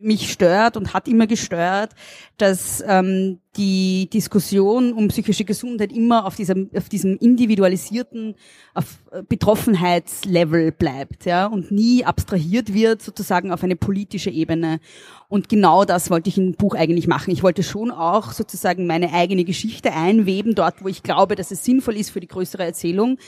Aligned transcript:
mich 0.00 0.32
stört 0.32 0.76
und 0.76 0.94
hat 0.94 1.08
immer 1.08 1.26
gestört, 1.26 1.90
dass 2.38 2.82
ähm, 2.86 3.38
die 3.56 4.08
Diskussion 4.10 4.92
um 4.92 5.08
psychische 5.08 5.44
Gesundheit 5.44 5.92
immer 5.92 6.24
auf 6.24 6.36
diesem, 6.36 6.70
auf 6.74 6.88
diesem 6.88 7.16
individualisierten 7.18 8.34
auf 8.74 8.98
äh, 9.10 9.22
Betroffenheitslevel 9.22 10.72
bleibt, 10.72 11.26
ja, 11.26 11.46
und 11.46 11.70
nie 11.70 12.04
abstrahiert 12.04 12.72
wird 12.72 13.02
sozusagen 13.02 13.52
auf 13.52 13.62
eine 13.62 13.76
politische 13.76 14.30
Ebene. 14.30 14.80
Und 15.28 15.48
genau 15.48 15.84
das 15.84 16.10
wollte 16.10 16.28
ich 16.28 16.38
im 16.38 16.54
Buch 16.54 16.74
eigentlich 16.74 17.06
machen. 17.06 17.30
Ich 17.32 17.42
wollte 17.42 17.62
schon 17.62 17.90
auch 17.90 18.32
sozusagen 18.32 18.86
meine 18.86 19.12
eigene 19.12 19.44
Geschichte 19.44 19.92
einweben, 19.92 20.54
dort, 20.54 20.82
wo 20.82 20.88
ich 20.88 21.02
glaube, 21.02 21.36
dass 21.36 21.50
es 21.50 21.64
sinnvoll 21.64 21.96
ist 21.96 22.10
für 22.10 22.20
die 22.20 22.28
größere 22.28 22.64
Erzählung. 22.64 23.18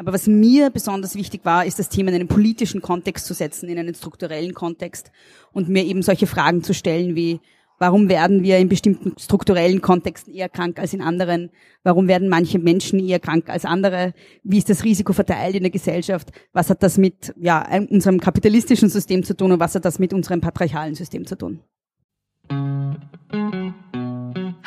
Aber 0.00 0.14
was 0.14 0.26
mir 0.26 0.70
besonders 0.70 1.14
wichtig 1.14 1.44
war, 1.44 1.66
ist 1.66 1.78
das 1.78 1.90
Thema 1.90 2.08
in 2.08 2.14
einen 2.14 2.26
politischen 2.26 2.80
Kontext 2.80 3.26
zu 3.26 3.34
setzen, 3.34 3.68
in 3.68 3.78
einen 3.78 3.94
strukturellen 3.94 4.54
Kontext 4.54 5.12
und 5.52 5.68
mir 5.68 5.84
eben 5.84 6.00
solche 6.00 6.26
Fragen 6.26 6.62
zu 6.62 6.72
stellen 6.72 7.16
wie, 7.16 7.40
warum 7.78 8.08
werden 8.08 8.42
wir 8.42 8.56
in 8.56 8.70
bestimmten 8.70 9.12
strukturellen 9.18 9.82
Kontexten 9.82 10.32
eher 10.32 10.48
krank 10.48 10.78
als 10.78 10.94
in 10.94 11.02
anderen? 11.02 11.50
Warum 11.82 12.08
werden 12.08 12.30
manche 12.30 12.58
Menschen 12.58 12.98
eher 12.98 13.20
krank 13.20 13.50
als 13.50 13.66
andere? 13.66 14.14
Wie 14.42 14.56
ist 14.56 14.70
das 14.70 14.84
Risiko 14.84 15.12
verteilt 15.12 15.54
in 15.54 15.64
der 15.64 15.70
Gesellschaft? 15.70 16.30
Was 16.54 16.70
hat 16.70 16.82
das 16.82 16.96
mit 16.96 17.34
ja, 17.38 17.68
unserem 17.90 18.20
kapitalistischen 18.20 18.88
System 18.88 19.22
zu 19.22 19.36
tun 19.36 19.52
und 19.52 19.60
was 19.60 19.74
hat 19.74 19.84
das 19.84 19.98
mit 19.98 20.14
unserem 20.14 20.40
patriarchalen 20.40 20.94
System 20.94 21.26
zu 21.26 21.36
tun? 21.36 21.60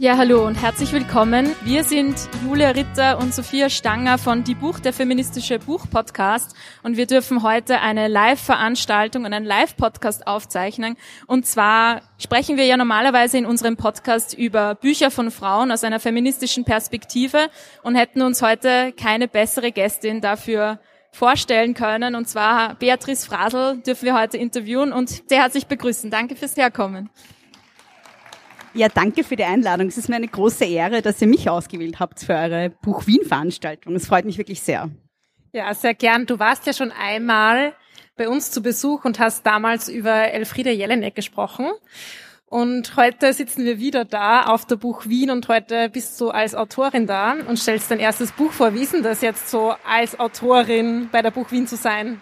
Ja, 0.00 0.16
hallo 0.16 0.46
und 0.46 0.54
herzlich 0.54 0.94
willkommen. 0.94 1.54
Wir 1.62 1.84
sind 1.84 2.16
Julia 2.42 2.70
Ritter 2.70 3.18
und 3.18 3.34
Sophia 3.34 3.68
Stanger 3.68 4.16
von 4.16 4.44
Die 4.44 4.54
Buch, 4.54 4.80
der 4.80 4.94
feministische 4.94 5.58
Buch-Podcast 5.58 6.56
und 6.82 6.96
wir 6.96 7.04
dürfen 7.04 7.42
heute 7.42 7.80
eine 7.80 8.08
Live-Veranstaltung 8.08 9.26
und 9.26 9.34
einen 9.34 9.44
Live-Podcast 9.44 10.26
aufzeichnen. 10.26 10.96
Und 11.26 11.44
zwar 11.44 12.00
sprechen 12.16 12.56
wir 12.56 12.64
ja 12.64 12.78
normalerweise 12.78 13.36
in 13.36 13.44
unserem 13.44 13.76
Podcast 13.76 14.32
über 14.32 14.74
Bücher 14.74 15.10
von 15.10 15.30
Frauen 15.30 15.70
aus 15.70 15.84
einer 15.84 16.00
feministischen 16.00 16.64
Perspektive 16.64 17.50
und 17.82 17.94
hätten 17.94 18.22
uns 18.22 18.40
heute 18.40 18.92
keine 18.92 19.28
bessere 19.28 19.70
Gästin 19.70 20.22
dafür 20.22 20.80
vorstellen 21.10 21.74
können. 21.74 22.14
Und 22.14 22.26
zwar 22.26 22.74
Beatrice 22.76 23.26
Frasel 23.26 23.82
dürfen 23.82 24.06
wir 24.06 24.18
heute 24.18 24.38
interviewen 24.38 24.94
und 24.94 25.10
sehr 25.28 25.42
herzlich 25.42 25.66
begrüßen. 25.66 26.10
Danke 26.10 26.36
fürs 26.36 26.56
Herkommen. 26.56 27.10
Ja, 28.72 28.88
danke 28.88 29.24
für 29.24 29.34
die 29.34 29.44
Einladung. 29.44 29.88
Es 29.88 29.98
ist 29.98 30.08
mir 30.08 30.16
eine 30.16 30.28
große 30.28 30.64
Ehre, 30.64 31.02
dass 31.02 31.20
ihr 31.20 31.26
mich 31.26 31.50
ausgewählt 31.50 31.98
habt 31.98 32.20
für 32.20 32.34
eure 32.34 32.70
Buch 32.70 33.06
Wien 33.06 33.24
Veranstaltung. 33.24 33.96
Es 33.96 34.06
freut 34.06 34.24
mich 34.24 34.38
wirklich 34.38 34.60
sehr. 34.62 34.90
Ja, 35.52 35.74
sehr 35.74 35.94
gern. 35.94 36.26
Du 36.26 36.38
warst 36.38 36.66
ja 36.66 36.72
schon 36.72 36.92
einmal 36.92 37.74
bei 38.16 38.28
uns 38.28 38.52
zu 38.52 38.62
Besuch 38.62 39.04
und 39.04 39.18
hast 39.18 39.44
damals 39.44 39.88
über 39.88 40.12
Elfriede 40.12 40.70
Jelinek 40.70 41.16
gesprochen. 41.16 41.66
Und 42.46 42.96
heute 42.96 43.32
sitzen 43.32 43.64
wir 43.64 43.78
wieder 43.78 44.04
da 44.04 44.44
auf 44.44 44.66
der 44.66 44.76
Buch 44.76 45.06
Wien 45.06 45.30
und 45.30 45.48
heute 45.48 45.88
bist 45.88 46.20
du 46.20 46.30
als 46.30 46.54
Autorin 46.54 47.06
da 47.06 47.34
und 47.46 47.58
stellst 47.58 47.90
dein 47.90 48.00
erstes 48.00 48.32
Buch 48.32 48.52
vor. 48.52 48.74
Wie 48.74 48.82
ist 48.82 48.92
denn 48.92 49.02
das 49.02 49.20
jetzt 49.20 49.50
so 49.50 49.74
als 49.88 50.18
Autorin 50.18 51.08
bei 51.10 51.22
der 51.22 51.30
Buch 51.30 51.50
Wien 51.50 51.66
zu 51.66 51.76
sein? 51.76 52.20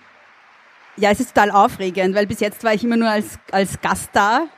Ja, 0.96 1.10
es 1.10 1.20
ist 1.20 1.34
total 1.34 1.50
aufregend, 1.50 2.14
weil 2.14 2.26
bis 2.26 2.40
jetzt 2.40 2.64
war 2.64 2.74
ich 2.74 2.84
immer 2.84 2.96
nur 2.96 3.08
als, 3.08 3.38
als 3.52 3.80
Gast 3.80 4.10
da 4.12 4.48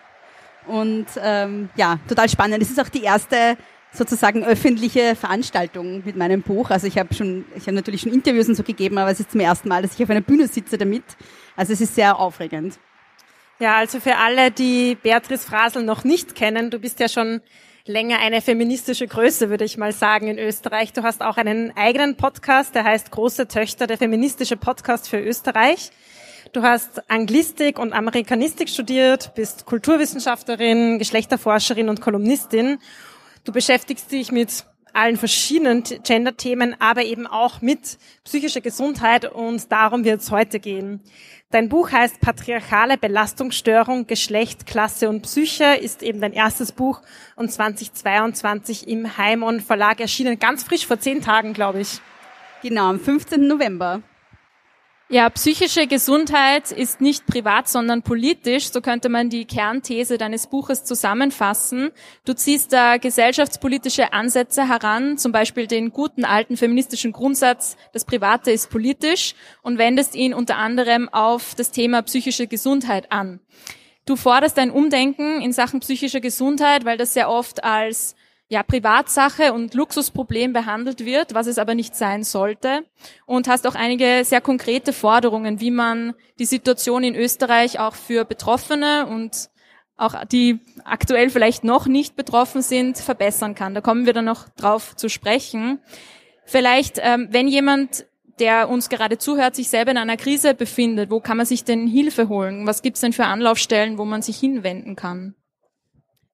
und 0.71 1.07
ähm, 1.21 1.69
ja, 1.77 1.99
total 2.09 2.29
spannend. 2.29 2.63
Es 2.63 2.71
ist 2.71 2.81
auch 2.81 2.89
die 2.89 3.03
erste 3.03 3.57
sozusagen 3.93 4.45
öffentliche 4.45 5.17
Veranstaltung 5.17 6.03
mit 6.05 6.17
meinem 6.17 6.43
Buch. 6.43 6.71
Also 6.71 6.87
ich 6.87 6.97
habe 6.97 7.13
schon, 7.13 7.45
ich 7.57 7.63
habe 7.63 7.73
natürlich 7.73 8.03
schon 8.03 8.13
Interviews 8.13 8.49
und 8.49 8.55
so 8.55 8.63
gegeben, 8.63 8.99
aber 8.99 9.11
es 9.11 9.19
ist 9.19 9.33
zum 9.33 9.41
ersten 9.41 9.69
Mal, 9.69 9.83
dass 9.83 9.95
ich 9.95 10.03
auf 10.03 10.11
einer 10.11 10.21
Bühne 10.21 10.47
sitze 10.47 10.79
damit. 10.79 11.03
Also 11.57 11.73
es 11.73 11.81
ist 11.81 11.97
sehr 11.97 12.19
aufregend. 12.19 12.79
Ja, 13.59 13.77
also 13.77 14.01
für 14.01 14.17
alle, 14.17 14.51
die 14.51 14.95
Beatrice 14.95 15.45
Frasel 15.45 15.83
noch 15.83 16.05
nicht 16.05 16.35
kennen, 16.35 16.71
du 16.71 16.79
bist 16.79 17.01
ja 17.01 17.09
schon 17.09 17.43
länger 17.85 18.21
eine 18.21 18.41
feministische 18.41 19.07
Größe, 19.07 19.51
würde 19.51 19.65
ich 19.65 19.77
mal 19.77 19.93
sagen, 19.93 20.29
in 20.29 20.39
Österreich. 20.39 20.93
Du 20.93 21.03
hast 21.03 21.21
auch 21.23 21.37
einen 21.37 21.77
eigenen 21.77 22.17
Podcast, 22.17 22.75
der 22.75 22.85
heißt 22.85 23.11
Große 23.11 23.49
Töchter, 23.49 23.87
der 23.87 23.99
feministische 23.99 24.57
Podcast 24.57 25.09
für 25.09 25.19
Österreich. 25.19 25.91
Du 26.53 26.63
hast 26.63 27.09
Anglistik 27.09 27.79
und 27.79 27.93
Amerikanistik 27.93 28.69
studiert, 28.69 29.37
bist 29.37 29.67
Kulturwissenschaftlerin, 29.67 30.99
Geschlechterforscherin 30.99 31.89
und 31.89 32.01
Kolumnistin. 32.01 32.81
Du 33.45 33.53
beschäftigst 33.53 34.11
dich 34.11 34.33
mit 34.33 34.65
allen 34.93 35.17
verschiedenen 35.17 35.85
Gender-Themen, 35.85 36.75
aber 36.81 37.05
eben 37.05 37.29
auch 37.29 37.61
mit 37.61 37.99
psychischer 38.25 38.61
Gesundheit 38.61 39.31
und 39.31 39.71
darum 39.71 40.03
wird 40.03 40.23
es 40.23 40.33
heute 40.33 40.59
gehen. 40.59 41.01
Dein 41.53 41.69
Buch 41.69 41.93
heißt 41.93 42.21
Patriarchale 42.21 42.99
Belastungsstörung, 42.99 44.09
Geschlecht, 44.09 44.67
Klasse 44.67 45.09
und 45.09 45.23
Psyche, 45.23 45.77
ist 45.77 46.03
eben 46.03 46.21
dein 46.21 46.33
erstes 46.33 46.73
Buch 46.73 47.01
und 47.37 47.53
2022 47.53 48.89
im 48.89 49.17
Heimon 49.17 49.61
Verlag 49.61 50.01
erschienen, 50.01 50.41
ganz 50.41 50.65
frisch 50.65 50.85
vor 50.85 50.99
zehn 50.99 51.21
Tagen, 51.21 51.53
glaube 51.53 51.81
ich. 51.83 52.01
Genau, 52.63 52.89
am 52.89 52.99
15. 52.99 53.47
November. 53.47 54.03
Ja, 55.13 55.29
psychische 55.29 55.89
Gesundheit 55.89 56.71
ist 56.71 57.01
nicht 57.01 57.27
privat, 57.27 57.69
sondern 57.69 58.03
politisch. 58.03 58.71
So 58.71 58.81
könnte 58.81 59.09
man 59.09 59.29
die 59.29 59.45
Kernthese 59.45 60.19
deines 60.19 60.47
Buches 60.47 60.85
zusammenfassen. 60.85 61.91
Du 62.25 62.33
ziehst 62.33 62.73
da 62.73 62.97
gesellschaftspolitische 62.97 64.13
Ansätze 64.13 64.69
heran, 64.69 65.19
zum 65.19 65.33
Beispiel 65.33 65.67
den 65.67 65.91
guten 65.91 66.25
alten 66.25 66.57
feministischen 66.57 67.11
Grundsatz, 67.11 67.77
das 67.93 68.05
Private 68.05 68.53
ist 68.53 68.71
politisch 68.71 69.35
und 69.63 69.79
wendest 69.79 70.15
ihn 70.15 70.33
unter 70.33 70.59
anderem 70.59 71.09
auf 71.09 71.57
das 71.57 71.73
Thema 71.73 72.03
psychische 72.03 72.47
Gesundheit 72.47 73.11
an. 73.11 73.41
Du 74.07 74.15
forderst 74.15 74.61
ein 74.61 74.71
Umdenken 74.71 75.43
in 75.43 75.53
Sachen 75.53 75.81
psychischer 75.81 76.21
Gesundheit, 76.21 76.85
weil 76.85 76.99
das 76.99 77.15
sehr 77.15 77.29
oft 77.29 77.65
als 77.65 78.15
ja, 78.51 78.65
Privatsache 78.65 79.53
und 79.53 79.75
Luxusproblem 79.75 80.53
behandelt 80.53 81.05
wird, 81.05 81.35
was 81.35 81.47
es 81.47 81.57
aber 81.57 81.77
nicht 81.77 81.95
sein 81.95 82.25
sollte. 82.25 82.85
Und 83.25 83.47
hast 83.47 83.65
auch 83.65 83.77
einige 83.77 84.25
sehr 84.25 84.41
konkrete 84.41 84.93
Forderungen, 84.93 85.61
wie 85.61 85.71
man 85.71 86.15
die 86.41 86.47
Situation 86.47 87.05
in 87.05 87.15
Österreich 87.15 87.79
auch 87.79 87.95
für 87.95 88.25
Betroffene 88.25 89.07
und 89.07 89.51
auch 89.97 90.25
die 90.25 90.59
aktuell 90.85 91.31
vielleicht 91.31 91.63
noch 91.63 91.87
nicht 91.87 92.17
betroffen 92.17 92.61
sind, 92.61 92.99
verbessern 92.99 93.55
kann. 93.55 93.75
Da 93.75 93.81
kommen 93.83 94.05
wir 94.05 94.15
dann 94.15 94.25
noch 94.25 94.49
drauf 94.49 94.97
zu 94.97 95.09
sprechen. 95.09 95.79
Vielleicht, 96.45 96.99
ähm, 97.01 97.29
wenn 97.31 97.47
jemand, 97.47 98.05
der 98.41 98.69
uns 98.69 98.89
gerade 98.89 99.19
zuhört, 99.19 99.55
sich 99.55 99.69
selber 99.69 99.93
in 99.93 99.99
einer 99.99 100.17
Krise 100.17 100.55
befindet, 100.55 101.11
wo 101.11 101.21
kann 101.21 101.37
man 101.37 101.47
sich 101.47 101.63
denn 101.63 101.87
Hilfe 101.87 102.29
holen? 102.29 102.67
Was 102.67 102.83
gibt's 102.83 103.01
denn 103.01 103.13
für 103.13 103.27
Anlaufstellen, 103.27 103.97
wo 103.97 104.05
man 104.05 104.23
sich 104.23 104.41
hinwenden 104.41 104.97
kann? 104.97 105.37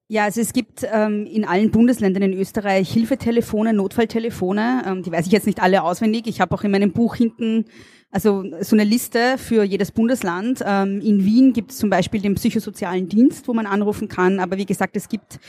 Ja, 0.08 0.24
also 0.24 0.40
es 0.40 0.52
gibt 0.52 0.86
ähm, 0.88 1.26
in 1.26 1.44
allen 1.44 1.72
Bundesländern 1.72 2.22
in 2.22 2.32
Österreich 2.38 2.92
Hilfetelefone, 2.92 3.72
Notfalltelefone. 3.72 4.84
Ähm, 4.86 5.02
die 5.02 5.10
weiß 5.10 5.26
ich 5.26 5.32
jetzt 5.32 5.46
nicht 5.46 5.60
alle 5.60 5.82
auswendig. 5.82 6.28
Ich 6.28 6.40
habe 6.40 6.54
auch 6.54 6.62
in 6.62 6.70
meinem 6.70 6.92
Buch 6.92 7.16
hinten 7.16 7.64
also 8.12 8.44
so 8.60 8.76
eine 8.76 8.84
Liste 8.84 9.36
für 9.36 9.64
jedes 9.64 9.90
Bundesland. 9.90 10.62
Ähm, 10.64 11.00
in 11.00 11.24
Wien 11.24 11.52
gibt 11.52 11.72
es 11.72 11.78
zum 11.78 11.90
Beispiel 11.90 12.20
den 12.20 12.36
psychosozialen 12.36 13.08
Dienst, 13.08 13.48
wo 13.48 13.52
man 13.52 13.66
anrufen 13.66 14.06
kann. 14.06 14.38
Aber 14.38 14.56
wie 14.58 14.64
gesagt, 14.64 14.96
es 14.96 15.08
gibt 15.08 15.40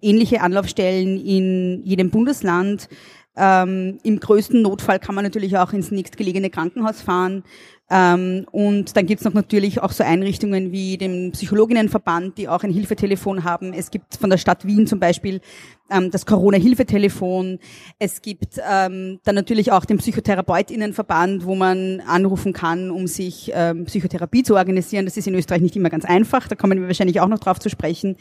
ähnliche 0.00 0.40
Anlaufstellen 0.40 1.20
in 1.20 1.82
jedem 1.84 2.08
Bundesland. 2.08 2.88
Ähm, 3.36 3.98
Im 4.02 4.18
größten 4.18 4.62
Notfall 4.62 4.98
kann 4.98 5.14
man 5.14 5.24
natürlich 5.24 5.58
auch 5.58 5.74
ins 5.74 5.90
nächstgelegene 5.90 6.48
Krankenhaus 6.48 7.02
fahren. 7.02 7.44
Ähm, 7.88 8.46
und 8.50 8.96
dann 8.96 9.06
gibt's 9.06 9.24
noch 9.24 9.34
natürlich 9.34 9.80
auch 9.80 9.92
so 9.92 10.02
Einrichtungen 10.02 10.72
wie 10.72 10.96
den 10.96 11.30
Psychologinnenverband, 11.32 12.36
die 12.36 12.48
auch 12.48 12.64
ein 12.64 12.72
Hilfetelefon 12.72 13.44
haben. 13.44 13.72
Es 13.72 13.92
gibt 13.92 14.16
von 14.16 14.28
der 14.28 14.38
Stadt 14.38 14.66
Wien 14.66 14.88
zum 14.88 14.98
Beispiel 14.98 15.40
ähm, 15.88 16.10
das 16.10 16.26
Corona-Hilfetelefon. 16.26 17.60
Es 18.00 18.22
gibt 18.22 18.58
ähm, 18.68 19.20
dann 19.22 19.36
natürlich 19.36 19.70
auch 19.70 19.84
den 19.84 19.98
Psychotherapeutinnenverband, 19.98 21.44
wo 21.44 21.54
man 21.54 22.00
anrufen 22.00 22.52
kann, 22.52 22.90
um 22.90 23.06
sich 23.06 23.52
ähm, 23.54 23.84
Psychotherapie 23.84 24.42
zu 24.42 24.56
organisieren. 24.56 25.04
Das 25.04 25.16
ist 25.16 25.28
in 25.28 25.34
Österreich 25.36 25.62
nicht 25.62 25.76
immer 25.76 25.90
ganz 25.90 26.04
einfach. 26.04 26.48
Da 26.48 26.56
kommen 26.56 26.80
wir 26.80 26.88
wahrscheinlich 26.88 27.20
auch 27.20 27.28
noch 27.28 27.38
drauf 27.38 27.60
zu 27.60 27.70
sprechen. 27.70 28.16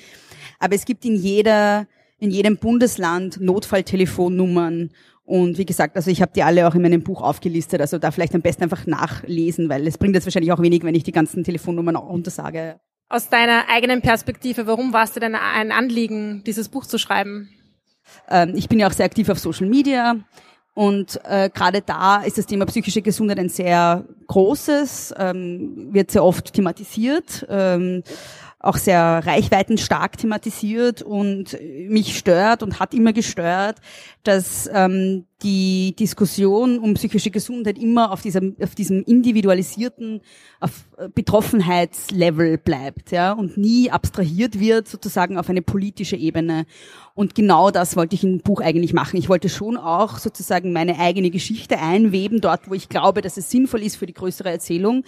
Aber 0.59 0.75
es 0.75 0.85
gibt 0.85 1.05
in 1.05 1.15
jeder 1.15 1.87
in 2.17 2.31
jedem 2.31 2.57
Bundesland 2.57 3.41
Notfalltelefonnummern 3.41 4.91
und 5.25 5.57
wie 5.57 5.65
gesagt, 5.65 5.95
also 5.95 6.11
ich 6.11 6.21
habe 6.21 6.31
die 6.35 6.43
alle 6.43 6.67
auch 6.67 6.75
in 6.75 6.83
meinem 6.83 7.03
Buch 7.03 7.21
aufgelistet, 7.21 7.81
also 7.81 7.97
da 7.97 8.11
vielleicht 8.11 8.35
am 8.35 8.41
besten 8.41 8.63
einfach 8.63 8.85
nachlesen, 8.85 9.69
weil 9.69 9.85
es 9.87 9.97
bringt 9.97 10.13
jetzt 10.13 10.25
wahrscheinlich 10.25 10.51
auch 10.51 10.61
wenig, 10.61 10.83
wenn 10.83 10.95
ich 10.95 11.03
die 11.03 11.11
ganzen 11.11 11.43
Telefonnummern 11.43 11.95
auch 11.95 12.07
untersage. 12.07 12.79
Aus 13.09 13.29
deiner 13.29 13.69
eigenen 13.69 14.01
Perspektive, 14.01 14.67
warum 14.67 14.93
war 14.93 15.03
es 15.03 15.13
dir 15.13 15.19
denn 15.19 15.35
ein 15.35 15.71
Anliegen, 15.71 16.43
dieses 16.45 16.69
Buch 16.69 16.85
zu 16.85 16.97
schreiben? 16.97 17.49
Ähm, 18.29 18.53
ich 18.55 18.69
bin 18.69 18.79
ja 18.79 18.87
auch 18.87 18.93
sehr 18.93 19.05
aktiv 19.05 19.29
auf 19.29 19.39
Social 19.39 19.67
Media 19.67 20.15
Und 20.75 21.21
äh, 21.23 21.49
gerade 21.49 21.81
da 21.81 22.21
ist 22.21 22.37
das 22.37 22.47
Thema 22.47 22.65
psychische 22.65 23.01
Gesundheit 23.01 23.39
ein 23.39 23.47
sehr 23.47 24.03
großes, 24.27 25.15
ähm, 25.17 25.87
wird 25.93 26.11
sehr 26.11 26.23
oft 26.23 26.53
thematisiert. 26.53 27.47
Ähm, 27.49 28.03
auch 28.65 28.77
sehr 28.77 29.21
reichweitenstark 29.25 30.17
thematisiert 30.17 31.01
und 31.01 31.57
mich 31.87 32.17
stört 32.17 32.63
und 32.63 32.79
hat 32.79 32.93
immer 32.93 33.13
gestört, 33.13 33.77
dass 34.23 34.67
ähm, 34.73 35.25
die 35.43 35.95
Diskussion 35.97 36.79
um 36.79 36.95
psychische 36.95 37.29
Gesundheit 37.29 37.77
immer 37.77 38.11
auf 38.11 38.21
diesem, 38.21 38.55
auf 38.61 38.73
diesem 38.73 39.03
individualisierten 39.03 40.21
auf 40.59 40.71
Betroffenheitslevel 41.13 42.57
bleibt, 42.57 43.11
ja, 43.11 43.33
und 43.33 43.57
nie 43.57 43.91
abstrahiert 43.91 44.59
wird 44.59 44.87
sozusagen 44.87 45.37
auf 45.37 45.49
eine 45.49 45.61
politische 45.61 46.15
Ebene. 46.15 46.65
Und 47.13 47.35
genau 47.35 47.69
das 47.69 47.95
wollte 47.95 48.15
ich 48.15 48.23
im 48.23 48.39
Buch 48.39 48.61
eigentlich 48.61 48.93
machen. 48.93 49.17
Ich 49.17 49.29
wollte 49.29 49.49
schon 49.49 49.77
auch 49.77 50.17
sozusagen 50.17 50.73
meine 50.73 50.97
eigene 50.99 51.29
Geschichte 51.29 51.79
einweben, 51.79 52.41
dort, 52.41 52.69
wo 52.69 52.73
ich 52.73 52.89
glaube, 52.89 53.21
dass 53.21 53.37
es 53.37 53.51
sinnvoll 53.51 53.83
ist 53.83 53.97
für 53.97 54.07
die 54.07 54.13
größere 54.13 54.49
Erzählung 54.49 55.03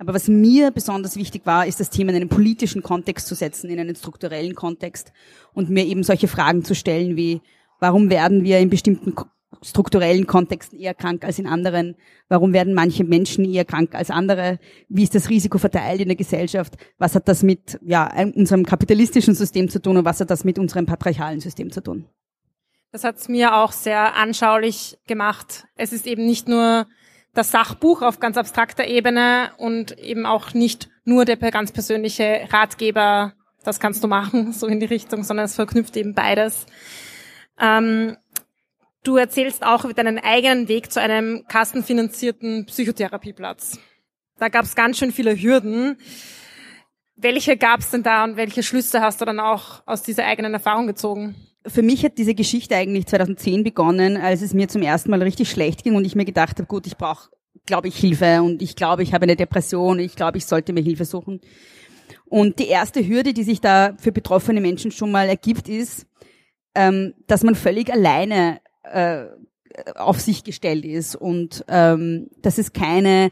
aber 0.00 0.14
was 0.14 0.28
mir 0.28 0.70
besonders 0.70 1.16
wichtig 1.16 1.44
war, 1.44 1.66
ist 1.66 1.78
das 1.78 1.90
Thema 1.90 2.10
in 2.10 2.16
einen 2.16 2.30
politischen 2.30 2.82
Kontext 2.82 3.26
zu 3.26 3.34
setzen, 3.34 3.68
in 3.68 3.78
einen 3.78 3.94
strukturellen 3.94 4.54
Kontext 4.54 5.12
und 5.52 5.68
mir 5.68 5.84
eben 5.84 6.04
solche 6.04 6.26
Fragen 6.26 6.64
zu 6.64 6.74
stellen 6.74 7.16
wie, 7.16 7.42
warum 7.80 8.08
werden 8.08 8.42
wir 8.42 8.60
in 8.60 8.70
bestimmten 8.70 9.14
strukturellen 9.60 10.26
Kontexten 10.26 10.78
eher 10.78 10.94
krank 10.94 11.22
als 11.22 11.38
in 11.38 11.46
anderen? 11.46 11.96
Warum 12.30 12.54
werden 12.54 12.72
manche 12.72 13.04
Menschen 13.04 13.44
eher 13.44 13.66
krank 13.66 13.94
als 13.94 14.10
andere? 14.10 14.58
Wie 14.88 15.02
ist 15.02 15.14
das 15.14 15.28
Risiko 15.28 15.58
verteilt 15.58 16.00
in 16.00 16.08
der 16.08 16.16
Gesellschaft? 16.16 16.78
Was 16.96 17.14
hat 17.14 17.28
das 17.28 17.42
mit 17.42 17.78
ja, 17.82 18.10
unserem 18.34 18.64
kapitalistischen 18.64 19.34
System 19.34 19.68
zu 19.68 19.82
tun 19.82 19.98
und 19.98 20.06
was 20.06 20.18
hat 20.18 20.30
das 20.30 20.44
mit 20.44 20.58
unserem 20.58 20.86
patriarchalen 20.86 21.40
System 21.40 21.70
zu 21.70 21.82
tun? 21.82 22.06
Das 22.90 23.04
hat 23.04 23.18
es 23.18 23.28
mir 23.28 23.54
auch 23.54 23.72
sehr 23.72 24.16
anschaulich 24.16 24.98
gemacht. 25.06 25.66
Es 25.76 25.92
ist 25.92 26.06
eben 26.06 26.24
nicht 26.24 26.48
nur 26.48 26.86
das 27.34 27.50
Sachbuch 27.50 28.02
auf 28.02 28.20
ganz 28.20 28.36
abstrakter 28.36 28.86
Ebene 28.86 29.52
und 29.56 29.98
eben 29.98 30.26
auch 30.26 30.52
nicht 30.54 30.88
nur 31.04 31.24
der 31.24 31.36
ganz 31.36 31.72
persönliche 31.72 32.48
Ratgeber, 32.50 33.34
das 33.64 33.78
kannst 33.78 34.02
du 34.02 34.08
machen, 34.08 34.52
so 34.52 34.66
in 34.66 34.80
die 34.80 34.86
Richtung, 34.86 35.22
sondern 35.22 35.46
es 35.46 35.54
verknüpft 35.54 35.96
eben 35.96 36.14
beides. 36.14 36.66
Ähm, 37.58 38.16
du 39.04 39.16
erzählst 39.16 39.64
auch 39.64 39.84
über 39.84 39.94
deinen 39.94 40.18
eigenen 40.18 40.68
Weg 40.68 40.90
zu 40.90 41.00
einem 41.00 41.44
kassenfinanzierten 41.46 42.66
Psychotherapieplatz. 42.66 43.78
Da 44.38 44.48
gab 44.48 44.64
es 44.64 44.74
ganz 44.74 44.98
schön 44.98 45.12
viele 45.12 45.36
Hürden. 45.36 45.98
Welche 47.16 47.58
gab 47.58 47.80
es 47.80 47.90
denn 47.90 48.02
da 48.02 48.24
und 48.24 48.36
welche 48.36 48.62
Schlüsse 48.62 49.02
hast 49.02 49.20
du 49.20 49.26
dann 49.26 49.40
auch 49.40 49.82
aus 49.86 50.02
dieser 50.02 50.24
eigenen 50.24 50.54
Erfahrung 50.54 50.86
gezogen? 50.86 51.34
Für 51.66 51.82
mich 51.82 52.04
hat 52.04 52.18
diese 52.18 52.34
Geschichte 52.34 52.76
eigentlich 52.76 53.06
2010 53.06 53.64
begonnen, 53.64 54.16
als 54.16 54.42
es 54.42 54.54
mir 54.54 54.68
zum 54.68 54.82
ersten 54.82 55.10
Mal 55.10 55.22
richtig 55.22 55.50
schlecht 55.50 55.84
ging 55.84 55.94
und 55.94 56.04
ich 56.04 56.14
mir 56.14 56.24
gedacht 56.24 56.58
habe, 56.58 56.66
gut, 56.66 56.86
ich 56.86 56.96
brauche, 56.96 57.30
glaube 57.66 57.88
ich, 57.88 57.96
Hilfe 57.96 58.42
und 58.42 58.62
ich 58.62 58.76
glaube, 58.76 59.02
ich 59.02 59.12
habe 59.12 59.24
eine 59.24 59.36
Depression, 59.36 59.98
ich 59.98 60.16
glaube, 60.16 60.38
ich 60.38 60.46
sollte 60.46 60.72
mir 60.72 60.82
Hilfe 60.82 61.04
suchen. 61.04 61.40
Und 62.26 62.58
die 62.58 62.68
erste 62.68 63.06
Hürde, 63.06 63.34
die 63.34 63.42
sich 63.42 63.60
da 63.60 63.94
für 63.98 64.12
betroffene 64.12 64.60
Menschen 64.60 64.90
schon 64.90 65.10
mal 65.10 65.28
ergibt, 65.28 65.68
ist, 65.68 66.06
ähm, 66.74 67.14
dass 67.26 67.42
man 67.42 67.54
völlig 67.54 67.92
alleine 67.92 68.60
äh, 68.84 69.24
auf 69.96 70.20
sich 70.20 70.44
gestellt 70.44 70.84
ist 70.84 71.16
und 71.16 71.64
ähm, 71.68 72.28
dass 72.42 72.58
es 72.58 72.72
keine 72.72 73.30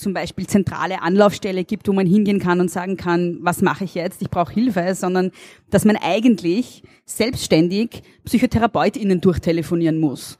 zum 0.00 0.14
Beispiel 0.14 0.46
zentrale 0.46 1.02
Anlaufstelle 1.02 1.64
gibt, 1.64 1.86
wo 1.86 1.92
man 1.92 2.06
hingehen 2.06 2.40
kann 2.40 2.60
und 2.60 2.70
sagen 2.70 2.96
kann, 2.96 3.38
was 3.42 3.62
mache 3.62 3.84
ich 3.84 3.94
jetzt, 3.94 4.22
ich 4.22 4.30
brauche 4.30 4.52
Hilfe, 4.52 4.94
sondern 4.94 5.30
dass 5.70 5.84
man 5.84 5.96
eigentlich 5.96 6.82
selbstständig 7.04 8.02
PsychotherapeutInnen 8.24 9.20
durchtelefonieren 9.20 10.00
muss 10.00 10.38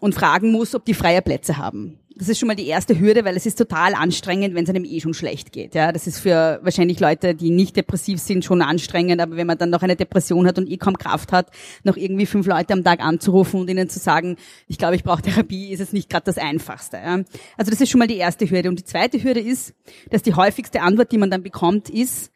und 0.00 0.14
fragen 0.14 0.52
muss, 0.52 0.74
ob 0.74 0.84
die 0.84 0.94
freie 0.94 1.22
Plätze 1.22 1.56
haben 1.56 1.98
das 2.18 2.28
ist 2.28 2.40
schon 2.40 2.48
mal 2.48 2.56
die 2.56 2.66
erste 2.66 2.98
Hürde, 2.98 3.24
weil 3.24 3.36
es 3.36 3.46
ist 3.46 3.56
total 3.56 3.94
anstrengend, 3.94 4.54
wenn 4.54 4.64
es 4.64 4.70
einem 4.70 4.84
eh 4.84 5.00
schon 5.00 5.14
schlecht 5.14 5.52
geht. 5.52 5.76
Ja, 5.76 5.92
das 5.92 6.08
ist 6.08 6.18
für 6.18 6.58
wahrscheinlich 6.62 6.98
Leute, 6.98 7.36
die 7.36 7.50
nicht 7.50 7.76
depressiv 7.76 8.18
sind, 8.18 8.44
schon 8.44 8.60
anstrengend. 8.60 9.20
Aber 9.20 9.36
wenn 9.36 9.46
man 9.46 9.56
dann 9.56 9.70
noch 9.70 9.82
eine 9.82 9.94
Depression 9.94 10.46
hat 10.46 10.58
und 10.58 10.68
eh 10.68 10.78
kaum 10.78 10.98
Kraft 10.98 11.30
hat, 11.30 11.50
noch 11.84 11.96
irgendwie 11.96 12.26
fünf 12.26 12.46
Leute 12.46 12.72
am 12.72 12.82
Tag 12.82 13.00
anzurufen 13.00 13.60
und 13.60 13.70
ihnen 13.70 13.88
zu 13.88 14.00
sagen, 14.00 14.36
ich 14.66 14.78
glaube, 14.78 14.96
ich 14.96 15.04
brauche 15.04 15.22
Therapie, 15.22 15.70
ist 15.70 15.80
es 15.80 15.92
nicht 15.92 16.10
gerade 16.10 16.24
das 16.24 16.38
Einfachste. 16.38 16.96
Ja? 16.96 17.20
Also 17.56 17.70
das 17.70 17.80
ist 17.80 17.88
schon 17.88 18.00
mal 18.00 18.08
die 18.08 18.16
erste 18.16 18.50
Hürde. 18.50 18.68
Und 18.68 18.80
die 18.80 18.84
zweite 18.84 19.22
Hürde 19.22 19.40
ist, 19.40 19.74
dass 20.10 20.22
die 20.22 20.34
häufigste 20.34 20.82
Antwort, 20.82 21.12
die 21.12 21.18
man 21.18 21.30
dann 21.30 21.44
bekommt, 21.44 21.88
ist, 21.88 22.32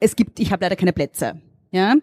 es 0.00 0.16
gibt, 0.16 0.40
ich 0.40 0.50
habe 0.50 0.64
leider 0.64 0.76
keine 0.76 0.94
Plätze. 0.94 1.42
Ja. 1.72 1.94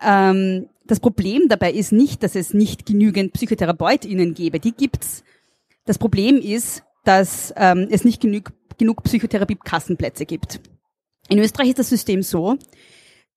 Ähm, 0.00 0.68
das 0.86 1.00
Problem 1.00 1.48
dabei 1.48 1.72
ist 1.72 1.92
nicht, 1.92 2.22
dass 2.22 2.34
es 2.34 2.54
nicht 2.54 2.86
genügend 2.86 3.32
PsychotherapeutInnen 3.32 4.34
gäbe. 4.34 4.60
Die 4.60 4.72
gibt's. 4.72 5.22
Das 5.84 5.98
Problem 5.98 6.36
ist, 6.36 6.82
dass 7.04 7.52
ähm, 7.56 7.88
es 7.90 8.04
nicht 8.04 8.20
genug, 8.20 8.52
genug 8.78 9.02
Psychotherapie-Kassenplätze 9.04 10.26
gibt. 10.26 10.60
In 11.28 11.38
Österreich 11.38 11.70
ist 11.70 11.78
das 11.78 11.88
System 11.88 12.22
so, 12.22 12.56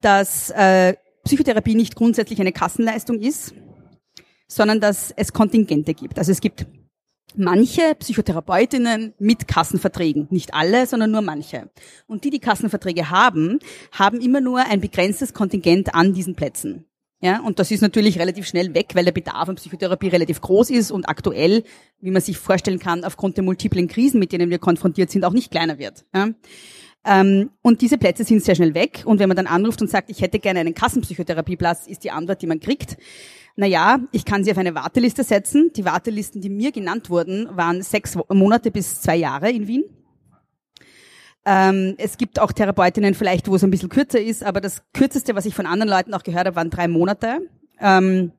dass 0.02 0.50
äh, 0.52 0.96
Psychotherapie 1.24 1.76
nicht 1.76 1.96
grundsätzlich 1.96 2.40
eine 2.40 2.52
Kassenleistung 2.52 3.20
ist, 3.20 3.54
sondern 4.48 4.80
dass 4.80 5.12
es 5.16 5.34
Kontingente 5.34 5.94
gibt. 5.94 6.20
Also 6.20 6.32
es 6.32 6.42
gibt 6.42 6.66
manche 7.36 7.96
Psychotherapeutinnen 7.96 9.14
mit 9.18 9.48
Kassenverträgen, 9.48 10.28
nicht 10.30 10.54
alle, 10.54 10.86
sondern 10.86 11.12
nur 11.12 11.22
manche. 11.22 11.70
Und 12.08 12.24
die, 12.24 12.30
die 12.30 12.40
Kassenverträge 12.40 13.10
haben, 13.10 13.60
haben 13.92 14.22
immer 14.22 14.42
nur 14.42 14.60
ein 14.60 14.82
begrenztes 14.82 15.34
Kontingent 15.34 15.96
an 15.96 16.14
diesen 16.14 16.36
Plätzen. 16.36 16.86
Ja, 17.26 17.40
und 17.40 17.58
das 17.58 17.72
ist 17.72 17.82
natürlich 17.82 18.20
relativ 18.20 18.46
schnell 18.46 18.76
weg, 18.76 18.92
weil 18.94 19.04
der 19.04 19.12
Bedarf 19.12 19.50
an 19.50 19.56
Psychotherapie 19.56 20.10
relativ 20.10 20.42
groß 20.42 20.70
ist 20.70 20.92
und 20.92 21.10
aktuell, 21.10 21.64
wie 22.00 22.12
man 22.12 22.22
sich 22.22 22.38
vorstellen 22.38 22.78
kann, 22.78 23.04
aufgrund 23.04 23.36
der 23.36 23.44
multiplen 23.44 23.88
Krisen, 23.88 24.20
mit 24.20 24.32
denen 24.32 24.52
wir 24.52 24.60
konfrontiert 24.60 25.10
sind, 25.10 25.26
auch 25.26 25.34
nicht 25.34 25.50
kleiner 25.50 25.80
wird. 25.80 26.06
Ja. 26.14 26.28
Ähm, 27.04 27.50
und 27.64 27.82
diese 27.82 27.98
Plätze 27.98 28.26
sind 28.26 28.44
sehr 28.44 28.54
schnell 28.54 28.76
weg. 28.76 29.02
Und 29.06 29.18
wenn 29.18 29.28
man 29.28 29.36
dann 29.36 29.48
anruft 29.48 29.82
und 29.82 29.90
sagt, 29.90 30.12
ich 30.12 30.22
hätte 30.22 30.38
gerne 30.38 30.60
einen 30.60 30.76
Kassenpsychotherapieplatz, 30.76 31.88
ist 31.88 32.04
die 32.04 32.12
Antwort, 32.12 32.44
die 32.44 32.48
man 32.48 32.60
kriegt, 32.60 32.96
na 33.56 33.66
ja, 33.66 34.02
ich 34.12 34.24
kann 34.24 34.44
sie 34.44 34.52
auf 34.52 34.60
eine 34.60 34.76
Warteliste 34.76 35.24
setzen. 35.24 35.72
Die 35.76 35.84
Wartelisten, 35.84 36.42
die 36.42 36.50
mir 36.52 36.72
genannt 36.72 37.10
wurden, 37.10 37.48
waren 37.50 37.82
sechs 37.82 38.16
Monate 38.30 38.70
bis 38.70 39.02
zwei 39.02 39.16
Jahre 39.16 39.50
in 39.50 39.68
Wien. 39.68 39.84
Ähm, 41.46 41.96
es 41.98 42.18
gibt 42.18 42.40
auch 42.40 42.52
Therapeutinnen 42.52 43.14
vielleicht, 43.14 43.48
wo 43.48 43.56
es 43.56 43.64
ein 43.64 43.72
bisschen 43.72 43.90
kürzer 43.90 44.20
ist, 44.20 44.44
aber 44.44 44.62
das 44.62 44.82
kürzeste, 44.94 45.36
was 45.36 45.46
ich 45.46 45.54
von 45.54 45.68
anderen 45.68 45.90
Leuten 45.90 46.14
auch 46.14 46.24
gehört 46.24 46.48
habe, 46.48 46.56
waren 46.56 46.72
drei 46.72 46.88
Monate. 46.88 47.40
Ähm, 47.80 48.32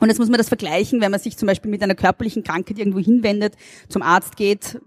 und 0.00 0.08
jetzt 0.08 0.18
muss 0.18 0.28
man 0.28 0.38
das 0.38 0.48
vergleichen, 0.48 1.00
wenn 1.00 1.10
man 1.10 1.20
sich 1.20 1.36
zum 1.36 1.46
Beispiel 1.46 1.70
mit 1.70 1.82
einer 1.82 1.94
körperlichen 1.94 2.42
Krankheit 2.42 2.78
irgendwo 2.78 2.98
hinwendet, 2.98 3.54
zum 3.88 4.02
Arzt 4.02 4.36
geht, 4.36 4.80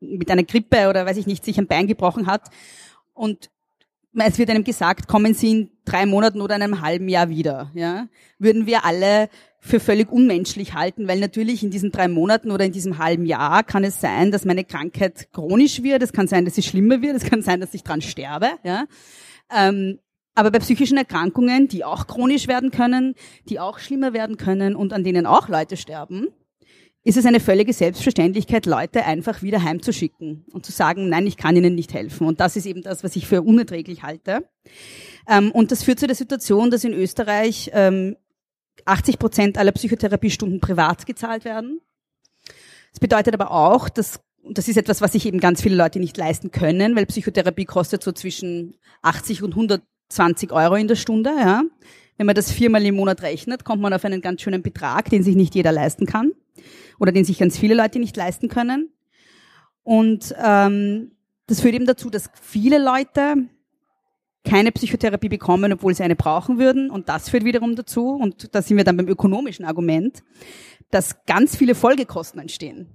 mit 0.00 0.30
einer 0.30 0.44
Grippe 0.44 0.88
oder 0.88 1.06
weiß 1.06 1.16
ich 1.16 1.26
nicht, 1.26 1.44
sich 1.44 1.58
ein 1.58 1.66
Bein 1.66 1.86
gebrochen 1.86 2.26
hat 2.26 2.50
und 3.14 3.50
es 4.16 4.38
wird 4.38 4.50
einem 4.50 4.64
gesagt, 4.64 5.08
kommen 5.08 5.34
Sie 5.34 5.50
in 5.50 5.70
drei 5.84 6.06
Monaten 6.06 6.40
oder 6.40 6.54
einem 6.54 6.80
halben 6.82 7.08
Jahr 7.08 7.28
wieder, 7.28 7.70
ja, 7.74 8.08
würden 8.38 8.66
wir 8.66 8.84
alle 8.84 9.28
für 9.64 9.80
völlig 9.80 10.12
unmenschlich 10.12 10.74
halten, 10.74 11.08
weil 11.08 11.18
natürlich 11.18 11.62
in 11.62 11.70
diesen 11.70 11.90
drei 11.90 12.06
Monaten 12.06 12.50
oder 12.50 12.66
in 12.66 12.72
diesem 12.72 12.98
halben 12.98 13.24
Jahr 13.24 13.64
kann 13.64 13.82
es 13.82 13.98
sein, 13.98 14.30
dass 14.30 14.44
meine 14.44 14.62
Krankheit 14.62 15.32
chronisch 15.32 15.82
wird, 15.82 16.02
es 16.02 16.12
kann 16.12 16.28
sein, 16.28 16.44
dass 16.44 16.54
sie 16.54 16.62
schlimmer 16.62 17.00
wird, 17.00 17.16
es 17.16 17.24
kann 17.24 17.40
sein, 17.40 17.60
dass 17.60 17.72
ich 17.72 17.82
dran 17.82 18.02
sterbe, 18.02 18.50
ja. 18.62 18.84
Ähm, 19.50 20.00
aber 20.34 20.50
bei 20.50 20.58
psychischen 20.58 20.98
Erkrankungen, 20.98 21.66
die 21.68 21.82
auch 21.82 22.06
chronisch 22.06 22.46
werden 22.46 22.72
können, 22.72 23.14
die 23.48 23.58
auch 23.58 23.78
schlimmer 23.78 24.12
werden 24.12 24.36
können 24.36 24.76
und 24.76 24.92
an 24.92 25.02
denen 25.02 25.24
auch 25.24 25.48
Leute 25.48 25.78
sterben, 25.78 26.28
ist 27.02 27.16
es 27.16 27.24
eine 27.24 27.40
völlige 27.40 27.72
Selbstverständlichkeit, 27.72 28.66
Leute 28.66 29.04
einfach 29.06 29.42
wieder 29.42 29.62
heimzuschicken 29.62 30.44
und 30.52 30.66
zu 30.66 30.72
sagen, 30.72 31.08
nein, 31.08 31.26
ich 31.26 31.38
kann 31.38 31.56
ihnen 31.56 31.74
nicht 31.74 31.94
helfen. 31.94 32.26
Und 32.26 32.40
das 32.40 32.56
ist 32.56 32.66
eben 32.66 32.82
das, 32.82 33.04
was 33.04 33.16
ich 33.16 33.26
für 33.26 33.42
unerträglich 33.42 34.02
halte. 34.02 34.48
Ähm, 35.28 35.52
und 35.52 35.70
das 35.70 35.84
führt 35.84 36.00
zu 36.00 36.06
der 36.06 36.16
Situation, 36.16 36.70
dass 36.70 36.84
in 36.84 36.92
Österreich 36.92 37.70
ähm, 37.72 38.16
80 38.84 39.18
Prozent 39.18 39.58
aller 39.58 39.72
Psychotherapiestunden 39.72 40.60
privat 40.60 41.06
gezahlt 41.06 41.44
werden. 41.44 41.80
Das 42.92 43.00
bedeutet 43.00 43.34
aber 43.34 43.50
auch, 43.50 43.88
dass 43.88 44.20
und 44.44 44.58
das 44.58 44.68
ist 44.68 44.76
etwas, 44.76 45.00
was 45.00 45.12
sich 45.12 45.24
eben 45.24 45.40
ganz 45.40 45.62
viele 45.62 45.74
Leute 45.74 45.98
nicht 45.98 46.16
leisten 46.18 46.50
können, 46.50 46.94
weil 46.94 47.06
Psychotherapie 47.06 47.64
kostet 47.64 48.02
so 48.02 48.12
zwischen 48.12 48.74
80 49.00 49.42
und 49.42 49.52
120 49.52 50.52
Euro 50.52 50.74
in 50.74 50.86
der 50.86 50.96
Stunde. 50.96 51.30
Ja. 51.30 51.62
Wenn 52.18 52.26
man 52.26 52.34
das 52.34 52.52
viermal 52.52 52.84
im 52.84 52.96
Monat 52.96 53.22
rechnet, 53.22 53.64
kommt 53.64 53.80
man 53.80 53.94
auf 53.94 54.04
einen 54.04 54.20
ganz 54.20 54.42
schönen 54.42 54.62
Betrag, 54.62 55.08
den 55.08 55.22
sich 55.22 55.34
nicht 55.34 55.54
jeder 55.54 55.72
leisten 55.72 56.04
kann 56.04 56.32
oder 57.00 57.10
den 57.10 57.24
sich 57.24 57.38
ganz 57.38 57.56
viele 57.58 57.74
Leute 57.74 57.98
nicht 57.98 58.16
leisten 58.16 58.48
können. 58.48 58.90
Und 59.82 60.34
ähm, 60.42 61.12
das 61.46 61.60
führt 61.60 61.74
eben 61.74 61.86
dazu, 61.86 62.10
dass 62.10 62.30
viele 62.40 62.78
Leute 62.78 63.48
keine 64.44 64.72
Psychotherapie 64.72 65.28
bekommen, 65.28 65.72
obwohl 65.72 65.94
sie 65.94 66.02
eine 66.02 66.16
brauchen 66.16 66.58
würden. 66.58 66.90
Und 66.90 67.08
das 67.08 67.28
führt 67.28 67.44
wiederum 67.44 67.76
dazu, 67.76 68.10
und 68.10 68.54
da 68.54 68.62
sind 68.62 68.76
wir 68.76 68.84
dann 68.84 68.96
beim 68.96 69.08
ökonomischen 69.08 69.64
Argument, 69.64 70.22
dass 70.90 71.24
ganz 71.26 71.56
viele 71.56 71.74
Folgekosten 71.74 72.40
entstehen. 72.40 72.88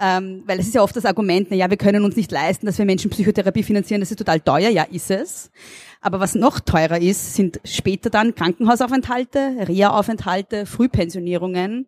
Ähm, 0.00 0.42
weil 0.46 0.58
es 0.58 0.66
ist 0.66 0.74
ja 0.74 0.82
oft 0.82 0.96
das 0.96 1.04
Argument, 1.04 1.48
na 1.50 1.56
ja, 1.56 1.70
wir 1.70 1.76
können 1.76 2.04
uns 2.04 2.16
nicht 2.16 2.32
leisten, 2.32 2.66
dass 2.66 2.78
wir 2.78 2.84
Menschen 2.84 3.10
Psychotherapie 3.10 3.62
finanzieren, 3.62 4.00
das 4.00 4.10
ist 4.10 4.18
total 4.18 4.40
teuer, 4.40 4.68
ja, 4.68 4.82
ist 4.82 5.10
es. 5.10 5.52
Aber 6.00 6.18
was 6.18 6.34
noch 6.34 6.58
teurer 6.58 7.00
ist, 7.00 7.34
sind 7.34 7.60
später 7.64 8.10
dann 8.10 8.34
Krankenhausaufenthalte, 8.34 9.68
Reha-Aufenthalte, 9.68 10.66
Frühpensionierungen, 10.66 11.86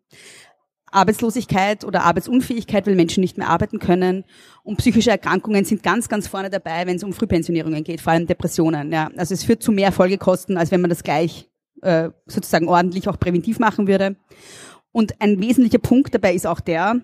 Arbeitslosigkeit 0.90 1.84
oder 1.84 2.04
Arbeitsunfähigkeit, 2.04 2.86
weil 2.86 2.94
Menschen 2.94 3.20
nicht 3.20 3.38
mehr 3.38 3.48
arbeiten 3.48 3.78
können. 3.78 4.24
Und 4.62 4.76
psychische 4.78 5.10
Erkrankungen 5.10 5.64
sind 5.64 5.82
ganz, 5.82 6.08
ganz 6.08 6.28
vorne 6.28 6.50
dabei, 6.50 6.86
wenn 6.86 6.96
es 6.96 7.04
um 7.04 7.12
Frühpensionierungen 7.12 7.84
geht, 7.84 8.00
vor 8.00 8.12
allem 8.12 8.26
Depressionen. 8.26 8.92
Ja. 8.92 9.10
Also 9.16 9.34
es 9.34 9.44
führt 9.44 9.62
zu 9.62 9.72
mehr 9.72 9.92
Folgekosten, 9.92 10.56
als 10.56 10.70
wenn 10.70 10.80
man 10.80 10.90
das 10.90 11.02
gleich 11.02 11.48
äh, 11.82 12.10
sozusagen 12.26 12.68
ordentlich 12.68 13.08
auch 13.08 13.18
präventiv 13.18 13.58
machen 13.58 13.86
würde. 13.86 14.16
Und 14.92 15.20
ein 15.20 15.40
wesentlicher 15.40 15.78
Punkt 15.78 16.14
dabei 16.14 16.34
ist 16.34 16.46
auch 16.46 16.60
der, 16.60 17.02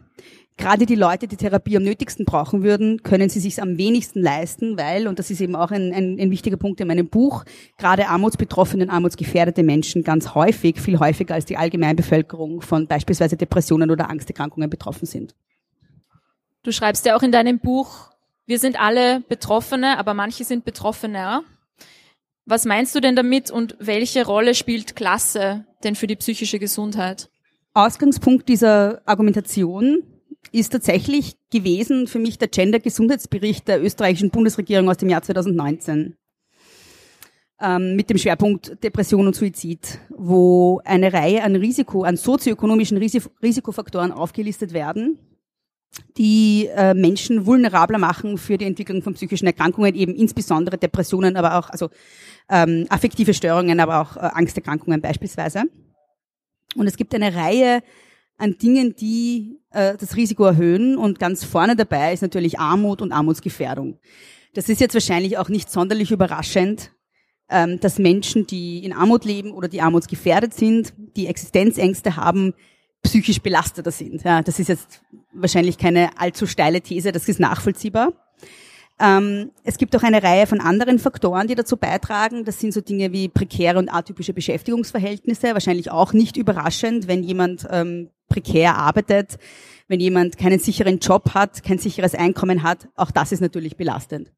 gerade 0.57 0.87
die 0.87 0.95
Leute, 0.95 1.29
die 1.29 1.37
Therapie 1.37 1.77
am 1.77 1.83
nötigsten 1.83 2.25
brauchen 2.25 2.63
würden, 2.63 3.03
können 3.03 3.29
sie 3.29 3.41
sich 3.41 3.61
am 3.61 3.79
wenigsten 3.79 4.21
leisten, 4.21 4.77
weil, 4.77 5.09
und 5.09 5.19
das 5.19 5.31
ist 5.31 5.41
eben 5.41 5.57
auch 5.57 5.71
ein, 5.71 5.93
ein, 5.93 6.19
ein 6.21 6.31
wichtiger 6.31 6.57
Punkt 6.57 6.81
in 6.81 6.89
meinem 6.89 7.09
Buch, 7.09 7.45
gerade 7.79 8.09
armutsbetroffene 8.09 8.85
und 8.85 8.91
armutsgefährdete 8.91 9.63
Menschen 9.63 10.05
ganz 10.05 10.35
häufig, 10.35 10.81
viel 10.81 10.99
häufiger 10.99 11.35
als 11.35 11.47
die 11.47 11.57
Allgemeinbevölkerung 11.57 12.61
von 12.61 12.87
beispielsweise 12.87 13.37
Depressionen 13.37 13.91
oder 13.91 14.11
Angsterkrankungen 14.11 14.71
betroffen 14.71 15.07
sind. 15.07 15.35
Du 16.63 16.71
schreibst 16.71 17.05
ja 17.07 17.17
auch 17.17 17.23
in 17.23 17.33
deinem 17.33 17.59
Buch, 17.59 18.11
wir 18.47 18.59
sind 18.59 18.81
alle 18.81 19.21
Betroffene, 19.21 19.99
aber 19.99 20.15
manche 20.15 20.45
sind 20.45 20.65
betroffener. 20.65 21.43
Was 22.45 22.65
meinst 22.65 22.95
du 22.95 23.01
denn 23.01 23.17
damit 23.17 23.51
und 23.51 23.77
welche 23.79 24.27
Rolle 24.27 24.55
spielt 24.55 24.97
Klasse 24.97 25.65
denn 25.85 25.95
für 25.95 26.07
die 26.07 26.17
psychische 26.17 26.59
Gesundheit? 26.59 27.31
Ausgangspunkt 27.75 28.49
dieser 28.49 29.01
Argumentation 29.07 30.03
ist 30.51 30.71
tatsächlich 30.71 31.37
gewesen 31.51 32.07
für 32.07 32.19
mich 32.19 32.39
der 32.39 32.49
Gender-Gesundheitsbericht 32.49 33.69
der 33.69 33.83
österreichischen 33.83 34.31
Bundesregierung 34.31 34.89
aus 34.91 34.99
dem 34.99 35.09
Jahr 35.09 35.23
2019 35.23 36.17
ähm, 37.61 37.95
mit 37.97 38.11
dem 38.11 38.19
Schwerpunkt 38.19 38.83
Depression 38.83 39.27
und 39.27 39.37
Suizid, 39.37 40.01
wo 40.11 40.81
eine 40.85 41.13
Reihe 41.13 41.43
an 41.43 41.55
Risiko, 41.57 42.03
an 42.03 42.17
sozioökonomischen 42.17 42.99
Risikofaktoren 42.99 44.11
aufgelistet 44.11 44.73
werden, 44.73 45.19
die 46.17 46.69
äh, 46.75 46.95
Menschen 46.95 47.47
vulnerabler 47.47 47.99
machen 47.99 48.37
für 48.37 48.59
die 48.59 48.65
Entwicklung 48.65 49.03
von 49.03 49.15
psychischen 49.15 49.47
Erkrankungen, 49.47 49.95
eben 49.95 50.15
insbesondere 50.15 50.77
Depressionen, 50.77 51.37
aber 51.37 51.59
auch 51.59 51.71
also 51.71 51.91
ähm, 52.49 52.87
affektive 52.89 53.33
Störungen, 53.33 53.79
aber 53.79 54.01
auch 54.01 54.17
äh, 54.17 54.21
Angsterkrankungen 54.21 55.01
beispielsweise. 55.01 55.65
Und 56.75 56.87
es 56.87 56.97
gibt 56.97 57.15
eine 57.15 57.35
Reihe 57.35 57.83
an 58.39 58.57
Dingen, 58.59 58.97
die 58.97 59.62
äh, 59.73 59.97
das 59.97 60.17
Risiko 60.17 60.45
erhöhen. 60.45 60.97
Und 60.97 61.19
ganz 61.19 61.45
vorne 61.45 61.77
dabei 61.77 62.13
ist 62.13 62.23
natürlich 62.23 62.59
Armut 62.59 63.03
und 63.03 63.13
Armutsgefährdung. 63.13 63.99
Das 64.55 64.69
ist 64.69 64.81
jetzt 64.81 64.95
wahrscheinlich 64.95 65.39
auch 65.39 65.49
nicht 65.49 65.71
sonderlich 65.71 66.11
überraschend, 66.11 66.93
ähm, 67.49 67.81
dass 67.81 67.99
Menschen, 67.99 68.47
die 68.47 68.85
in 68.85 68.93
Armut 68.93 69.25
leben 69.25 69.53
oder 69.53 69.69
die 69.69 69.81
armutsgefährdet 69.81 70.55
sind, 70.55 70.93
die 71.17 71.27
Existenzängste 71.27 72.17
haben, 72.17 72.55
psychisch 73.03 73.41
belasteter 73.41 73.91
sind. 73.91 74.23
Ja, 74.23 74.43
das 74.43 74.59
ist 74.59 74.69
jetzt 74.69 75.03
wahrscheinlich 75.33 75.79
keine 75.79 76.11
allzu 76.19 76.47
steile 76.47 76.81
These, 76.81 77.13
das 77.13 77.29
ist 77.29 77.41
nachvollziehbar. 77.41 78.13
Ähm, 79.01 79.51
es 79.65 79.79
gibt 79.79 79.97
auch 79.97 80.03
eine 80.03 80.23
Reihe 80.23 80.47
von 80.47 80.61
anderen 80.61 80.99
Faktoren, 80.99 81.49
die 81.49 81.55
dazu 81.55 81.77
beitragen. 81.77 82.45
Das 82.45 82.61
sind 82.61 82.73
so 82.73 82.81
Dinge 82.81 83.13
wie 83.13 83.29
prekäre 83.29 83.79
und 83.79 83.93
atypische 83.93 84.33
Beschäftigungsverhältnisse. 84.33 85.55
Wahrscheinlich 85.55 85.91
auch 85.91 86.13
nicht 86.13 86.37
überraschend, 86.37 87.09
wenn 87.09 87.23
jemand 87.23 87.67
ähm, 87.71 88.11
prekär 88.29 88.77
arbeitet, 88.77 89.39
wenn 89.89 90.01
jemand 90.01 90.39
keinen 90.39 90.59
sicheren 90.59 90.99
Job 90.99 91.35
hat, 91.35 91.63
kein 91.63 91.79
sicheres 91.79 92.15
Einkommen 92.15 92.63
hat. 92.63 92.89
Auch 92.97 93.11
das 93.11 93.33
ist 93.33 93.41
natürlich 93.41 93.77
belastend. 93.77 94.33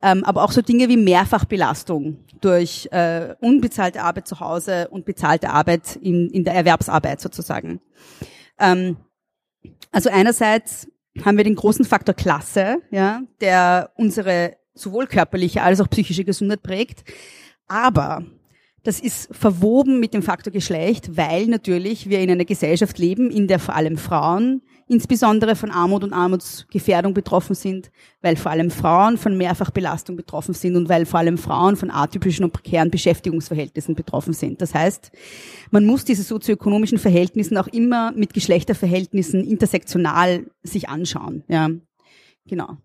Ähm, 0.00 0.22
aber 0.24 0.44
auch 0.44 0.52
so 0.52 0.62
Dinge 0.62 0.88
wie 0.88 0.96
Mehrfachbelastung 0.96 2.18
durch 2.40 2.88
äh, 2.92 3.34
unbezahlte 3.40 4.02
Arbeit 4.02 4.28
zu 4.28 4.38
Hause 4.38 4.88
und 4.90 5.04
bezahlte 5.04 5.50
Arbeit 5.50 5.96
in, 5.96 6.30
in 6.30 6.44
der 6.44 6.54
Erwerbsarbeit 6.54 7.20
sozusagen. 7.20 7.80
Ähm, 8.60 8.96
also 9.90 10.08
einerseits 10.10 10.86
haben 11.24 11.36
wir 11.36 11.44
den 11.44 11.54
großen 11.54 11.84
Faktor 11.84 12.14
Klasse, 12.14 12.78
ja, 12.90 13.22
der 13.40 13.90
unsere 13.96 14.56
sowohl 14.74 15.06
körperliche 15.06 15.62
als 15.62 15.80
auch 15.80 15.90
psychische 15.90 16.24
Gesundheit 16.24 16.62
prägt. 16.62 17.04
Aber 17.66 18.24
das 18.84 19.00
ist 19.00 19.28
verwoben 19.34 20.00
mit 20.00 20.14
dem 20.14 20.22
Faktor 20.22 20.52
Geschlecht, 20.52 21.16
weil 21.16 21.46
natürlich 21.46 22.08
wir 22.08 22.20
in 22.20 22.30
einer 22.30 22.44
Gesellschaft 22.44 22.98
leben, 22.98 23.30
in 23.30 23.48
der 23.48 23.58
vor 23.58 23.74
allem 23.74 23.98
Frauen 23.98 24.62
insbesondere 24.88 25.54
von 25.54 25.70
Armut 25.70 26.02
und 26.02 26.12
Armutsgefährdung 26.12 27.14
betroffen 27.14 27.54
sind, 27.54 27.90
weil 28.22 28.36
vor 28.36 28.50
allem 28.50 28.70
Frauen 28.70 29.18
von 29.18 29.36
Mehrfachbelastung 29.36 30.16
betroffen 30.16 30.54
sind 30.54 30.76
und 30.76 30.88
weil 30.88 31.06
vor 31.06 31.20
allem 31.20 31.38
Frauen 31.38 31.76
von 31.76 31.90
atypischen 31.90 32.44
und 32.44 32.52
prekären 32.52 32.90
Beschäftigungsverhältnissen 32.90 33.94
betroffen 33.94 34.32
sind. 34.32 34.60
Das 34.62 34.74
heißt, 34.74 35.12
man 35.70 35.84
muss 35.84 36.04
diese 36.04 36.22
sozioökonomischen 36.22 36.98
Verhältnisse 36.98 37.58
auch 37.60 37.68
immer 37.68 38.12
mit 38.12 38.34
Geschlechterverhältnissen 38.34 39.44
intersektional 39.44 40.46
sich 40.62 40.88
anschauen. 40.88 41.44
Ja, 41.48 41.68
genau. 42.46 42.78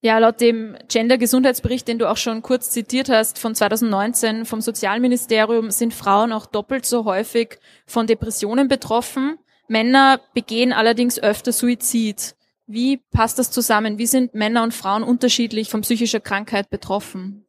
Ja, 0.00 0.18
laut 0.18 0.40
dem 0.40 0.76
Gender-Gesundheitsbericht, 0.88 1.88
den 1.88 1.98
du 1.98 2.08
auch 2.08 2.16
schon 2.16 2.40
kurz 2.42 2.70
zitiert 2.70 3.08
hast, 3.08 3.38
von 3.38 3.56
2019 3.56 4.44
vom 4.44 4.60
Sozialministerium, 4.60 5.72
sind 5.72 5.92
Frauen 5.92 6.32
auch 6.32 6.46
doppelt 6.46 6.86
so 6.86 7.04
häufig 7.04 7.58
von 7.84 8.06
Depressionen 8.06 8.68
betroffen. 8.68 9.38
Männer 9.68 10.20
begehen 10.34 10.72
allerdings 10.72 11.18
öfter 11.18 11.52
Suizid. 11.52 12.34
Wie 12.66 12.98
passt 13.10 13.38
das 13.38 13.50
zusammen? 13.50 13.98
Wie 13.98 14.06
sind 14.06 14.34
Männer 14.34 14.62
und 14.62 14.74
Frauen 14.74 15.02
unterschiedlich 15.02 15.70
von 15.70 15.82
psychischer 15.82 16.20
Krankheit 16.20 16.70
betroffen? 16.70 17.46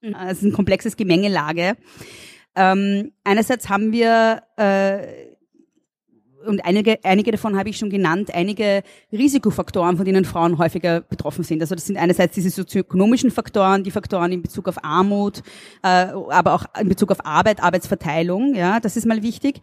Es 0.00 0.38
ist 0.38 0.44
ein 0.44 0.52
komplexes 0.52 0.96
Gemengelage. 0.96 1.76
Ähm, 2.54 3.12
einerseits 3.24 3.68
haben 3.68 3.92
wir 3.92 4.42
äh, 4.56 5.28
und 6.46 6.64
einige, 6.64 6.98
einige 7.04 7.30
davon 7.30 7.58
habe 7.58 7.68
ich 7.68 7.78
schon 7.78 7.90
genannt, 7.90 8.34
einige 8.34 8.82
Risikofaktoren, 9.12 9.96
von 9.96 10.04
denen 10.04 10.24
Frauen 10.24 10.58
häufiger 10.58 11.00
betroffen 11.00 11.44
sind. 11.44 11.60
Also 11.60 11.74
das 11.74 11.86
sind 11.86 11.96
einerseits 11.96 12.34
diese 12.34 12.50
sozioökonomischen 12.50 13.30
Faktoren, 13.30 13.84
die 13.84 13.90
Faktoren 13.90 14.32
in 14.32 14.42
Bezug 14.42 14.68
auf 14.68 14.82
Armut, 14.82 15.42
äh, 15.82 16.06
aber 16.30 16.54
auch 16.54 16.64
in 16.80 16.88
Bezug 16.88 17.10
auf 17.10 17.24
Arbeit, 17.24 17.62
Arbeitsverteilung, 17.62 18.54
ja, 18.54 18.80
das 18.80 18.96
ist 18.96 19.06
mal 19.06 19.22
wichtig. 19.22 19.60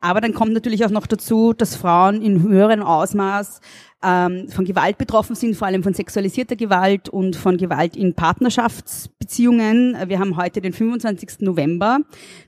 Aber 0.00 0.20
dann 0.20 0.34
kommt 0.34 0.52
natürlich 0.52 0.84
auch 0.84 0.90
noch 0.90 1.06
dazu, 1.06 1.52
dass 1.52 1.76
Frauen 1.76 2.20
in 2.22 2.42
höherem 2.42 2.82
Ausmaß 2.82 3.60
ähm, 4.04 4.48
von 4.50 4.64
Gewalt 4.64 4.98
betroffen 4.98 5.34
sind, 5.34 5.56
vor 5.56 5.66
allem 5.66 5.82
von 5.82 5.94
sexualisierter 5.94 6.54
Gewalt 6.54 7.08
und 7.08 7.34
von 7.34 7.56
Gewalt 7.56 7.96
in 7.96 8.14
Partnerschaftsbeziehungen. 8.14 9.96
Wir 10.06 10.18
haben 10.18 10.36
heute 10.36 10.60
den 10.60 10.74
25. 10.74 11.40
November. 11.40 12.00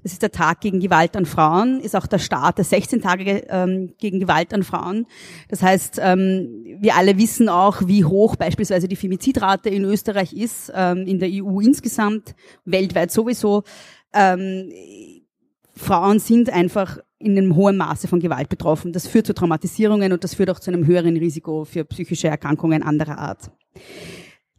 Das 0.02 0.12
ist 0.12 0.22
der 0.22 0.30
Tag 0.30 0.60
gegen 0.60 0.78
Gewalt 0.78 1.16
an 1.16 1.24
Frauen, 1.24 1.80
ist 1.80 1.96
auch 1.96 2.06
der 2.06 2.18
Start 2.18 2.58
der 2.58 2.64
16 2.64 3.00
Tage 3.00 3.44
ähm, 3.48 3.94
gegen 3.98 4.20
Gewalt 4.20 4.52
an 4.52 4.62
Frauen. 4.62 5.06
Das 5.48 5.62
heißt, 5.62 5.98
ähm, 6.02 6.64
wir 6.80 6.96
alle 6.96 7.16
wissen 7.16 7.48
auch, 7.48 7.86
wie 7.86 8.04
hoch 8.04 8.36
beispielsweise 8.36 8.86
die 8.86 8.96
Femizidrate 8.96 9.70
in 9.70 9.84
Österreich 9.84 10.34
ist, 10.34 10.70
ähm, 10.74 11.06
in 11.06 11.18
der 11.18 11.30
EU 11.32 11.60
insgesamt, 11.60 12.34
weltweit 12.66 13.10
sowieso. 13.10 13.64
Ähm, 14.12 14.70
Frauen 15.72 16.18
sind 16.18 16.50
einfach 16.50 16.98
in 17.18 17.36
einem 17.36 17.56
hohen 17.56 17.76
Maße 17.76 18.08
von 18.08 18.20
Gewalt 18.20 18.48
betroffen. 18.48 18.92
Das 18.92 19.06
führt 19.06 19.26
zu 19.26 19.34
Traumatisierungen 19.34 20.12
und 20.12 20.24
das 20.24 20.34
führt 20.34 20.50
auch 20.50 20.60
zu 20.60 20.70
einem 20.70 20.86
höheren 20.86 21.16
Risiko 21.16 21.64
für 21.64 21.84
psychische 21.84 22.28
Erkrankungen 22.28 22.82
anderer 22.82 23.18
Art. 23.18 23.50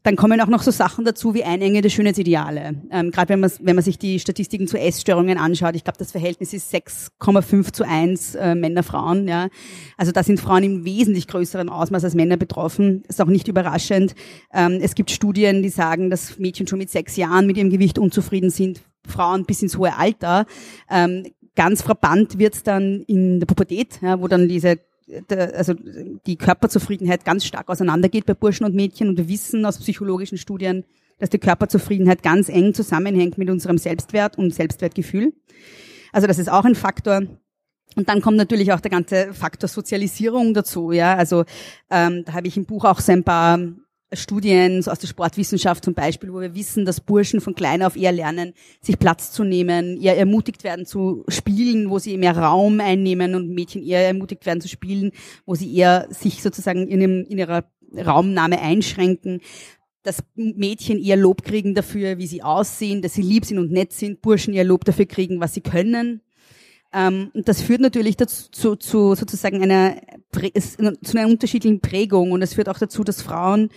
Dann 0.04 0.16
kommen 0.16 0.39
auch 0.39 0.48
noch 0.48 0.63
so 0.63 0.72
Sachen 0.72 1.04
dazu 1.04 1.34
wie 1.34 1.44
einengende 1.44 1.89
Schönheitsideale. 1.89 2.82
Ähm, 2.89 3.12
Gerade 3.12 3.30
wenn 3.30 3.42
man, 3.42 3.51
wenn 3.60 3.75
man 3.75 3.84
sich 3.84 4.00
die 4.00 4.20
Statistiken 4.20 4.66
zu 4.66 4.80
Essstörungen 4.80 5.38
anschaut, 5.38 5.75
ich 5.75 5.84
glaube, 5.84 6.00
das 6.00 6.12
Verhältnis 6.12 6.54
ist 6.54 6.74
6,5 6.74 7.74
zu 7.74 7.86
1 7.86 8.36
äh, 8.36 8.56
Männer, 8.56 8.84
Frauen. 8.84 9.28
Ja. 9.28 9.50
Also 9.98 10.13
da 10.13 10.24
sind 10.24 10.39
Frauen 10.39 10.63
im 10.63 10.86
wesentlich 10.86 11.28
größeren 11.28 11.68
Ausmaß 11.68 12.06
als 12.06 12.16
Männer 12.16 12.38
betroffen. 12.38 13.04
Ist 13.10 13.22
auch 13.22 13.28
nicht 13.28 13.50
überraschend. 13.50 14.16
Ähm, 14.54 14.80
es 14.82 14.96
gibt 14.96 15.12
Studien, 15.12 15.63
die 15.63 15.70
sagen, 15.70 16.10
dass 16.10 16.39
Mädchen 16.39 16.66
schon 16.66 16.80
mit 16.80 16.89
sechs 16.89 17.18
Jahren 17.18 17.46
mit 17.46 17.58
ihrem 17.58 17.70
Gewicht 17.70 18.00
unzufrieden 18.00 18.51
sind, 18.51 18.82
Frauen 19.06 19.46
bis 19.46 19.62
ins 19.62 19.78
hohe 19.78 19.98
Alter. 19.98 20.46
Ähm, 20.89 21.25
ganz 21.60 21.82
frappant 21.82 22.39
wird 22.39 22.56
es 22.56 22.63
dann 22.63 23.04
in 23.08 23.42
der 23.42 23.46
Pubertät, 23.46 24.00
ja, 24.01 24.22
wo 24.22 24.30
dann 24.30 24.48
diese 24.48 24.80
also 25.30 25.74
die 26.25 26.38
Körperzufriedenheit 26.38 27.25
ganz 27.25 27.44
stark 27.44 27.68
auseinandergeht 27.68 28.25
bei 28.25 28.34
Burschen 28.34 28.66
und 28.66 28.75
Mädchen 28.75 29.10
und 29.10 29.18
wir 29.18 29.28
wissen 29.28 29.66
aus 29.66 29.78
psychologischen 29.80 30.38
Studien, 30.38 30.86
dass 31.18 31.30
die 31.30 31.38
Körperzufriedenheit 31.38 32.24
ganz 32.24 32.48
eng 32.48 32.74
zusammenhängt 32.74 33.38
mit 33.38 33.50
unserem 33.50 33.78
Selbstwert 33.78 34.38
und 34.38 34.54
Selbstwertgefühl. 34.54 35.34
Also 36.13 36.28
das 36.28 36.39
ist 36.39 36.50
auch 36.50 36.63
ein 36.63 36.75
Faktor. 36.75 37.24
Und 37.96 38.08
dann 38.08 38.22
kommt 38.22 38.38
natürlich 38.38 38.72
auch 38.72 38.80
der 38.80 38.92
ganze 38.92 39.34
Faktor 39.34 39.68
Sozialisierung 39.68 40.54
dazu. 40.54 40.94
Ja, 40.94 41.16
also 41.16 41.44
ähm, 41.89 42.24
da 42.25 42.34
habe 42.34 42.48
ich 42.48 42.56
im 42.56 42.66
Buch 42.66 42.86
auch 42.86 43.01
so 43.01 43.12
ein 43.12 43.25
paar 43.25 43.60
Studien 44.13 44.84
aus 44.88 45.00
der 45.00 45.08
Sportwissenschaft 45.08 45.86
zum 45.86 45.94
Beispiel, 45.94 46.34
wo 46.34 46.42
wir 46.42 46.56
wissen, 46.56 46.86
dass 46.86 47.00
Burschen 47.00 47.42
von 47.42 47.54
klein 47.54 47.84
auf 47.84 47.96
eher 47.96 48.12
lernen, 48.12 48.54
sich 48.82 48.98
Platz 48.98 49.32
zu 49.32 49.44
nehmen, 49.44 50.01
eher 50.01 50.18
ermutigt 50.18 50.63
werden 50.63 50.86
zu 50.86 51.24
spielen, 51.28 51.89
wo 51.89 52.00
sie 52.00 52.18
mehr 52.18 52.36
Raum 52.36 52.80
einnehmen 52.80 53.36
und 53.36 53.50
Mädchen 53.50 53.84
eher 53.84 54.06
ermutigt 54.06 54.46
werden 54.46 54.62
zu 54.62 54.68
spielen, 54.68 55.12
wo 55.46 55.54
sie 55.56 55.74
eher 55.75 56.08
sich 56.10 56.42
sozusagen 56.42 56.88
in, 56.88 57.04
einem, 57.04 57.25
in 57.25 57.38
ihrer 57.38 57.66
Raumnahme 57.96 58.60
einschränken 58.60 59.42
dass 60.01 60.24
Mädchen 60.36 60.98
eher 60.98 61.18
Lob 61.18 61.44
kriegen 61.44 61.75
dafür, 61.75 62.18
wie 62.18 62.25
sie 62.25 62.42
aussehen, 62.42 63.01
dass 63.01 63.13
sie 63.13 63.22
lieb 63.22 63.46
sind 63.46 63.60
und 63.60 63.72
nett 63.72 63.92
sind, 63.92 64.22
Burschen 64.22 64.54
eher 64.54 64.63
Lob 64.63 64.86
dafür 64.86 65.06
kriegen, 65.06 65.42
was 65.42 65.54
sie 65.54 65.62
können. 65.62 66.22
Ähm, 66.91 67.31
und 67.34 67.48
das 67.48 67.62
führt 67.62 67.81
natürlich 67.81 68.17
dazu, 68.17 68.50
zu, 68.50 68.75
zu 68.75 69.15
sozusagen 69.15 69.62
einer, 69.62 69.98
zu 71.01 71.17
einer 71.17 71.27
unterschiedlichen 71.27 71.79
Prägung. 71.81 72.31
Und 72.31 72.41
es 72.41 72.55
führt 72.55 72.69
auch 72.69 72.79
dazu, 72.79 73.03
dass 73.03 73.22
Frauen 73.22 73.69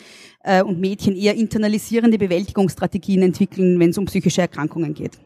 äh, 0.44 0.62
und 0.62 0.80
Mädchen 0.80 1.16
eher 1.16 1.34
internalisierende 1.34 2.18
Bewältigungsstrategien 2.18 3.22
entwickeln, 3.22 3.78
wenn 3.78 3.90
es 3.90 3.98
um 3.98 4.06
psychische 4.06 4.40
Erkrankungen 4.40 4.94
geht. 4.94 5.18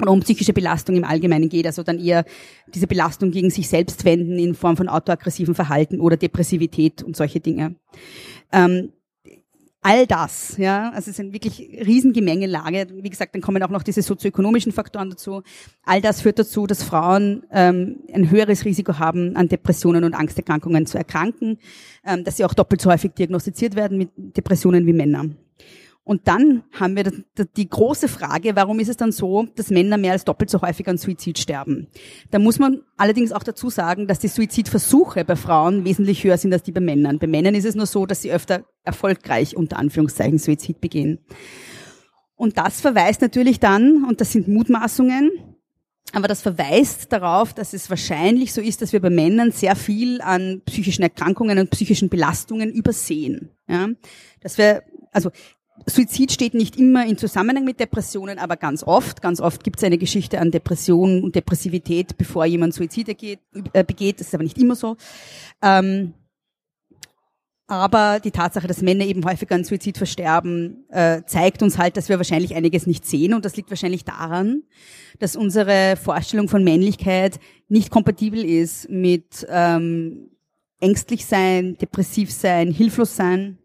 Oder 0.00 0.12
um 0.12 0.20
psychische 0.20 0.52
Belastung 0.52 0.94
im 0.94 1.02
Allgemeinen 1.02 1.48
geht, 1.48 1.66
also 1.66 1.82
dann 1.82 1.98
eher 1.98 2.24
diese 2.72 2.86
Belastung 2.86 3.32
gegen 3.32 3.50
sich 3.50 3.68
selbst 3.68 4.04
wenden 4.04 4.38
in 4.38 4.54
Form 4.54 4.76
von 4.76 4.88
autoaggressiven 4.88 5.56
Verhalten 5.56 6.00
oder 6.00 6.16
Depressivität 6.16 7.02
und 7.02 7.16
solche 7.16 7.40
Dinge. 7.40 7.74
Ähm, 8.52 8.92
all 9.80 10.06
das, 10.06 10.56
ja, 10.56 10.90
also 10.90 11.10
es 11.10 11.18
ist 11.18 11.20
eine 11.20 11.32
wirklich 11.32 11.60
Riesengemengelage. 11.60 12.88
Wie 13.02 13.10
gesagt, 13.10 13.34
dann 13.34 13.42
kommen 13.42 13.62
auch 13.62 13.68
noch 13.68 13.82
diese 13.82 14.02
sozioökonomischen 14.02 14.72
Faktoren 14.72 15.10
dazu. 15.10 15.42
All 15.84 16.00
das 16.00 16.20
führt 16.20 16.38
dazu, 16.38 16.66
dass 16.66 16.82
Frauen 16.82 17.44
ähm, 17.52 18.00
ein 18.12 18.30
höheres 18.30 18.64
Risiko 18.64 18.98
haben, 18.98 19.36
an 19.36 19.48
Depressionen 19.48 20.04
und 20.04 20.14
Angsterkrankungen 20.14 20.86
zu 20.86 20.98
erkranken, 20.98 21.58
ähm, 22.04 22.24
dass 22.24 22.36
sie 22.36 22.44
auch 22.44 22.54
doppelt 22.54 22.80
so 22.80 22.90
häufig 22.90 23.12
diagnostiziert 23.12 23.76
werden 23.76 23.98
mit 23.98 24.10
Depressionen 24.16 24.86
wie 24.86 24.92
Männer. 24.92 25.26
Und 26.08 26.26
dann 26.26 26.62
haben 26.72 26.96
wir 26.96 27.12
die 27.54 27.68
große 27.68 28.08
Frage, 28.08 28.56
warum 28.56 28.80
ist 28.80 28.88
es 28.88 28.96
dann 28.96 29.12
so, 29.12 29.46
dass 29.56 29.68
Männer 29.68 29.98
mehr 29.98 30.12
als 30.12 30.24
doppelt 30.24 30.48
so 30.48 30.62
häufig 30.62 30.88
an 30.88 30.96
Suizid 30.96 31.38
sterben? 31.38 31.88
Da 32.30 32.38
muss 32.38 32.58
man 32.58 32.80
allerdings 32.96 33.30
auch 33.30 33.42
dazu 33.42 33.68
sagen, 33.68 34.06
dass 34.06 34.18
die 34.18 34.28
Suizidversuche 34.28 35.26
bei 35.26 35.36
Frauen 35.36 35.84
wesentlich 35.84 36.24
höher 36.24 36.38
sind 36.38 36.54
als 36.54 36.62
die 36.62 36.72
bei 36.72 36.80
Männern. 36.80 37.18
Bei 37.18 37.26
Männern 37.26 37.54
ist 37.54 37.66
es 37.66 37.74
nur 37.74 37.84
so, 37.84 38.06
dass 38.06 38.22
sie 38.22 38.32
öfter 38.32 38.64
erfolgreich 38.84 39.54
unter 39.54 39.76
Anführungszeichen 39.76 40.38
Suizid 40.38 40.80
begehen. 40.80 41.18
Und 42.36 42.56
das 42.56 42.80
verweist 42.80 43.20
natürlich 43.20 43.60
dann, 43.60 44.04
und 44.04 44.22
das 44.22 44.32
sind 44.32 44.48
Mutmaßungen, 44.48 45.30
aber 46.14 46.26
das 46.26 46.40
verweist 46.40 47.12
darauf, 47.12 47.52
dass 47.52 47.74
es 47.74 47.90
wahrscheinlich 47.90 48.54
so 48.54 48.62
ist, 48.62 48.80
dass 48.80 48.94
wir 48.94 49.02
bei 49.02 49.10
Männern 49.10 49.52
sehr 49.52 49.76
viel 49.76 50.22
an 50.22 50.62
psychischen 50.64 51.02
Erkrankungen 51.02 51.58
und 51.58 51.68
psychischen 51.68 52.08
Belastungen 52.08 52.72
übersehen. 52.72 53.50
Ja? 53.68 53.88
Dass 54.40 54.56
wir, 54.56 54.84
also 55.12 55.30
Suizid 55.86 56.32
steht 56.32 56.54
nicht 56.54 56.76
immer 56.76 57.06
in 57.06 57.16
Zusammenhang 57.16 57.64
mit 57.64 57.80
Depressionen, 57.80 58.38
aber 58.38 58.56
ganz 58.56 58.82
oft. 58.82 59.22
Ganz 59.22 59.40
oft 59.40 59.64
gibt 59.64 59.78
es 59.78 59.84
eine 59.84 59.98
Geschichte 59.98 60.40
an 60.40 60.50
Depression 60.50 61.22
und 61.22 61.34
Depressivität, 61.34 62.16
bevor 62.16 62.44
jemand 62.44 62.74
Suizid 62.74 63.06
begeht. 63.06 63.40
Äh, 63.72 63.84
begeht. 63.84 64.20
Das 64.20 64.28
ist 64.28 64.34
aber 64.34 64.44
nicht 64.44 64.58
immer 64.58 64.74
so. 64.74 64.96
Ähm, 65.62 66.14
aber 67.70 68.18
die 68.18 68.30
Tatsache, 68.30 68.66
dass 68.66 68.80
Männer 68.80 69.04
eben 69.04 69.24
häufiger 69.26 69.54
an 69.54 69.62
Suizid 69.62 69.98
versterben, 69.98 70.86
äh, 70.88 71.22
zeigt 71.26 71.62
uns 71.62 71.76
halt, 71.76 71.98
dass 71.98 72.08
wir 72.08 72.16
wahrscheinlich 72.16 72.54
einiges 72.54 72.86
nicht 72.86 73.04
sehen. 73.06 73.34
Und 73.34 73.44
das 73.44 73.56
liegt 73.56 73.68
wahrscheinlich 73.68 74.04
daran, 74.04 74.62
dass 75.18 75.36
unsere 75.36 75.96
Vorstellung 75.96 76.48
von 76.48 76.64
Männlichkeit 76.64 77.38
nicht 77.68 77.90
kompatibel 77.90 78.42
ist 78.42 78.88
mit 78.88 79.46
ähm, 79.50 80.30
ängstlich 80.80 81.26
sein, 81.26 81.76
depressiv 81.76 82.32
sein, 82.32 82.70
hilflos 82.70 83.16
sein 83.16 83.58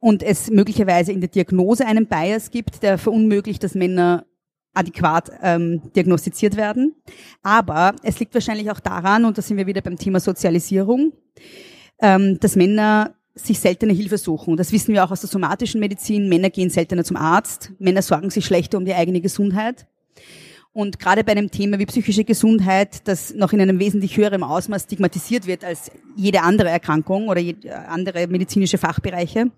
und 0.00 0.22
es 0.22 0.50
möglicherweise 0.50 1.12
in 1.12 1.20
der 1.20 1.28
Diagnose 1.28 1.86
einen 1.86 2.06
Bias 2.06 2.50
gibt, 2.50 2.82
der 2.82 2.98
verunmöglicht, 2.98 3.62
dass 3.62 3.74
Männer 3.74 4.24
adäquat 4.72 5.30
ähm, 5.42 5.82
diagnostiziert 5.94 6.56
werden. 6.56 6.94
Aber 7.42 7.94
es 8.02 8.18
liegt 8.18 8.34
wahrscheinlich 8.34 8.70
auch 8.70 8.80
daran, 8.80 9.24
und 9.24 9.36
da 9.36 9.42
sind 9.42 9.56
wir 9.56 9.66
wieder 9.66 9.82
beim 9.82 9.96
Thema 9.96 10.20
Sozialisierung, 10.20 11.12
ähm, 12.00 12.38
dass 12.40 12.56
Männer 12.56 13.14
sich 13.34 13.60
seltener 13.60 13.94
Hilfe 13.94 14.18
suchen. 14.18 14.56
Das 14.56 14.72
wissen 14.72 14.94
wir 14.94 15.04
auch 15.04 15.10
aus 15.10 15.20
der 15.20 15.30
somatischen 15.30 15.80
Medizin. 15.80 16.28
Männer 16.28 16.50
gehen 16.50 16.70
seltener 16.70 17.04
zum 17.04 17.16
Arzt. 17.16 17.72
Männer 17.78 18.02
sorgen 18.02 18.30
sich 18.30 18.44
schlechter 18.44 18.78
um 18.78 18.84
die 18.84 18.94
eigene 18.94 19.20
Gesundheit. 19.20 19.86
Und 20.72 20.98
gerade 20.98 21.24
bei 21.24 21.32
einem 21.32 21.50
Thema 21.50 21.78
wie 21.78 21.86
psychische 21.86 22.24
Gesundheit, 22.24 23.08
das 23.08 23.34
noch 23.34 23.52
in 23.52 23.60
einem 23.60 23.80
wesentlich 23.80 24.16
höheren 24.16 24.44
Ausmaß 24.44 24.84
stigmatisiert 24.84 25.46
wird 25.46 25.64
als 25.64 25.90
jede 26.16 26.42
andere 26.42 26.68
Erkrankung 26.68 27.28
oder 27.28 27.42
andere 27.88 28.28
medizinische 28.28 28.78
Fachbereiche, 28.78 29.50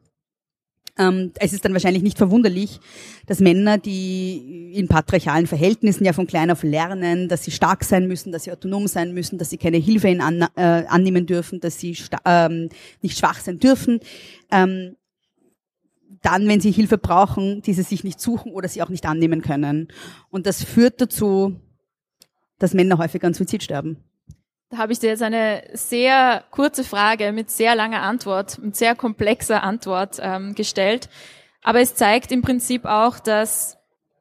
ähm, 0.98 1.32
es 1.38 1.52
ist 1.52 1.64
dann 1.64 1.72
wahrscheinlich 1.72 2.02
nicht 2.02 2.18
verwunderlich, 2.18 2.78
dass 3.26 3.40
Männer, 3.40 3.78
die 3.78 4.72
in 4.74 4.88
patriarchalen 4.88 5.46
Verhältnissen 5.46 6.04
ja 6.04 6.12
von 6.12 6.26
klein 6.26 6.50
auf 6.50 6.62
lernen, 6.62 7.28
dass 7.28 7.44
sie 7.44 7.50
stark 7.50 7.84
sein 7.84 8.06
müssen, 8.06 8.30
dass 8.30 8.44
sie 8.44 8.52
autonom 8.52 8.86
sein 8.86 9.14
müssen, 9.14 9.38
dass 9.38 9.50
sie 9.50 9.56
keine 9.56 9.78
Hilfe 9.78 10.08
in 10.08 10.20
an, 10.20 10.42
äh, 10.56 10.84
annehmen 10.88 11.26
dürfen, 11.26 11.60
dass 11.60 11.78
sie 11.78 11.96
ähm, 12.26 12.68
nicht 13.00 13.18
schwach 13.18 13.40
sein 13.40 13.58
dürfen, 13.58 14.00
ähm, 14.50 14.96
dann, 16.20 16.46
wenn 16.46 16.60
sie 16.60 16.70
Hilfe 16.70 16.98
brauchen, 16.98 17.62
diese 17.62 17.82
sich 17.82 18.04
nicht 18.04 18.20
suchen 18.20 18.52
oder 18.52 18.68
sie 18.68 18.82
auch 18.82 18.90
nicht 18.90 19.06
annehmen 19.06 19.42
können. 19.42 19.88
Und 20.30 20.46
das 20.46 20.62
führt 20.62 21.00
dazu, 21.00 21.56
dass 22.58 22.74
Männer 22.74 22.98
häufig 22.98 23.24
an 23.24 23.34
Suizid 23.34 23.62
sterben. 23.62 23.96
Da 24.72 24.78
habe 24.78 24.94
ich 24.94 25.00
dir 25.00 25.10
jetzt 25.10 25.22
eine 25.22 25.64
sehr 25.74 26.44
kurze 26.50 26.82
Frage 26.82 27.32
mit 27.32 27.50
sehr 27.50 27.74
langer 27.74 28.00
Antwort, 28.00 28.58
mit 28.58 28.74
sehr 28.74 28.94
komplexer 28.94 29.62
Antwort 29.62 30.16
ähm, 30.18 30.54
gestellt. 30.54 31.10
Aber 31.62 31.82
es 31.82 31.94
zeigt 31.94 32.32
im 32.32 32.40
Prinzip 32.40 32.86
auch, 32.86 33.18
dass 33.18 33.76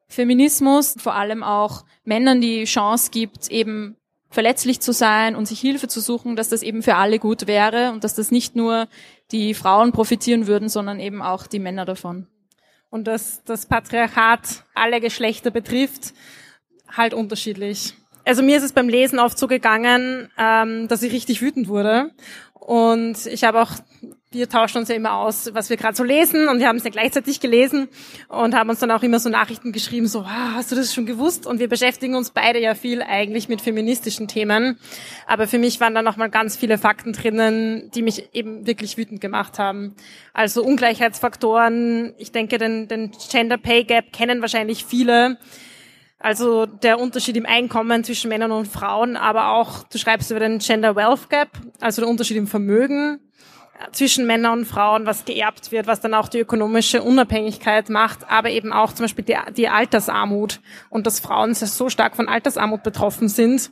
Feminismus 0.09 0.95
vor 0.97 1.15
allem 1.15 1.41
auch 1.41 1.85
Männern 2.03 2.41
die 2.41 2.65
Chance 2.65 3.11
gibt, 3.11 3.47
eben 3.47 3.95
verletzlich 4.29 4.81
zu 4.81 4.91
sein 4.91 5.37
und 5.37 5.45
sich 5.45 5.61
Hilfe 5.61 5.87
zu 5.87 6.01
suchen, 6.01 6.35
dass 6.35 6.49
das 6.49 6.63
eben 6.63 6.83
für 6.83 6.95
alle 6.95 7.17
gut 7.17 7.47
wäre 7.47 7.93
und 7.93 8.03
dass 8.03 8.15
das 8.15 8.29
nicht 8.29 8.53
nur 8.53 8.89
die 9.31 9.53
Frauen 9.53 9.93
profitieren 9.93 10.47
würden, 10.47 10.67
sondern 10.67 10.99
eben 10.99 11.21
auch 11.21 11.47
die 11.47 11.59
Männer 11.59 11.85
davon. 11.85 12.27
Und 12.89 13.07
dass 13.07 13.41
das 13.45 13.67
Patriarchat 13.67 14.65
alle 14.75 14.99
Geschlechter 14.99 15.49
betrifft, 15.49 16.13
halt 16.89 17.13
unterschiedlich. 17.13 17.93
Also 18.25 18.43
mir 18.43 18.57
ist 18.57 18.63
es 18.63 18.73
beim 18.73 18.89
Lesen 18.89 19.19
oft 19.19 19.37
so 19.37 19.47
gegangen, 19.47 20.29
ähm, 20.37 20.87
dass 20.87 21.03
ich 21.03 21.11
richtig 21.13 21.41
wütend 21.41 21.67
wurde. 21.67 22.11
Und 22.61 23.25
ich 23.25 23.43
habe 23.43 23.59
auch, 23.59 23.71
wir 24.29 24.47
tauschen 24.47 24.77
uns 24.77 24.87
ja 24.87 24.95
immer 24.95 25.15
aus, 25.15 25.49
was 25.53 25.71
wir 25.71 25.77
gerade 25.77 25.97
so 25.97 26.03
lesen 26.03 26.47
und 26.47 26.59
wir 26.59 26.67
haben 26.67 26.75
es 26.75 26.83
ja 26.83 26.91
gleichzeitig 26.91 27.39
gelesen 27.39 27.89
und 28.29 28.53
haben 28.53 28.69
uns 28.69 28.77
dann 28.77 28.91
auch 28.91 29.01
immer 29.01 29.19
so 29.19 29.29
Nachrichten 29.29 29.71
geschrieben, 29.71 30.07
so, 30.07 30.19
ah, 30.19 30.53
hast 30.53 30.71
du 30.71 30.75
das 30.75 30.93
schon 30.93 31.07
gewusst? 31.07 31.47
Und 31.47 31.59
wir 31.59 31.67
beschäftigen 31.67 32.13
uns 32.13 32.29
beide 32.29 32.59
ja 32.59 32.75
viel 32.75 33.01
eigentlich 33.01 33.49
mit 33.49 33.61
feministischen 33.61 34.27
Themen. 34.27 34.77
Aber 35.25 35.47
für 35.47 35.57
mich 35.57 35.79
waren 35.79 35.95
da 35.95 36.03
nochmal 36.03 36.29
ganz 36.29 36.55
viele 36.55 36.77
Fakten 36.77 37.13
drinnen, 37.13 37.89
die 37.95 38.03
mich 38.03 38.29
eben 38.31 38.67
wirklich 38.67 38.95
wütend 38.95 39.21
gemacht 39.21 39.57
haben. 39.57 39.95
Also 40.31 40.63
Ungleichheitsfaktoren, 40.63 42.13
ich 42.19 42.31
denke, 42.31 42.59
den, 42.59 42.87
den 42.87 43.11
Gender 43.31 43.57
Pay 43.57 43.85
Gap 43.85 44.13
kennen 44.13 44.41
wahrscheinlich 44.41 44.85
viele 44.85 45.39
also 46.21 46.65
der 46.65 46.99
Unterschied 46.99 47.35
im 47.37 47.45
Einkommen 47.45 48.03
zwischen 48.03 48.29
Männern 48.29 48.51
und 48.51 48.67
Frauen, 48.67 49.17
aber 49.17 49.49
auch, 49.53 49.83
du 49.83 49.97
schreibst 49.97 50.31
über 50.31 50.39
den 50.39 50.59
Gender 50.59 50.95
Wealth 50.95 51.29
Gap, 51.29 51.49
also 51.79 52.01
der 52.01 52.09
Unterschied 52.09 52.37
im 52.37 52.47
Vermögen 52.47 53.19
äh, 53.79 53.91
zwischen 53.91 54.27
Männern 54.27 54.59
und 54.59 54.65
Frauen, 54.65 55.05
was 55.05 55.25
geerbt 55.25 55.71
wird, 55.71 55.87
was 55.87 55.99
dann 55.99 56.13
auch 56.13 56.27
die 56.27 56.39
ökonomische 56.39 57.01
Unabhängigkeit 57.01 57.89
macht, 57.89 58.29
aber 58.29 58.49
eben 58.49 58.71
auch 58.71 58.93
zum 58.93 59.05
Beispiel 59.05 59.25
die, 59.25 59.37
die 59.55 59.67
Altersarmut 59.67 60.59
und 60.89 61.07
dass 61.07 61.19
Frauen 61.19 61.53
so 61.53 61.89
stark 61.89 62.15
von 62.15 62.27
Altersarmut 62.27 62.83
betroffen 62.83 63.27
sind. 63.27 63.71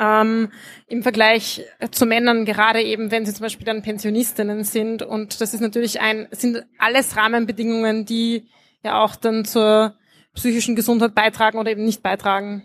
Ähm, 0.00 0.50
im 0.86 1.02
Vergleich 1.02 1.64
zu 1.90 2.06
Männern, 2.06 2.44
gerade 2.44 2.80
eben, 2.82 3.10
wenn 3.10 3.26
sie 3.26 3.34
zum 3.34 3.42
Beispiel 3.42 3.66
dann 3.66 3.82
Pensionistinnen 3.82 4.62
sind. 4.62 5.02
Und 5.02 5.40
das 5.40 5.54
ist 5.54 5.60
natürlich 5.60 6.00
ein, 6.00 6.28
sind 6.30 6.64
alles 6.78 7.16
Rahmenbedingungen, 7.16 8.06
die 8.06 8.46
ja 8.84 9.02
auch 9.02 9.16
dann 9.16 9.44
zur 9.44 9.96
psychischen 10.34 10.76
Gesundheit 10.76 11.14
beitragen 11.14 11.58
oder 11.58 11.70
eben 11.70 11.84
nicht 11.84 12.02
beitragen. 12.02 12.62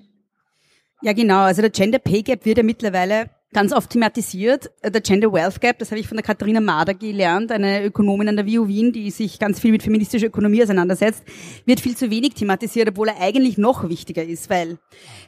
Ja, 1.02 1.14
genau. 1.14 1.42
Also 1.42 1.62
der 1.62 1.70
Gender 1.70 2.00
Pay 2.00 2.24
Gap 2.24 2.46
wird 2.46 2.58
ja 2.58 2.64
mittlerweile 2.64 3.30
ganz 3.54 3.72
oft 3.72 3.90
thematisiert. 3.90 4.72
Der 4.84 5.02
Gender 5.02 5.32
Wealth 5.32 5.62
Gap, 5.62 5.80
das 5.80 5.92
habe 5.92 6.00
ich 6.00 6.08
von 6.08 6.18
der 6.18 6.26
Katharina 6.26 6.60
Mader 6.60 6.94
gelernt, 6.94 7.52
eine 7.52 7.84
Ökonomin 7.84 8.30
an 8.30 8.36
der 8.36 8.48
WU 8.48 8.68
Wien, 8.68 8.92
die 8.92 9.12
sich 9.12 9.40
ganz 9.40 9.60
viel 9.60 9.72
mit 9.72 9.84
feministischer 9.84 10.28
Ökonomie 10.28 10.64
auseinandersetzt, 10.64 11.24
wird 11.66 11.80
viel 11.80 11.96
zu 11.96 12.10
wenig 12.10 12.34
thematisiert, 12.34 12.90
obwohl 12.90 13.10
er 13.10 13.22
eigentlich 13.22 13.58
noch 13.58 13.88
wichtiger 13.88 14.24
ist, 14.24 14.50
weil 14.50 14.80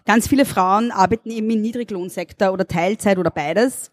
ganz 0.05 0.27
viele 0.27 0.45
Frauen 0.45 0.91
arbeiten 0.91 1.29
eben 1.31 1.49
im 1.49 1.61
Niedriglohnsektor 1.61 2.51
oder 2.51 2.67
Teilzeit 2.67 3.17
oder 3.17 3.31
beides. 3.31 3.91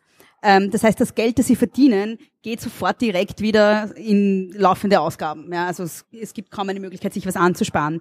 Ähm, 0.49 0.71
das 0.71 0.85
heißt, 0.85 1.01
das 1.01 1.17
Geld, 1.17 1.41
das 1.41 1.49
sie 1.49 1.57
verdienen, 1.57 2.19
geht 2.43 2.61
sofort 2.61 3.01
direkt 3.01 3.41
wieder 3.41 3.97
in 3.97 4.53
laufende 4.53 5.01
Ausgaben. 5.01 5.53
Ja, 5.53 5.67
also 5.67 5.83
es, 5.83 6.07
es 6.13 6.33
gibt 6.35 6.53
kaum 6.53 6.69
eine 6.69 6.79
Möglichkeit, 6.79 7.13
sich 7.13 7.27
was 7.27 7.35
anzusparen 7.35 8.01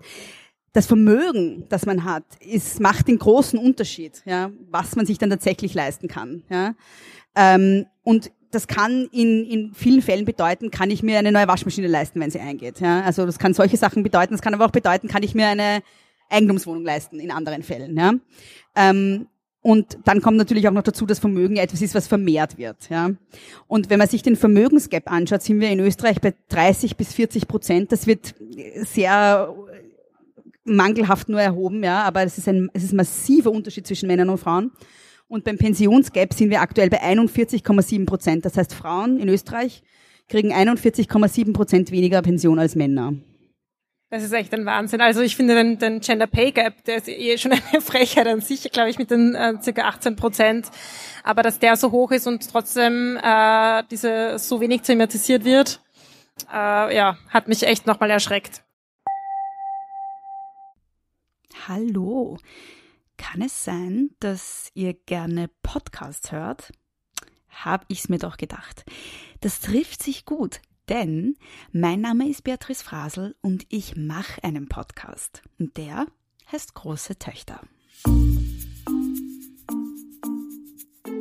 das 0.76 0.88
Vermögen, 0.88 1.64
das 1.70 1.86
man 1.86 2.04
hat, 2.04 2.26
ist, 2.42 2.82
macht 2.82 3.08
den 3.08 3.18
großen 3.18 3.58
Unterschied, 3.58 4.22
ja, 4.26 4.52
was 4.70 4.98
man 4.98 5.06
sich 5.06 5.18
dann 5.18 5.30
tatsächlich 5.30 5.74
leisten 5.74 6.10
kann. 6.10 6.44
Ja. 6.50 6.76
Ähm, 7.34 7.86
und 8.04 8.30
das 8.52 8.68
kann 8.68 9.08
in, 9.14 9.46
in 9.46 9.74
vielen 9.74 10.02
Fällen 10.02 10.26
bedeuten, 10.26 10.72
kann 10.72 10.92
ich 10.92 11.02
mir 11.02 11.18
eine 11.18 11.32
neue 11.32 11.48
Waschmaschine 11.48 11.88
leisten, 11.88 12.20
wenn 12.20 12.30
sie 12.30 12.42
eingeht. 12.42 12.82
Ja. 12.82 13.04
Also 13.04 13.26
das 13.26 13.40
kann 13.40 13.54
solche 13.54 13.78
Sachen 13.78 14.04
bedeuten, 14.04 14.34
das 14.34 14.42
kann 14.42 14.54
aber 14.54 14.66
auch 14.66 14.72
bedeuten, 14.72 15.08
kann 15.08 15.24
ich 15.24 15.34
mir 15.34 15.48
eine 15.48 15.82
Eigentumswohnung 16.30 16.84
leisten 16.84 17.22
in 17.22 17.32
anderen 17.32 17.64
Fällen. 17.64 17.98
Ja. 17.98 18.14
Ähm, 18.76 19.28
und 19.66 19.98
dann 20.06 20.22
kommt 20.22 20.38
natürlich 20.38 20.68
auch 20.68 20.74
noch 20.74 20.84
dazu, 20.84 21.08
dass 21.08 21.18
Vermögen 21.18 21.56
etwas 21.56 21.82
ist, 21.82 21.96
was 21.96 22.06
vermehrt 22.06 22.60
wird. 22.60 22.88
Ja. 22.92 23.10
Und 23.66 23.90
wenn 23.90 23.98
man 23.98 24.08
sich 24.08 24.22
den 24.22 24.36
Vermögensgap 24.36 25.12
anschaut, 25.12 25.42
sind 25.42 25.60
wir 25.60 25.72
in 25.72 25.80
Österreich 25.80 26.22
bei 26.22 26.36
30 26.50 26.98
bis 26.98 27.14
40 27.14 27.48
Prozent. 27.48 27.92
Das 27.92 28.06
wird 28.06 28.36
sehr 28.84 29.56
mangelhaft 30.66 31.30
nur 31.30 31.42
erhoben, 31.42 31.84
ja, 31.84 32.04
aber 32.04 32.22
es 32.22 32.38
ist 32.38 32.48
ein, 32.48 32.70
es 32.74 32.84
ist 32.84 32.94
ein 32.94 32.98
massiver 32.98 33.50
Unterschied 33.50 33.88
zwischen 33.88 34.06
Männern 34.06 34.30
und 34.30 34.38
Frauen. 34.38 34.70
Und 35.28 35.44
beim 35.46 35.58
Pensionsgap 35.58 36.36
sind 36.36 36.52
wir 36.52 36.62
aktuell 36.62 36.92
bei 36.92 37.02
41,7 37.02 38.06
Prozent. 38.06 38.46
Das 38.46 38.58
heißt, 38.58 38.72
Frauen 38.72 39.18
in 39.18 39.30
Österreich 39.30 39.82
kriegen 40.30 40.54
41,7 40.54 41.54
Prozent 41.54 41.90
weniger 41.90 42.22
Pension 42.22 42.60
als 42.60 42.76
Männer. 42.76 43.16
Das 44.12 44.24
ist 44.24 44.34
echt 44.34 44.54
ein 44.54 44.66
Wahnsinn. 44.66 45.02
Also 45.02 45.22
ich 45.22 45.36
finde 45.36 45.56
den, 45.56 45.80
den 45.80 46.00
Gender 46.00 46.28
Pay 46.28 46.52
Gap, 46.52 46.84
der 46.84 46.98
ist 46.98 47.08
eh 47.08 47.38
schon 47.38 47.52
eine 47.72 47.82
Frechheit 47.82 48.28
an 48.28 48.42
sich, 48.42 48.72
glaube 48.72 48.90
ich, 48.90 49.00
mit 49.00 49.10
den 49.10 49.34
äh, 49.34 49.56
circa 49.62 49.88
18 49.88 50.16
Prozent. 50.16 50.70
Aber 51.24 51.42
dass 51.42 51.60
der 51.60 51.76
so 51.76 51.92
hoch 51.92 52.12
ist 52.12 52.28
und 52.28 52.50
trotzdem 52.50 53.18
äh, 53.22 53.84
diese 53.90 54.38
so 54.38 54.62
wenig 54.62 54.84
thematisiert 54.84 55.44
wird, 55.44 55.82
äh, 56.52 56.96
ja, 56.96 57.18
hat 57.30 57.48
mich 57.48 57.64
echt 57.64 57.88
nochmal 57.88 58.12
erschreckt. 58.12 58.64
Hallo. 61.68 62.38
Kann 63.18 63.42
es 63.42 63.64
sein, 63.64 64.12
dass 64.20 64.70
ihr 64.76 64.94
gerne 64.94 65.50
Podcasts 65.64 66.32
hört? 66.32 66.72
Hab 67.50 67.86
ich's 67.88 68.10
mir 68.10 68.20
doch 68.20 68.38
gedacht. 68.38 68.84
Das 69.42 69.62
trifft 69.62 70.04
sich 70.04 70.26
gut, 70.26 70.60
denn 70.90 71.36
mein 71.72 72.02
Name 72.02 72.30
ist 72.30 72.44
Beatrice 72.44 72.84
Frasel 72.84 73.36
und 73.42 73.66
ich 73.70 73.96
mache 73.96 74.44
einen 74.44 74.68
Podcast. 74.68 75.42
Und 75.60 75.78
der 75.78 76.06
heißt 76.52 76.74
Große 76.74 77.18
Töchter. 77.18 77.62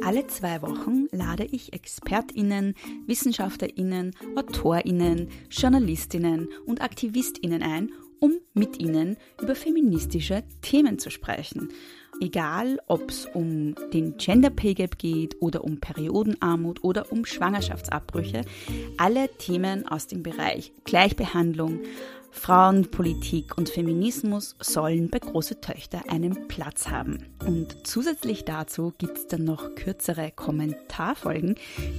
Alle 0.02 0.26
zwei 0.26 0.60
Wochen 0.60 1.06
lade 1.12 1.44
ich 1.44 1.72
ExpertInnen, 1.72 2.74
WissenschaftlerInnen, 3.06 4.14
AutorInnen, 4.36 5.30
JournalistInnen 5.50 6.48
und 6.66 6.82
AktivistInnen 6.82 7.62
ein, 7.62 7.90
um 8.20 8.34
mit 8.52 8.80
ihnen 8.80 9.16
über 9.40 9.54
feministische 9.54 10.44
Themen 10.60 10.98
zu 10.98 11.10
sprechen. 11.10 11.70
Egal, 12.24 12.78
ob 12.86 13.10
es 13.10 13.26
um 13.26 13.74
den 13.92 14.16
Gender 14.16 14.48
Pay 14.48 14.72
Gap 14.72 14.96
geht 14.96 15.36
oder 15.42 15.62
um 15.62 15.78
Periodenarmut 15.78 16.82
oder 16.82 17.12
um 17.12 17.26
Schwangerschaftsabbrüche, 17.26 18.40
alle 18.96 19.28
Themen 19.36 19.86
aus 19.86 20.06
dem 20.06 20.22
Bereich 20.22 20.72
Gleichbehandlung, 20.84 21.80
Frauenpolitik 22.30 23.58
und 23.58 23.68
Feminismus 23.68 24.56
sollen 24.58 25.10
bei 25.10 25.18
Große 25.18 25.60
Töchter 25.60 26.00
einen 26.08 26.48
Platz 26.48 26.88
haben. 26.88 27.26
Und 27.46 27.86
zusätzlich 27.86 28.46
dazu 28.46 28.94
gibt 28.96 29.18
es 29.18 29.26
dann 29.26 29.44
noch 29.44 29.74
kürzere 29.74 30.32
Kommentarfolgen, 30.34 31.56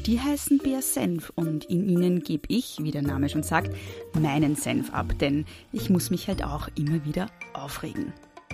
die 0.07 0.19
heißen 0.19 0.57
Bär 0.57 0.81
Senf 0.81 1.31
und 1.35 1.65
in 1.65 1.87
ihnen 1.87 2.23
gebe 2.23 2.47
ich, 2.47 2.79
wie 2.81 2.91
der 2.91 3.03
Name 3.03 3.29
schon 3.29 3.43
sagt, 3.43 3.75
meinen 4.13 4.55
Senf 4.55 4.91
ab, 4.91 5.19
denn 5.19 5.45
ich 5.71 5.91
muss 5.91 6.09
mich 6.09 6.27
halt 6.27 6.43
auch 6.43 6.67
immer 6.75 7.05
wieder 7.05 7.27
aufregen. 7.53 8.11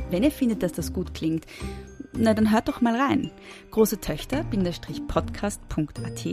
Wenn 0.10 0.24
ihr 0.24 0.32
findet, 0.32 0.64
dass 0.64 0.74
das 0.74 0.94
gut 0.94 1.14
klingt, 1.14 1.46
na 2.14 2.34
dann 2.34 2.52
hört 2.52 2.68
doch 2.68 2.82
mal 2.82 3.00
rein. 3.00 3.32
Große 3.72 4.02
Töchter-podcast.at 4.02 6.28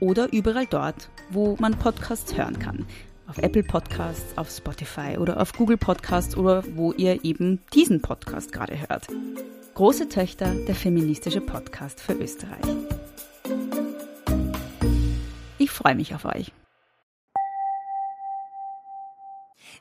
oder 0.00 0.32
überall 0.32 0.66
dort, 0.66 1.08
wo 1.30 1.56
man 1.60 1.78
Podcasts 1.78 2.36
hören 2.36 2.58
kann 2.58 2.84
auf 3.26 3.38
Apple 3.38 3.62
Podcasts, 3.62 4.36
auf 4.36 4.50
Spotify 4.50 5.16
oder 5.18 5.40
auf 5.40 5.52
Google 5.52 5.76
Podcasts 5.76 6.36
oder 6.36 6.62
wo 6.76 6.92
ihr 6.92 7.24
eben 7.24 7.60
diesen 7.72 8.00
Podcast 8.00 8.52
gerade 8.52 8.80
hört. 8.80 9.06
Große 9.74 10.08
Töchter, 10.08 10.54
der 10.54 10.74
feministische 10.74 11.40
Podcast 11.40 12.00
für 12.00 12.12
Österreich. 12.12 12.64
Ich 15.58 15.70
freue 15.70 15.94
mich 15.94 16.14
auf 16.14 16.24
euch. 16.24 16.52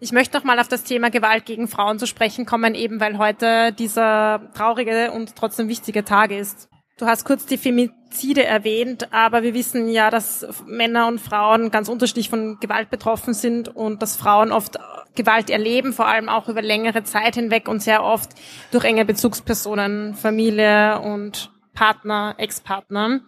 Ich 0.03 0.11
möchte 0.11 0.37
noch 0.37 0.43
mal 0.43 0.59
auf 0.59 0.67
das 0.67 0.83
Thema 0.83 1.09
Gewalt 1.09 1.45
gegen 1.45 1.69
Frauen 1.69 1.97
zu 1.97 2.07
sprechen 2.07 2.45
kommen, 2.45 2.75
eben 2.75 2.99
weil 2.99 3.17
heute 3.17 3.71
dieser 3.71 4.51
traurige 4.53 5.13
und 5.13 5.37
trotzdem 5.37 5.69
wichtige 5.69 6.03
Tag 6.03 6.31
ist. 6.31 6.67
Du 6.97 7.05
hast 7.05 7.23
kurz 7.23 7.45
die 7.45 7.57
Femizide 7.57 8.43
erwähnt, 8.43 9.13
aber 9.13 9.43
wir 9.43 9.53
wissen 9.53 9.87
ja, 9.87 10.09
dass 10.09 10.45
Männer 10.65 11.07
und 11.07 11.21
Frauen 11.21 11.71
ganz 11.71 11.87
unterschiedlich 11.87 12.29
von 12.29 12.59
Gewalt 12.59 12.89
betroffen 12.89 13.33
sind 13.33 13.73
und 13.73 14.01
dass 14.01 14.17
Frauen 14.17 14.51
oft 14.51 14.77
Gewalt 15.15 15.49
erleben, 15.49 15.93
vor 15.93 16.07
allem 16.07 16.27
auch 16.27 16.49
über 16.49 16.61
längere 16.61 17.05
Zeit 17.05 17.35
hinweg 17.35 17.69
und 17.69 17.81
sehr 17.81 18.03
oft 18.03 18.31
durch 18.71 18.83
enge 18.83 19.05
Bezugspersonen, 19.05 20.15
Familie 20.15 20.99
und 20.99 21.49
Partner, 21.73 22.35
Ex-Partner. 22.39 23.21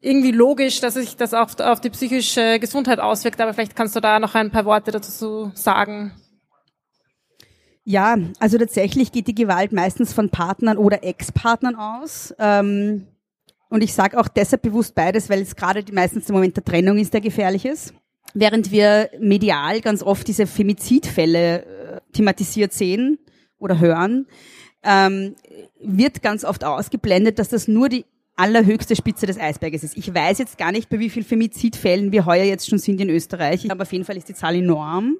Irgendwie 0.00 0.32
logisch, 0.32 0.80
dass 0.80 0.94
sich 0.94 1.16
das 1.16 1.34
auch 1.34 1.58
auf 1.60 1.80
die 1.80 1.90
psychische 1.90 2.58
Gesundheit 2.58 3.00
auswirkt, 3.00 3.40
aber 3.40 3.52
vielleicht 3.52 3.76
kannst 3.76 3.94
du 3.96 4.00
da 4.00 4.18
noch 4.18 4.34
ein 4.34 4.50
paar 4.50 4.64
Worte 4.64 4.92
dazu 4.92 5.52
sagen. 5.54 6.12
Ja, 7.84 8.16
also 8.38 8.56
tatsächlich 8.56 9.12
geht 9.12 9.26
die 9.26 9.34
Gewalt 9.34 9.72
meistens 9.72 10.12
von 10.12 10.30
Partnern 10.30 10.78
oder 10.78 11.02
Ex-Partnern 11.02 11.74
aus. 11.74 12.34
Ähm, 12.38 13.08
und 13.68 13.82
ich 13.82 13.94
sage 13.94 14.18
auch 14.18 14.28
deshalb 14.28 14.62
bewusst 14.62 14.94
beides, 14.94 15.28
weil 15.28 15.42
es 15.42 15.56
gerade 15.56 15.84
meistens 15.92 16.26
der 16.26 16.34
Moment 16.34 16.56
der 16.56 16.64
Trennung 16.64 16.98
ist, 16.98 17.12
der 17.12 17.20
gefährlich 17.20 17.64
ist. 17.64 17.94
Während 18.32 18.70
wir 18.70 19.10
medial 19.18 19.80
ganz 19.80 20.02
oft 20.02 20.26
diese 20.28 20.46
Femizidfälle 20.46 21.64
äh, 21.64 22.00
thematisiert 22.12 22.72
sehen 22.72 23.18
oder 23.58 23.80
hören, 23.80 24.26
ähm, 24.82 25.34
wird 25.80 26.22
ganz 26.22 26.44
oft 26.44 26.64
ausgeblendet, 26.64 27.38
dass 27.38 27.48
das 27.48 27.68
nur 27.68 27.88
die 27.88 28.04
allerhöchste 28.40 28.96
Spitze 28.96 29.26
des 29.26 29.38
Eisberges 29.38 29.84
ist. 29.84 29.96
Ich 29.96 30.12
weiß 30.12 30.38
jetzt 30.38 30.56
gar 30.56 30.72
nicht, 30.72 30.88
bei 30.88 30.98
wie 30.98 31.10
vielen 31.10 31.26
Femizidfällen 31.26 32.10
wir 32.10 32.24
heuer 32.24 32.44
jetzt 32.44 32.68
schon 32.68 32.78
sind 32.78 33.00
in 33.00 33.10
Österreich, 33.10 33.70
aber 33.70 33.82
auf 33.82 33.92
jeden 33.92 34.04
Fall 34.04 34.16
ist 34.16 34.28
die 34.28 34.34
Zahl 34.34 34.56
enorm. 34.56 35.18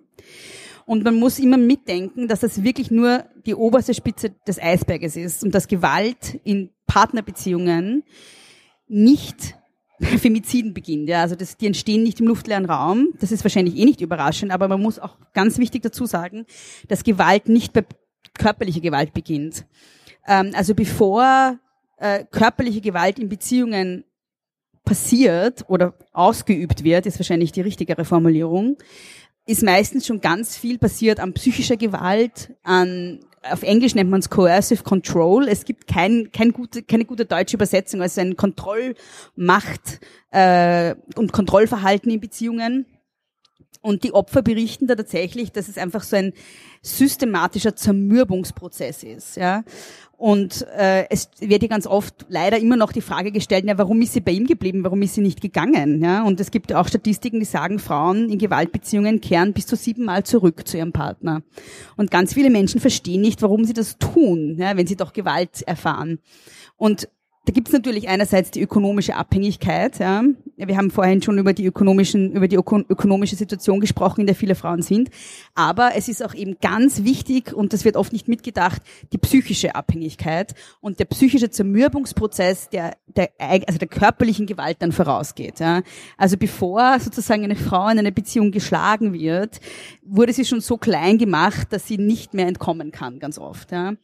Und 0.86 1.04
man 1.04 1.16
muss 1.16 1.38
immer 1.38 1.58
mitdenken, 1.58 2.26
dass 2.26 2.40
das 2.40 2.62
wirklich 2.64 2.90
nur 2.90 3.24
die 3.46 3.54
oberste 3.54 3.94
Spitze 3.94 4.30
des 4.46 4.58
Eisberges 4.58 5.16
ist 5.16 5.44
und 5.44 5.54
dass 5.54 5.68
Gewalt 5.68 6.40
in 6.44 6.70
Partnerbeziehungen 6.86 8.02
nicht 8.88 9.54
bei 10.00 10.18
Femiziden 10.18 10.72
beginnt. 10.72 11.08
Ja, 11.08 11.20
also 11.20 11.36
das, 11.36 11.58
die 11.58 11.66
entstehen 11.66 12.02
nicht 12.02 12.20
im 12.20 12.26
luftleeren 12.26 12.64
Raum. 12.64 13.10
Das 13.20 13.30
ist 13.32 13.44
wahrscheinlich 13.44 13.76
eh 13.76 13.84
nicht 13.84 14.00
überraschend, 14.00 14.50
aber 14.50 14.66
man 14.66 14.80
muss 14.80 14.98
auch 14.98 15.16
ganz 15.34 15.58
wichtig 15.58 15.82
dazu 15.82 16.06
sagen, 16.06 16.46
dass 16.88 17.04
Gewalt 17.04 17.48
nicht 17.48 17.74
bei 17.74 17.84
körperlicher 18.34 18.80
Gewalt 18.80 19.12
beginnt. 19.12 19.66
Ähm, 20.26 20.52
also 20.54 20.74
bevor 20.74 21.58
äh, 22.00 22.24
körperliche 22.30 22.80
Gewalt 22.80 23.18
in 23.18 23.28
Beziehungen 23.28 24.04
passiert 24.84 25.64
oder 25.68 25.94
ausgeübt 26.12 26.82
wird, 26.82 27.06
ist 27.06 27.18
wahrscheinlich 27.18 27.52
die 27.52 27.60
richtigere 27.60 28.04
Formulierung, 28.04 28.78
ist 29.46 29.62
meistens 29.62 30.06
schon 30.06 30.20
ganz 30.20 30.56
viel 30.56 30.78
passiert 30.78 31.20
an 31.20 31.34
psychischer 31.34 31.76
Gewalt, 31.76 32.54
an 32.62 33.20
auf 33.42 33.62
Englisch 33.62 33.94
nennt 33.94 34.10
man 34.10 34.20
es 34.20 34.28
Coercive 34.28 34.82
Control. 34.82 35.48
Es 35.48 35.64
gibt 35.64 35.86
kein, 35.86 36.30
kein 36.30 36.52
gute, 36.52 36.82
keine 36.82 37.06
gute 37.06 37.24
deutsche 37.24 37.56
Übersetzung, 37.56 38.02
also 38.02 38.20
ein 38.20 38.36
Kontrollmacht 38.36 40.00
äh, 40.30 40.94
und 41.16 41.32
Kontrollverhalten 41.32 42.10
in 42.10 42.20
Beziehungen. 42.20 42.84
Und 43.82 44.04
die 44.04 44.12
Opfer 44.12 44.42
berichten 44.42 44.86
da 44.86 44.94
tatsächlich, 44.94 45.52
dass 45.52 45.68
es 45.68 45.78
einfach 45.78 46.02
so 46.02 46.16
ein 46.16 46.34
systematischer 46.82 47.74
Zermürbungsprozess 47.74 49.02
ist. 49.04 49.36
Ja? 49.36 49.64
Und 50.20 50.66
äh, 50.76 51.08
es 51.08 51.30
wird 51.40 51.62
ja 51.62 51.68
ganz 51.68 51.86
oft 51.86 52.26
leider 52.28 52.58
immer 52.58 52.76
noch 52.76 52.92
die 52.92 53.00
Frage 53.00 53.32
gestellt, 53.32 53.64
ja, 53.64 53.78
warum 53.78 54.02
ist 54.02 54.12
sie 54.12 54.20
bei 54.20 54.32
ihm 54.32 54.46
geblieben, 54.46 54.84
warum 54.84 55.00
ist 55.00 55.14
sie 55.14 55.22
nicht 55.22 55.40
gegangen? 55.40 56.02
Ja? 56.04 56.24
Und 56.24 56.38
es 56.40 56.50
gibt 56.50 56.74
auch 56.74 56.86
Statistiken, 56.88 57.40
die 57.40 57.46
sagen, 57.46 57.78
Frauen 57.78 58.28
in 58.28 58.36
Gewaltbeziehungen 58.36 59.22
kehren 59.22 59.54
bis 59.54 59.66
zu 59.66 59.76
siebenmal 59.76 60.22
zurück 60.24 60.68
zu 60.68 60.76
ihrem 60.76 60.92
Partner. 60.92 61.40
Und 61.96 62.10
ganz 62.10 62.34
viele 62.34 62.50
Menschen 62.50 62.82
verstehen 62.82 63.22
nicht, 63.22 63.40
warum 63.40 63.64
sie 63.64 63.72
das 63.72 63.96
tun, 63.96 64.56
ja, 64.58 64.76
wenn 64.76 64.86
sie 64.86 64.96
doch 64.96 65.14
Gewalt 65.14 65.62
erfahren. 65.62 66.18
Und 66.76 67.08
da 67.46 67.52
gibt 67.52 67.68
es 67.68 67.72
natürlich 67.72 68.08
einerseits 68.08 68.50
die 68.50 68.60
ökonomische 68.60 69.16
Abhängigkeit. 69.16 69.98
Ja. 69.98 70.22
Wir 70.56 70.76
haben 70.76 70.90
vorhin 70.90 71.22
schon 71.22 71.38
über 71.38 71.54
die 71.54 71.64
ökonomischen, 71.64 72.32
über 72.32 72.48
die 72.48 72.56
ökonomische 72.56 73.34
Situation 73.34 73.80
gesprochen, 73.80 74.20
in 74.20 74.26
der 74.26 74.36
viele 74.36 74.54
Frauen 74.54 74.82
sind. 74.82 75.08
Aber 75.54 75.92
es 75.96 76.08
ist 76.08 76.22
auch 76.22 76.34
eben 76.34 76.58
ganz 76.60 77.02
wichtig 77.02 77.54
und 77.54 77.72
das 77.72 77.86
wird 77.86 77.96
oft 77.96 78.12
nicht 78.12 78.28
mitgedacht, 78.28 78.82
die 79.14 79.18
psychische 79.18 79.74
Abhängigkeit 79.74 80.54
und 80.82 80.98
der 80.98 81.06
psychische 81.06 81.48
Zermürbungsprozess, 81.48 82.68
der, 82.68 82.96
der 83.06 83.30
also 83.38 83.78
der 83.78 83.88
körperlichen 83.88 84.46
Gewalt 84.46 84.76
dann 84.80 84.92
vorausgeht. 84.92 85.60
Ja. 85.60 85.80
Also 86.18 86.36
bevor 86.36 87.00
sozusagen 87.00 87.44
eine 87.44 87.56
Frau 87.56 87.88
in 87.88 87.98
einer 87.98 88.10
Beziehung 88.10 88.50
geschlagen 88.50 89.14
wird, 89.14 89.60
wurde 90.02 90.34
sie 90.34 90.44
schon 90.44 90.60
so 90.60 90.76
klein 90.76 91.16
gemacht, 91.16 91.68
dass 91.72 91.86
sie 91.86 91.96
nicht 91.96 92.34
mehr 92.34 92.48
entkommen 92.48 92.90
kann, 92.90 93.18
ganz 93.18 93.38
oft. 93.38 93.72
Ja. 93.72 93.94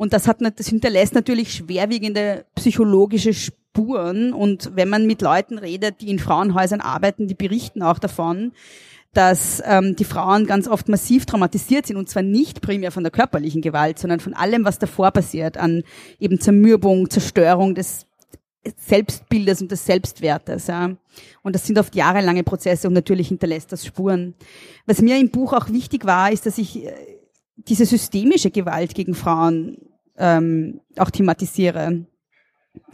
Und 0.00 0.14
das 0.14 0.26
hat, 0.26 0.38
das 0.40 0.66
hinterlässt 0.66 1.14
natürlich 1.14 1.52
schwerwiegende 1.52 2.46
psychologische 2.54 3.34
Spuren. 3.34 4.32
Und 4.32 4.74
wenn 4.74 4.88
man 4.88 5.06
mit 5.06 5.20
Leuten 5.20 5.58
redet, 5.58 6.00
die 6.00 6.08
in 6.08 6.18
Frauenhäusern 6.18 6.80
arbeiten, 6.80 7.28
die 7.28 7.34
berichten 7.34 7.82
auch 7.82 7.98
davon, 7.98 8.52
dass 9.12 9.62
ähm, 9.66 9.96
die 9.96 10.06
Frauen 10.06 10.46
ganz 10.46 10.68
oft 10.68 10.88
massiv 10.88 11.26
traumatisiert 11.26 11.84
sind 11.84 11.98
und 11.98 12.08
zwar 12.08 12.22
nicht 12.22 12.62
primär 12.62 12.92
von 12.92 13.02
der 13.02 13.10
körperlichen 13.10 13.60
Gewalt, 13.60 13.98
sondern 13.98 14.20
von 14.20 14.32
allem, 14.32 14.64
was 14.64 14.78
davor 14.78 15.10
passiert, 15.10 15.58
an 15.58 15.82
eben 16.18 16.40
Zermürbung, 16.40 17.10
Zerstörung 17.10 17.74
des 17.74 18.06
Selbstbildes 18.78 19.60
und 19.60 19.70
des 19.70 19.84
Selbstwertes. 19.84 20.68
Ja. 20.68 20.96
Und 21.42 21.54
das 21.54 21.66
sind 21.66 21.78
oft 21.78 21.94
jahrelange 21.94 22.42
Prozesse 22.42 22.88
und 22.88 22.94
natürlich 22.94 23.28
hinterlässt 23.28 23.70
das 23.70 23.84
Spuren. 23.84 24.32
Was 24.86 25.02
mir 25.02 25.18
im 25.18 25.28
Buch 25.28 25.52
auch 25.52 25.68
wichtig 25.68 26.06
war, 26.06 26.32
ist, 26.32 26.46
dass 26.46 26.56
ich 26.56 26.86
äh, 26.86 26.94
diese 27.56 27.84
systemische 27.84 28.50
Gewalt 28.50 28.94
gegen 28.94 29.12
Frauen 29.12 29.76
ähm, 30.18 30.80
auch 30.96 31.10
thematisiere. 31.10 32.06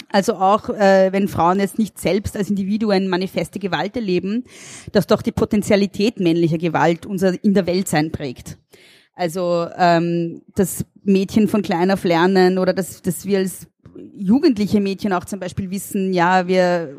Also 0.08 0.34
auch 0.34 0.68
äh, 0.70 1.12
wenn 1.12 1.28
Frauen 1.28 1.60
jetzt 1.60 1.78
nicht 1.78 1.98
selbst 1.98 2.36
als 2.36 2.48
Individuen 2.48 3.08
manifeste 3.08 3.58
Gewalt 3.58 3.96
erleben, 3.96 4.44
dass 4.92 5.06
doch 5.06 5.20
die 5.20 5.32
Potentialität 5.32 6.20
männlicher 6.20 6.58
Gewalt 6.58 7.06
unser 7.06 7.42
in 7.44 7.54
der 7.54 7.66
Welt 7.66 7.88
sein 7.88 8.12
prägt. 8.12 8.56
Also 9.14 9.66
ähm, 9.76 10.42
das 10.54 10.84
Mädchen 11.02 11.48
von 11.48 11.62
klein 11.62 11.90
auf 11.90 12.04
lernen 12.04 12.58
oder 12.58 12.72
dass, 12.72 13.02
dass 13.02 13.24
wir 13.26 13.38
als 13.38 13.66
jugendliche 14.14 14.80
Mädchen 14.80 15.12
auch 15.12 15.24
zum 15.24 15.40
Beispiel 15.40 15.70
wissen, 15.70 16.12
ja, 16.12 16.46
wir, 16.46 16.96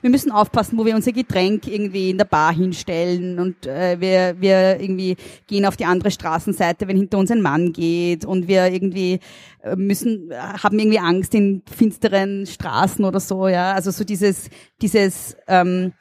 wir 0.00 0.10
müssen 0.10 0.30
aufpassen, 0.30 0.78
wo 0.78 0.84
wir 0.84 0.94
unser 0.94 1.12
Getränk 1.12 1.66
irgendwie 1.66 2.10
in 2.10 2.18
der 2.18 2.24
Bar 2.24 2.54
hinstellen 2.54 3.38
und 3.38 3.66
äh, 3.66 4.00
wir, 4.00 4.36
wir 4.40 4.80
irgendwie 4.80 5.16
gehen 5.46 5.64
auf 5.64 5.76
die 5.76 5.84
andere 5.84 6.10
Straßenseite, 6.10 6.88
wenn 6.88 6.96
hinter 6.96 7.18
uns 7.18 7.30
ein 7.30 7.42
Mann 7.42 7.72
geht 7.72 8.24
und 8.24 8.48
wir 8.48 8.66
irgendwie 8.66 9.20
äh, 9.62 9.76
müssen, 9.76 10.30
haben 10.32 10.78
irgendwie 10.78 10.98
Angst 10.98 11.34
in 11.34 11.62
finsteren 11.66 12.46
Straßen 12.46 13.04
oder 13.04 13.20
so, 13.20 13.48
ja. 13.48 13.72
Also 13.72 13.90
so 13.90 14.04
dieses, 14.04 14.50
dieses 14.80 15.36
ähm, 15.48 15.92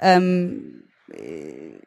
ähm, 0.00 0.85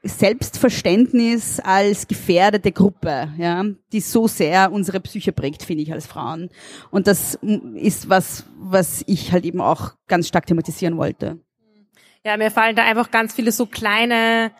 Selbstverständnis 0.01 1.59
als 1.59 2.07
gefährdete 2.07 2.71
Gruppe, 2.71 3.33
ja, 3.37 3.65
die 3.91 3.99
so 3.99 4.27
sehr 4.27 4.71
unsere 4.71 5.01
Psyche 5.01 5.33
prägt, 5.33 5.63
finde 5.63 5.83
ich 5.83 5.91
als 5.91 6.07
Frauen. 6.07 6.49
Und 6.89 7.07
das 7.07 7.37
ist 7.75 8.09
was, 8.09 8.45
was 8.57 9.03
ich 9.07 9.31
halt 9.33 9.43
eben 9.43 9.59
auch 9.59 9.93
ganz 10.07 10.27
stark 10.27 10.45
thematisieren 10.45 10.95
wollte. 10.97 11.39
Ja, 12.23 12.37
mir 12.37 12.51
fallen 12.51 12.75
da 12.75 12.83
einfach 12.83 13.11
ganz 13.11 13.33
viele 13.33 13.51
so 13.51 13.65
kleine 13.65 14.51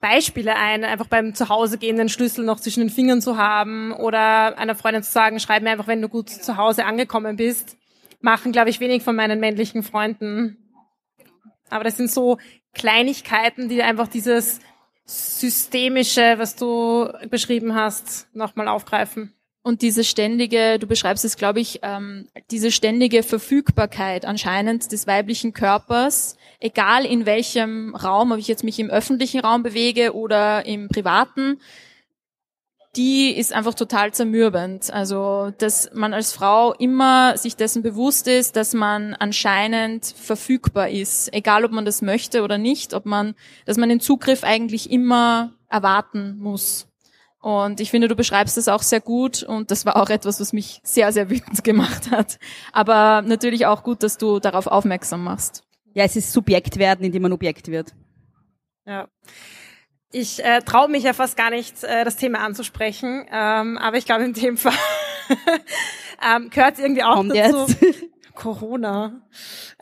Beispiele 0.00 0.56
ein, 0.56 0.84
einfach 0.84 1.08
beim 1.08 1.34
Zuhause 1.34 1.76
gehen 1.76 1.96
den 1.96 2.08
Schlüssel 2.08 2.44
noch 2.44 2.60
zwischen 2.60 2.80
den 2.80 2.90
Fingern 2.90 3.20
zu 3.20 3.36
haben 3.36 3.92
oder 3.92 4.56
einer 4.58 4.74
Freundin 4.74 5.02
zu 5.02 5.10
sagen, 5.12 5.40
schreib 5.40 5.62
mir 5.62 5.70
einfach, 5.70 5.88
wenn 5.88 6.00
du 6.00 6.08
gut 6.08 6.30
zu 6.30 6.56
Hause 6.56 6.86
angekommen 6.86 7.36
bist, 7.36 7.76
machen, 8.20 8.52
glaube 8.52 8.70
ich, 8.70 8.80
wenig 8.80 9.02
von 9.02 9.14
meinen 9.14 9.40
männlichen 9.40 9.82
Freunden. 9.82 10.59
Aber 11.70 11.84
das 11.84 11.96
sind 11.96 12.10
so 12.10 12.38
Kleinigkeiten, 12.74 13.68
die 13.68 13.82
einfach 13.82 14.08
dieses 14.08 14.60
systemische, 15.04 16.34
was 16.38 16.56
du 16.56 17.08
beschrieben 17.30 17.74
hast, 17.74 18.28
nochmal 18.34 18.68
aufgreifen. 18.68 19.32
Und 19.62 19.82
diese 19.82 20.04
ständige, 20.04 20.78
du 20.78 20.86
beschreibst 20.86 21.24
es, 21.24 21.36
glaube 21.36 21.60
ich, 21.60 21.80
ähm, 21.82 22.28
diese 22.50 22.70
ständige 22.70 23.22
Verfügbarkeit 23.22 24.24
anscheinend 24.24 24.90
des 24.90 25.06
weiblichen 25.06 25.52
Körpers, 25.52 26.36
egal 26.60 27.04
in 27.04 27.26
welchem 27.26 27.94
Raum, 27.94 28.32
ob 28.32 28.38
ich 28.38 28.48
jetzt 28.48 28.64
mich 28.64 28.78
im 28.78 28.88
öffentlichen 28.88 29.40
Raum 29.40 29.62
bewege 29.62 30.14
oder 30.14 30.64
im 30.64 30.88
privaten, 30.88 31.60
die 32.96 33.36
ist 33.36 33.52
einfach 33.52 33.74
total 33.74 34.12
zermürbend. 34.12 34.92
Also, 34.92 35.52
dass 35.58 35.90
man 35.94 36.12
als 36.12 36.32
Frau 36.32 36.72
immer 36.74 37.36
sich 37.36 37.56
dessen 37.56 37.82
bewusst 37.82 38.26
ist, 38.26 38.56
dass 38.56 38.74
man 38.74 39.14
anscheinend 39.14 40.06
verfügbar 40.06 40.88
ist, 40.88 41.32
egal 41.32 41.64
ob 41.64 41.72
man 41.72 41.84
das 41.84 42.02
möchte 42.02 42.42
oder 42.42 42.58
nicht, 42.58 42.94
ob 42.94 43.06
man, 43.06 43.34
dass 43.64 43.76
man 43.76 43.88
den 43.88 44.00
Zugriff 44.00 44.42
eigentlich 44.42 44.90
immer 44.90 45.52
erwarten 45.68 46.38
muss. 46.38 46.88
Und 47.40 47.80
ich 47.80 47.90
finde, 47.90 48.08
du 48.08 48.16
beschreibst 48.16 48.56
das 48.56 48.68
auch 48.68 48.82
sehr 48.82 49.00
gut 49.00 49.42
und 49.42 49.70
das 49.70 49.86
war 49.86 49.96
auch 49.96 50.10
etwas, 50.10 50.40
was 50.40 50.52
mich 50.52 50.80
sehr, 50.82 51.10
sehr 51.12 51.30
wütend 51.30 51.64
gemacht 51.64 52.10
hat. 52.10 52.38
Aber 52.72 53.22
natürlich 53.22 53.66
auch 53.66 53.82
gut, 53.82 54.02
dass 54.02 54.18
du 54.18 54.40
darauf 54.40 54.66
aufmerksam 54.66 55.24
machst. 55.24 55.64
Ja, 55.94 56.04
es 56.04 56.16
ist 56.16 56.32
Subjekt 56.32 56.76
werden, 56.76 57.04
indem 57.04 57.22
man 57.22 57.32
Objekt 57.32 57.68
wird. 57.68 57.94
Ja. 58.86 59.08
Ich 60.12 60.44
äh, 60.44 60.60
traue 60.62 60.88
mich 60.88 61.04
ja 61.04 61.12
fast 61.12 61.36
gar 61.36 61.50
nicht, 61.50 61.84
äh, 61.84 62.04
das 62.04 62.16
Thema 62.16 62.40
anzusprechen, 62.40 63.26
ähm, 63.30 63.78
aber 63.78 63.96
ich 63.96 64.04
glaube 64.04 64.24
in 64.24 64.32
dem 64.32 64.56
Fall 64.56 64.72
ähm, 66.34 66.50
gehört 66.50 66.78
irgendwie 66.78 67.04
auch 67.04 67.14
Kommt 67.14 67.36
dazu. 67.36 67.66
jetzt. 67.68 68.04
Corona. 68.34 69.20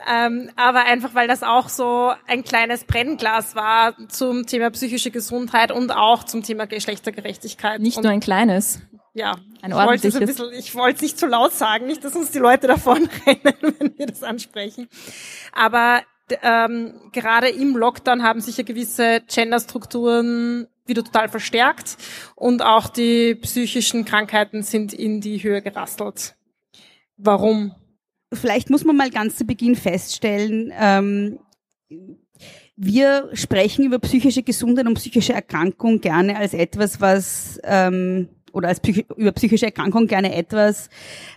Ähm, 0.05 0.51
aber 0.55 0.83
einfach, 0.85 1.15
weil 1.15 1.27
das 1.27 1.43
auch 1.43 1.69
so 1.69 2.11
ein 2.27 2.43
kleines 2.43 2.83
Brennglas 2.83 3.55
war 3.55 3.95
zum 4.09 4.45
Thema 4.45 4.69
psychische 4.71 5.11
Gesundheit 5.11 5.71
und 5.71 5.91
auch 5.91 6.25
zum 6.25 6.43
Thema 6.43 6.67
Geschlechtergerechtigkeit. 6.67 7.79
Nicht 7.79 7.97
und, 7.97 8.03
nur 8.03 8.11
ein 8.11 8.19
kleines. 8.19 8.81
Ja, 9.13 9.35
ein 9.61 9.71
ich 9.71 9.77
wollte 9.77 10.07
es 10.07 10.15
ordentliches. 10.15 10.15
ein 10.15 10.25
bisschen, 10.25 10.59
ich 10.59 10.75
wollte 10.75 10.97
es 10.97 11.01
nicht 11.01 11.19
zu 11.19 11.25
laut 11.27 11.53
sagen, 11.53 11.87
nicht, 11.87 12.03
dass 12.03 12.15
uns 12.15 12.31
die 12.31 12.39
Leute 12.39 12.67
davonrennen, 12.67 13.09
wenn 13.79 13.97
wir 13.97 14.05
das 14.05 14.23
ansprechen. 14.23 14.89
Aber 15.53 16.01
ähm, 16.41 16.93
gerade 17.11 17.49
im 17.49 17.75
Lockdown 17.75 18.23
haben 18.23 18.41
sich 18.41 18.57
ja 18.57 18.63
gewisse 18.63 19.21
Genderstrukturen 19.27 20.67
wieder 20.85 21.03
total 21.03 21.29
verstärkt 21.29 21.97
und 22.35 22.61
auch 22.61 22.89
die 22.89 23.35
psychischen 23.35 24.05
Krankheiten 24.05 24.63
sind 24.63 24.93
in 24.93 25.21
die 25.21 25.41
Höhe 25.41 25.61
gerastelt. 25.61 26.35
Warum? 27.17 27.75
vielleicht 28.33 28.69
muss 28.69 28.85
man 28.85 28.95
mal 28.95 29.09
ganz 29.09 29.37
zu 29.37 29.45
Beginn 29.45 29.75
feststellen, 29.75 30.71
ähm, 30.77 31.39
wir 32.81 33.29
sprechen 33.33 33.83
über 33.83 33.99
psychische 33.99 34.41
Gesundheit 34.41 34.87
und 34.87 34.93
psychische 34.93 35.33
Erkrankung 35.33 35.99
gerne 35.99 36.37
als 36.37 36.53
etwas, 36.53 37.01
was 37.01 37.59
ähm, 37.63 38.29
oder 38.53 38.69
als 38.69 38.81
über 39.15 39.31
psychische 39.31 39.65
Erkrankung 39.65 40.07
gerne 40.07 40.35
etwas, 40.35 40.89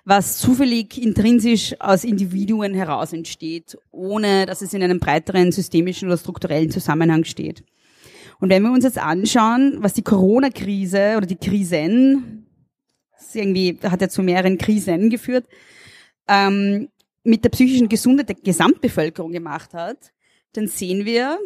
was 0.04 0.38
zufällig 0.38 1.02
intrinsisch 1.02 1.74
aus 1.80 2.04
Individuen 2.04 2.74
heraus 2.74 3.12
entsteht, 3.12 3.78
ohne 3.90 4.46
dass 4.46 4.62
es 4.62 4.74
in 4.74 4.82
einem 4.82 5.00
breiteren 5.00 5.52
systemischen 5.52 6.08
oder 6.08 6.18
strukturellen 6.18 6.70
Zusammenhang 6.70 7.24
steht. 7.24 7.64
Und 8.40 8.50
wenn 8.50 8.62
wir 8.62 8.72
uns 8.72 8.84
jetzt 8.84 8.98
anschauen, 8.98 9.78
was 9.80 9.92
die 9.92 10.02
Corona-Krise 10.02 11.14
oder 11.16 11.26
die 11.26 11.36
Krisen, 11.36 12.46
irgendwie 13.34 13.78
hat 13.82 14.00
ja 14.00 14.08
zu 14.08 14.22
mehreren 14.22 14.58
Krisen 14.58 15.10
geführt, 15.10 15.46
ähm, 16.28 16.88
mit 17.24 17.44
der 17.44 17.50
psychischen 17.50 17.88
Gesundheit 17.88 18.30
der 18.30 18.36
Gesamtbevölkerung 18.36 19.32
gemacht 19.32 19.74
hat, 19.74 20.12
dann 20.54 20.66
sehen 20.66 21.04
wir, 21.04 21.38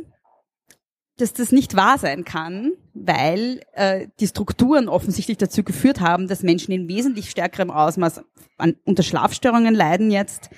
dass 1.19 1.33
das 1.33 1.51
nicht 1.51 1.77
wahr 1.77 1.99
sein 1.99 2.25
kann, 2.25 2.73
weil 2.93 3.61
äh, 3.73 4.09
die 4.21 4.27
Strukturen 4.27 4.89
offensichtlich 4.89 5.39
dazu 5.39 5.63
geführt 5.63 6.01
haben, 6.01 6.29
dass 6.29 6.43
Menschen 6.43 6.73
in 6.73 6.89
wesentlich 6.89 7.31
stärkerem 7.31 7.71
Ausmaß 7.71 8.23
an, 8.59 8.77
unter 8.85 9.03
Schlafstörungen 9.03 9.75
leiden 9.75 10.11
jetzt, 10.11 10.51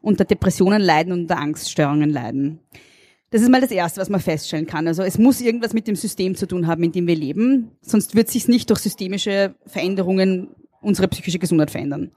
unter 0.00 0.24
Depressionen 0.24 0.80
leiden 0.80 1.12
und 1.12 1.22
unter 1.22 1.38
Angststörungen 1.38 2.10
leiden. 2.10 2.60
Das 3.30 3.42
ist 3.42 3.50
mal 3.50 3.60
das 3.60 3.70
Erste, 3.70 4.00
was 4.00 4.08
man 4.08 4.20
feststellen 4.20 4.66
kann. 4.66 4.86
Also 4.86 5.02
es 5.02 5.18
muss 5.18 5.40
irgendwas 5.40 5.74
mit 5.74 5.88
dem 5.88 5.96
System 5.96 6.36
zu 6.36 6.46
tun 6.46 6.66
haben, 6.66 6.82
in 6.82 6.92
dem 6.92 7.06
wir 7.06 7.16
leben, 7.16 7.72
sonst 7.82 8.14
wird 8.14 8.30
sich 8.30 8.48
nicht 8.48 8.70
durch 8.70 8.80
systemische 8.80 9.54
Veränderungen 9.66 10.48
unsere 10.80 11.08
psychische 11.08 11.38
Gesundheit 11.38 11.70
verändern. 11.70 12.12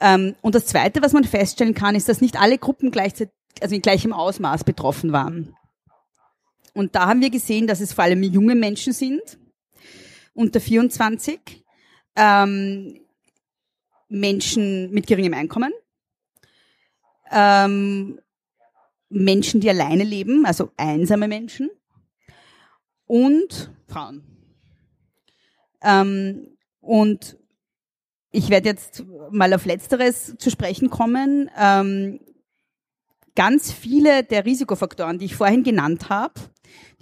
Ähm, 0.00 0.34
und 0.40 0.54
das 0.54 0.66
Zweite, 0.66 1.02
was 1.02 1.12
man 1.12 1.24
feststellen 1.24 1.74
kann, 1.74 1.94
ist, 1.94 2.08
dass 2.08 2.20
nicht 2.20 2.40
alle 2.40 2.58
Gruppen 2.58 2.90
gleichzeitig, 2.90 3.34
also 3.60 3.74
in 3.74 3.82
gleichem 3.82 4.12
Ausmaß 4.12 4.64
betroffen 4.64 5.12
waren. 5.12 5.54
Und 6.76 6.94
da 6.94 7.06
haben 7.06 7.22
wir 7.22 7.30
gesehen, 7.30 7.66
dass 7.66 7.80
es 7.80 7.94
vor 7.94 8.04
allem 8.04 8.22
junge 8.22 8.54
Menschen 8.54 8.92
sind, 8.92 9.38
unter 10.34 10.60
24, 10.60 11.64
ähm, 12.16 13.00
Menschen 14.10 14.90
mit 14.90 15.06
geringem 15.06 15.32
Einkommen, 15.32 15.72
ähm, 17.32 18.20
Menschen, 19.08 19.62
die 19.62 19.70
alleine 19.70 20.04
leben, 20.04 20.44
also 20.44 20.70
einsame 20.76 21.28
Menschen 21.28 21.70
und 23.06 23.72
Frauen. 23.88 24.22
Ähm, 25.82 26.58
und 26.80 27.38
ich 28.32 28.50
werde 28.50 28.68
jetzt 28.68 29.02
mal 29.30 29.54
auf 29.54 29.64
Letzteres 29.64 30.36
zu 30.36 30.50
sprechen 30.50 30.90
kommen. 30.90 31.50
Ähm, 31.58 32.20
ganz 33.34 33.72
viele 33.72 34.24
der 34.24 34.44
Risikofaktoren, 34.44 35.18
die 35.18 35.24
ich 35.24 35.36
vorhin 35.36 35.62
genannt 35.62 36.10
habe, 36.10 36.34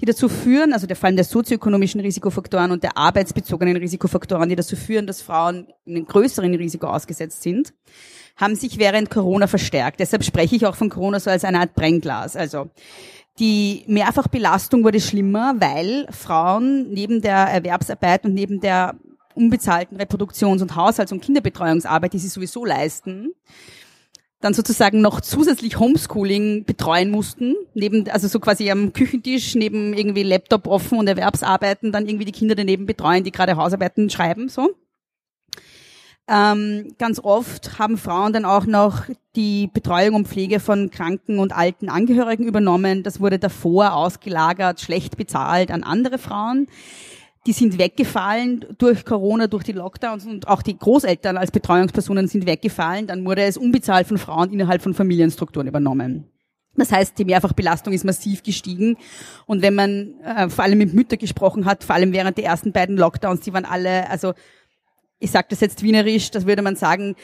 die 0.00 0.04
dazu 0.04 0.28
führen, 0.28 0.72
also 0.72 0.86
der 0.86 0.96
vor 0.96 1.06
allem 1.06 1.16
der 1.16 1.24
sozioökonomischen 1.24 2.00
Risikofaktoren 2.00 2.70
und 2.70 2.82
der 2.82 2.96
arbeitsbezogenen 2.96 3.76
Risikofaktoren, 3.76 4.48
die 4.48 4.56
dazu 4.56 4.76
führen, 4.76 5.06
dass 5.06 5.22
Frauen 5.22 5.68
einem 5.86 6.06
größeren 6.06 6.54
Risiko 6.54 6.88
ausgesetzt 6.88 7.42
sind, 7.42 7.72
haben 8.36 8.56
sich 8.56 8.78
während 8.78 9.10
Corona 9.10 9.46
verstärkt. 9.46 10.00
Deshalb 10.00 10.24
spreche 10.24 10.56
ich 10.56 10.66
auch 10.66 10.74
von 10.74 10.90
Corona 10.90 11.20
so 11.20 11.30
als 11.30 11.44
eine 11.44 11.60
Art 11.60 11.74
Brennglas. 11.74 12.36
Also 12.36 12.70
die 13.38 13.84
Mehrfachbelastung 13.86 14.84
wurde 14.84 15.00
schlimmer, 15.00 15.54
weil 15.58 16.06
Frauen 16.10 16.90
neben 16.90 17.20
der 17.20 17.36
Erwerbsarbeit 17.36 18.24
und 18.24 18.34
neben 18.34 18.60
der 18.60 18.94
unbezahlten 19.34 19.98
Reproduktions- 19.98 20.62
und 20.62 20.76
Haushalts- 20.76 21.12
und 21.12 21.20
Kinderbetreuungsarbeit, 21.20 22.12
die 22.12 22.18
sie 22.18 22.28
sowieso 22.28 22.64
leisten, 22.64 23.32
dann 24.44 24.52
sozusagen 24.52 25.00
noch 25.00 25.22
zusätzlich 25.22 25.78
Homeschooling 25.78 26.64
betreuen 26.64 27.10
mussten, 27.10 27.54
neben, 27.72 28.06
also 28.10 28.28
so 28.28 28.40
quasi 28.40 28.70
am 28.70 28.92
Küchentisch, 28.92 29.54
neben 29.54 29.94
irgendwie 29.94 30.22
Laptop 30.22 30.66
offen 30.66 30.98
und 30.98 31.08
Erwerbsarbeiten, 31.08 31.92
dann 31.92 32.06
irgendwie 32.06 32.26
die 32.26 32.32
Kinder 32.32 32.54
daneben 32.54 32.84
betreuen, 32.84 33.24
die 33.24 33.32
gerade 33.32 33.56
Hausarbeiten 33.56 34.10
schreiben, 34.10 34.50
so. 34.50 34.74
Ähm, 36.28 36.94
ganz 36.98 37.20
oft 37.20 37.78
haben 37.78 37.96
Frauen 37.96 38.34
dann 38.34 38.44
auch 38.44 38.66
noch 38.66 39.04
die 39.34 39.70
Betreuung 39.72 40.14
und 40.14 40.28
Pflege 40.28 40.60
von 40.60 40.90
kranken 40.90 41.38
und 41.38 41.54
alten 41.54 41.88
Angehörigen 41.88 42.46
übernommen. 42.46 43.02
Das 43.02 43.20
wurde 43.20 43.38
davor 43.38 43.94
ausgelagert, 43.94 44.80
schlecht 44.80 45.16
bezahlt 45.16 45.70
an 45.70 45.84
andere 45.84 46.18
Frauen. 46.18 46.66
Die 47.46 47.52
sind 47.52 47.78
weggefallen 47.78 48.64
durch 48.78 49.04
Corona, 49.04 49.46
durch 49.46 49.64
die 49.64 49.72
Lockdowns 49.72 50.26
und 50.26 50.48
auch 50.48 50.62
die 50.62 50.78
Großeltern 50.78 51.36
als 51.36 51.50
Betreuungspersonen 51.50 52.26
sind 52.26 52.46
weggefallen. 52.46 53.06
Dann 53.06 53.24
wurde 53.24 53.42
es 53.42 53.56
unbezahlt 53.56 54.06
von 54.06 54.18
Frauen 54.18 54.52
innerhalb 54.52 54.80
von 54.80 54.94
Familienstrukturen 54.94 55.68
übernommen. 55.68 56.30
Das 56.76 56.90
heißt, 56.90 57.18
die 57.18 57.24
Mehrfachbelastung 57.24 57.92
ist 57.92 58.04
massiv 58.04 58.42
gestiegen. 58.42 58.96
Und 59.46 59.62
wenn 59.62 59.74
man 59.74 60.14
äh, 60.22 60.48
vor 60.48 60.64
allem 60.64 60.78
mit 60.78 60.94
Müttern 60.94 61.18
gesprochen 61.18 61.66
hat, 61.66 61.84
vor 61.84 61.94
allem 61.94 62.12
während 62.12 62.36
der 62.36 62.46
ersten 62.46 62.72
beiden 62.72 62.96
Lockdowns, 62.96 63.40
die 63.40 63.52
waren 63.52 63.64
alle, 63.64 64.10
also 64.10 64.32
ich 65.18 65.30
sage 65.30 65.46
das 65.50 65.60
jetzt 65.60 65.82
wienerisch, 65.82 66.30
das 66.30 66.46
würde 66.46 66.62
man 66.62 66.76
sagen, 66.76 67.14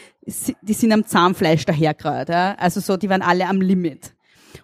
die 0.63 0.73
sind 0.73 0.93
am 0.93 1.05
Zahnfleisch 1.05 1.65
dahergerät. 1.65 2.29
Ja? 2.29 2.55
Also 2.59 2.81
so, 2.81 2.97
die 2.97 3.09
waren 3.09 3.23
alle 3.23 3.47
am 3.47 3.61
Limit. 3.61 4.15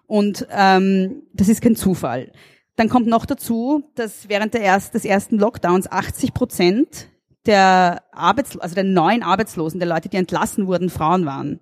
Und 0.07 0.47
ähm, 0.51 1.23
das 1.33 1.49
ist 1.49 1.63
kein 1.63 1.77
Zufall. 1.77 2.33
Dann 2.77 2.89
kommt 2.89 3.07
noch 3.07 3.27
dazu, 3.27 3.85
dass 3.95 4.29
während 4.29 4.55
der 4.55 4.61
erst, 4.61 4.95
des 4.95 5.05
ersten 5.05 5.39
Lockdowns 5.39 5.91
80 5.91 6.35
Prozent 6.35 7.09
der 7.47 8.03
Arbeits 8.13 8.57
also 8.59 8.75
der 8.75 8.85
neuen 8.85 9.23
Arbeitslosen, 9.23 9.81
der 9.81 9.89
Leute, 9.89 10.09
die 10.09 10.17
entlassen 10.17 10.67
wurden, 10.67 10.91
Frauen 10.91 11.27
waren. 11.27 11.61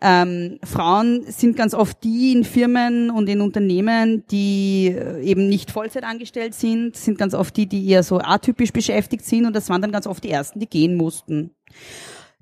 Ähm, 0.00 0.58
Frauen 0.62 1.24
sind 1.28 1.56
ganz 1.56 1.72
oft 1.72 2.02
die 2.04 2.32
in 2.32 2.44
Firmen 2.44 3.10
und 3.10 3.28
in 3.28 3.40
Unternehmen, 3.40 4.24
die 4.26 4.88
äh, 4.88 5.22
eben 5.22 5.48
nicht 5.48 5.70
Vollzeit 5.70 6.04
angestellt 6.04 6.52
sind, 6.52 6.96
sind 6.96 7.16
ganz 7.16 7.32
oft 7.32 7.56
die, 7.56 7.66
die 7.66 7.88
eher 7.88 8.02
so 8.02 8.18
atypisch 8.18 8.72
beschäftigt 8.72 9.24
sind 9.24 9.46
und 9.46 9.56
das 9.56 9.70
waren 9.70 9.80
dann 9.80 9.92
ganz 9.92 10.06
oft 10.06 10.22
die 10.22 10.30
ersten, 10.30 10.58
die 10.60 10.68
gehen 10.68 10.96
mussten. 10.96 11.52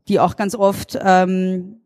Die 0.08 0.18
auch 0.18 0.34
ganz 0.34 0.56
oft 0.56 0.98
ähm, 1.00 1.82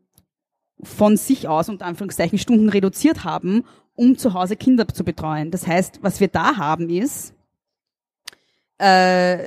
von 0.81 1.17
sich 1.17 1.47
aus 1.47 1.69
unter 1.69 1.85
Anführungszeichen 1.85 2.39
Stunden 2.39 2.69
reduziert 2.69 3.23
haben, 3.23 3.63
um 3.97 4.17
zu 4.17 4.33
Hause 4.33 4.55
Kinder 4.55 4.87
zu 4.87 5.03
betreuen. 5.03 5.51
Das 5.51 5.67
heißt, 5.67 5.99
was 6.01 6.21
wir 6.21 6.29
da 6.29 6.55
haben 6.55 6.89
ist 6.89 7.33
äh, 8.77 9.37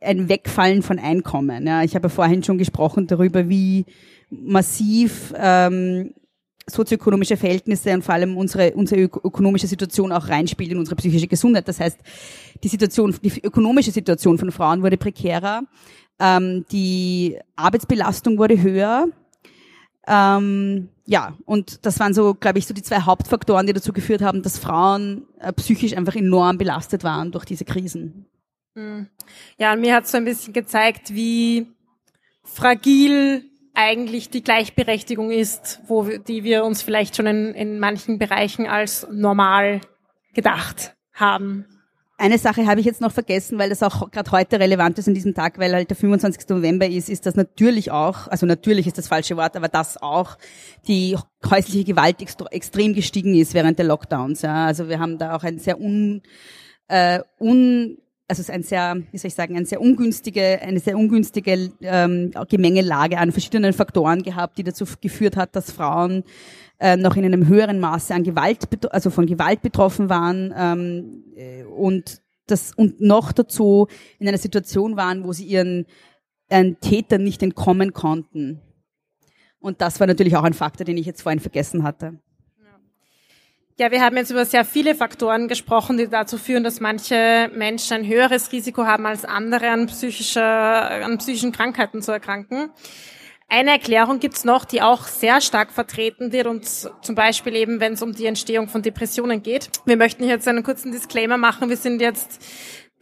ein 0.00 0.28
Wegfallen 0.28 0.82
von 0.82 0.98
Einkommen. 0.98 1.66
Ja, 1.66 1.82
ich 1.82 1.94
habe 1.94 2.08
vorhin 2.08 2.42
schon 2.42 2.58
gesprochen 2.58 3.06
darüber, 3.06 3.48
wie 3.48 3.86
massiv 4.30 5.32
ähm, 5.36 6.14
sozioökonomische 6.66 7.36
Verhältnisse 7.36 7.92
und 7.92 8.02
vor 8.02 8.14
allem 8.14 8.36
unsere, 8.36 8.72
unsere 8.72 9.02
ökonomische 9.02 9.66
Situation 9.66 10.12
auch 10.12 10.28
reinspielt 10.28 10.72
in 10.72 10.78
unsere 10.78 10.96
psychische 10.96 11.26
Gesundheit. 11.26 11.68
Das 11.68 11.80
heißt, 11.80 11.98
die 12.62 12.68
Situation, 12.68 13.14
die 13.22 13.40
ökonomische 13.42 13.90
Situation 13.90 14.38
von 14.38 14.50
Frauen 14.50 14.82
wurde 14.82 14.96
prekärer, 14.96 15.62
ähm, 16.18 16.64
die 16.70 17.38
Arbeitsbelastung 17.56 18.38
wurde 18.38 18.60
höher, 18.60 19.08
ähm, 20.06 20.88
ja, 21.06 21.36
und 21.44 21.84
das 21.84 22.00
waren 22.00 22.14
so, 22.14 22.34
glaube 22.34 22.58
ich, 22.58 22.66
so 22.66 22.74
die 22.74 22.82
zwei 22.82 23.00
Hauptfaktoren, 23.00 23.66
die 23.66 23.72
dazu 23.72 23.92
geführt 23.92 24.22
haben, 24.22 24.42
dass 24.42 24.58
Frauen 24.58 25.26
äh, 25.38 25.52
psychisch 25.52 25.96
einfach 25.96 26.16
enorm 26.16 26.58
belastet 26.58 27.04
waren 27.04 27.30
durch 27.30 27.44
diese 27.44 27.64
Krisen. 27.64 28.26
Hm. 28.74 29.08
Ja, 29.58 29.72
und 29.72 29.80
mir 29.80 29.94
hat 29.94 30.06
so 30.06 30.16
ein 30.16 30.24
bisschen 30.24 30.52
gezeigt, 30.52 31.14
wie 31.14 31.66
fragil 32.42 33.44
eigentlich 33.74 34.30
die 34.30 34.42
Gleichberechtigung 34.42 35.30
ist, 35.30 35.80
wo 35.86 36.06
wir, 36.06 36.18
die 36.18 36.44
wir 36.44 36.64
uns 36.64 36.82
vielleicht 36.82 37.16
schon 37.16 37.26
in, 37.26 37.54
in 37.54 37.78
manchen 37.78 38.18
Bereichen 38.18 38.66
als 38.66 39.06
normal 39.10 39.80
gedacht 40.32 40.96
haben. 41.12 41.66
Eine 42.16 42.38
Sache 42.38 42.66
habe 42.66 42.78
ich 42.78 42.86
jetzt 42.86 43.00
noch 43.00 43.10
vergessen, 43.10 43.58
weil 43.58 43.68
das 43.68 43.82
auch 43.82 44.08
gerade 44.12 44.30
heute 44.30 44.60
relevant 44.60 44.98
ist 44.98 45.08
an 45.08 45.14
diesem 45.14 45.34
Tag, 45.34 45.58
weil 45.58 45.74
halt 45.74 45.90
der 45.90 45.96
25. 45.96 46.48
November 46.48 46.86
ist, 46.86 47.08
ist 47.08 47.26
das 47.26 47.34
natürlich 47.34 47.90
auch, 47.90 48.28
also 48.28 48.46
natürlich 48.46 48.86
ist 48.86 48.98
das 48.98 49.08
falsche 49.08 49.36
Wort, 49.36 49.56
aber 49.56 49.66
das 49.66 50.00
auch 50.00 50.38
die 50.86 51.16
häusliche 51.44 51.82
Gewalt 51.82 52.18
extrem 52.20 52.94
gestiegen 52.94 53.34
ist 53.34 53.52
während 53.52 53.78
der 53.78 53.86
Lockdowns. 53.86 54.42
Ja. 54.42 54.64
Also 54.66 54.88
wir 54.88 55.00
haben 55.00 55.18
da 55.18 55.34
auch 55.34 55.42
ein 55.42 55.58
sehr 55.58 55.80
un, 55.80 56.22
äh, 56.86 57.18
un 57.40 57.98
also 58.28 58.40
es 58.40 58.48
ist 58.48 58.54
ein 58.54 58.62
sehr, 58.62 58.96
wie 59.10 59.18
soll 59.18 59.28
ich 59.28 59.34
sagen, 59.34 59.56
eine 59.56 59.66
sehr 59.66 59.80
ungünstige, 59.80 60.60
eine 60.62 60.80
sehr 60.80 60.96
ungünstige 60.96 61.72
ähm, 61.82 62.30
Gemengelage 62.48 63.18
an 63.18 63.32
verschiedenen 63.32 63.72
Faktoren 63.72 64.22
gehabt, 64.22 64.56
die 64.56 64.64
dazu 64.64 64.86
geführt 65.00 65.36
hat, 65.36 65.54
dass 65.56 65.72
Frauen 65.72 66.24
äh, 66.78 66.96
noch 66.96 67.16
in 67.16 67.24
einem 67.24 67.46
höheren 67.46 67.80
Maße 67.80 68.14
an 68.14 68.24
Gewalt, 68.24 68.66
also 68.92 69.10
von 69.10 69.26
Gewalt 69.26 69.62
betroffen 69.62 70.08
waren 70.08 70.52
ähm, 70.56 71.24
äh, 71.36 71.64
und 71.64 72.20
das 72.46 72.72
und 72.74 73.00
noch 73.00 73.32
dazu 73.32 73.88
in 74.18 74.28
einer 74.28 74.38
Situation 74.38 74.96
waren, 74.96 75.24
wo 75.24 75.32
sie 75.32 75.44
ihren, 75.44 75.86
ihren 76.50 76.78
Tätern 76.80 77.24
nicht 77.24 77.42
entkommen 77.42 77.92
konnten. 77.92 78.60
Und 79.60 79.80
das 79.80 79.98
war 79.98 80.06
natürlich 80.06 80.36
auch 80.36 80.42
ein 80.42 80.52
Faktor, 80.52 80.84
den 80.84 80.98
ich 80.98 81.06
jetzt 81.06 81.22
vorhin 81.22 81.40
vergessen 81.40 81.84
hatte. 81.84 82.18
Ja, 83.76 83.90
wir 83.90 84.02
haben 84.02 84.16
jetzt 84.16 84.30
über 84.30 84.44
sehr 84.44 84.64
viele 84.64 84.94
Faktoren 84.94 85.48
gesprochen, 85.48 85.96
die 85.96 86.06
dazu 86.06 86.38
führen, 86.38 86.62
dass 86.62 86.78
manche 86.78 87.50
Menschen 87.52 87.94
ein 87.94 88.06
höheres 88.06 88.52
Risiko 88.52 88.84
haben 88.84 89.04
als 89.04 89.24
andere 89.24 89.70
an, 89.70 89.86
psychischer, 89.86 90.42
an 91.04 91.18
psychischen 91.18 91.50
Krankheiten 91.50 92.00
zu 92.00 92.12
erkranken. 92.12 92.70
Eine 93.48 93.72
Erklärung 93.72 94.20
gibt's 94.20 94.44
noch, 94.44 94.64
die 94.64 94.82
auch 94.82 95.04
sehr 95.04 95.40
stark 95.40 95.70
vertreten 95.70 96.32
wird 96.32 96.46
und 96.46 96.64
zum 96.66 97.14
Beispiel 97.14 97.54
eben, 97.54 97.78
wenn 97.78 97.92
es 97.92 98.02
um 98.02 98.12
die 98.12 98.26
Entstehung 98.26 98.68
von 98.68 98.82
Depressionen 98.82 99.42
geht. 99.42 99.70
Wir 99.84 99.96
möchten 99.96 100.24
jetzt 100.24 100.48
einen 100.48 100.62
kurzen 100.62 100.92
Disclaimer 100.92 101.36
machen. 101.36 101.68
Wir 101.68 101.76
sind 101.76 102.00
jetzt 102.00 102.40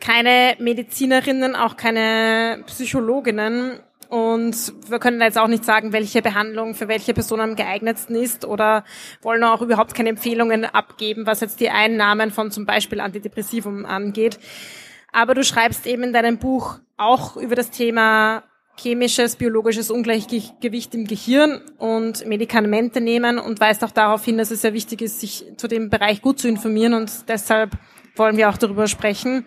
keine 0.01 0.57
Medizinerinnen, 0.59 1.55
auch 1.55 1.77
keine 1.77 2.65
Psychologinnen 2.67 3.81
und 4.13 4.75
wir 4.91 4.99
können 4.99 5.23
jetzt 5.23 5.39
auch 5.39 5.47
nicht 5.47 5.65
sagen, 5.65 5.95
welche 5.95 6.21
Behandlung 6.21 6.75
für 6.75 6.87
welche 6.87 7.15
Person 7.15 7.41
am 7.41 7.57
geeignetsten 7.57 8.15
ist 8.15 8.45
oder 8.45 8.85
wollen 9.23 9.43
auch 9.43 9.63
überhaupt 9.63 9.95
keine 9.95 10.11
Empfehlungen 10.11 10.67
abgeben, 10.67 11.25
was 11.25 11.41
jetzt 11.41 11.61
die 11.61 11.71
Einnahmen 11.71 12.31
von 12.31 12.51
zum 12.51 12.67
Beispiel 12.67 13.01
Antidepressivum 13.01 13.87
angeht. 13.87 14.39
Aber 15.13 15.35
du 15.35 15.43
schreibst 15.43 15.87
eben 15.87 16.03
in 16.03 16.13
deinem 16.13 16.37
Buch 16.37 16.81
auch 16.99 17.39
über 17.39 17.55
das 17.55 17.71
Thema 17.71 18.43
chemisches, 18.83 19.37
biologisches 19.37 19.91
Ungleichgewicht 19.91 20.95
im 20.95 21.07
Gehirn 21.07 21.61
und 21.79 22.27
Medikamente 22.27 23.01
nehmen 23.01 23.39
und 23.39 23.61
weist 23.61 23.85
auch 23.85 23.93
darauf 23.93 24.25
hin, 24.25 24.39
dass 24.39 24.51
es 24.51 24.63
sehr 24.63 24.75
wichtig 24.75 25.03
ist, 25.03 25.21
sich 25.21 25.45
zu 25.57 25.69
dem 25.69 25.89
Bereich 25.89 26.21
gut 26.21 26.41
zu 26.41 26.49
informieren 26.49 26.95
und 26.95 27.29
deshalb 27.29 27.73
wollen 28.17 28.37
wir 28.37 28.49
auch 28.49 28.59
darüber 28.59 28.89
sprechen. 28.89 29.45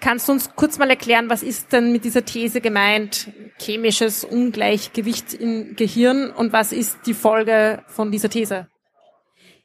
Kannst 0.00 0.28
du 0.28 0.32
uns 0.32 0.54
kurz 0.54 0.78
mal 0.78 0.88
erklären, 0.88 1.28
was 1.28 1.42
ist 1.42 1.72
denn 1.72 1.90
mit 1.90 2.04
dieser 2.04 2.24
These 2.24 2.60
gemeint, 2.60 3.32
chemisches 3.58 4.22
Ungleichgewicht 4.22 5.34
im 5.34 5.74
Gehirn 5.74 6.30
und 6.30 6.52
was 6.52 6.70
ist 6.70 6.98
die 7.06 7.14
Folge 7.14 7.82
von 7.88 8.12
dieser 8.12 8.28
These? 8.28 8.68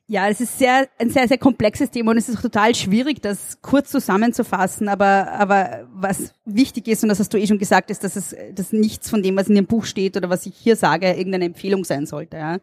Ja, 0.07 0.27
es 0.27 0.41
ist 0.41 0.59
sehr, 0.59 0.89
ein 0.99 1.09
sehr, 1.09 1.27
sehr 1.29 1.37
komplexes 1.37 1.89
Thema 1.89 2.11
und 2.11 2.17
es 2.17 2.27
ist 2.27 2.37
auch 2.37 2.41
total 2.41 2.75
schwierig, 2.75 3.21
das 3.21 3.61
kurz 3.61 3.89
zusammenzufassen. 3.89 4.89
Aber, 4.89 5.31
aber 5.31 5.87
was 5.93 6.33
wichtig 6.43 6.89
ist, 6.89 7.03
und 7.03 7.09
das 7.09 7.19
hast 7.19 7.33
du 7.33 7.37
eh 7.37 7.47
schon 7.47 7.57
gesagt, 7.57 7.89
ist, 7.89 8.03
dass 8.03 8.17
es, 8.17 8.35
dass 8.53 8.73
nichts 8.73 9.09
von 9.09 9.23
dem, 9.23 9.37
was 9.37 9.47
in 9.47 9.55
dem 9.55 9.65
Buch 9.65 9.85
steht 9.85 10.17
oder 10.17 10.29
was 10.29 10.45
ich 10.45 10.55
hier 10.55 10.75
sage, 10.75 11.07
irgendeine 11.13 11.45
Empfehlung 11.45 11.85
sein 11.85 12.05
sollte. 12.05 12.37
Ja. 12.37 12.59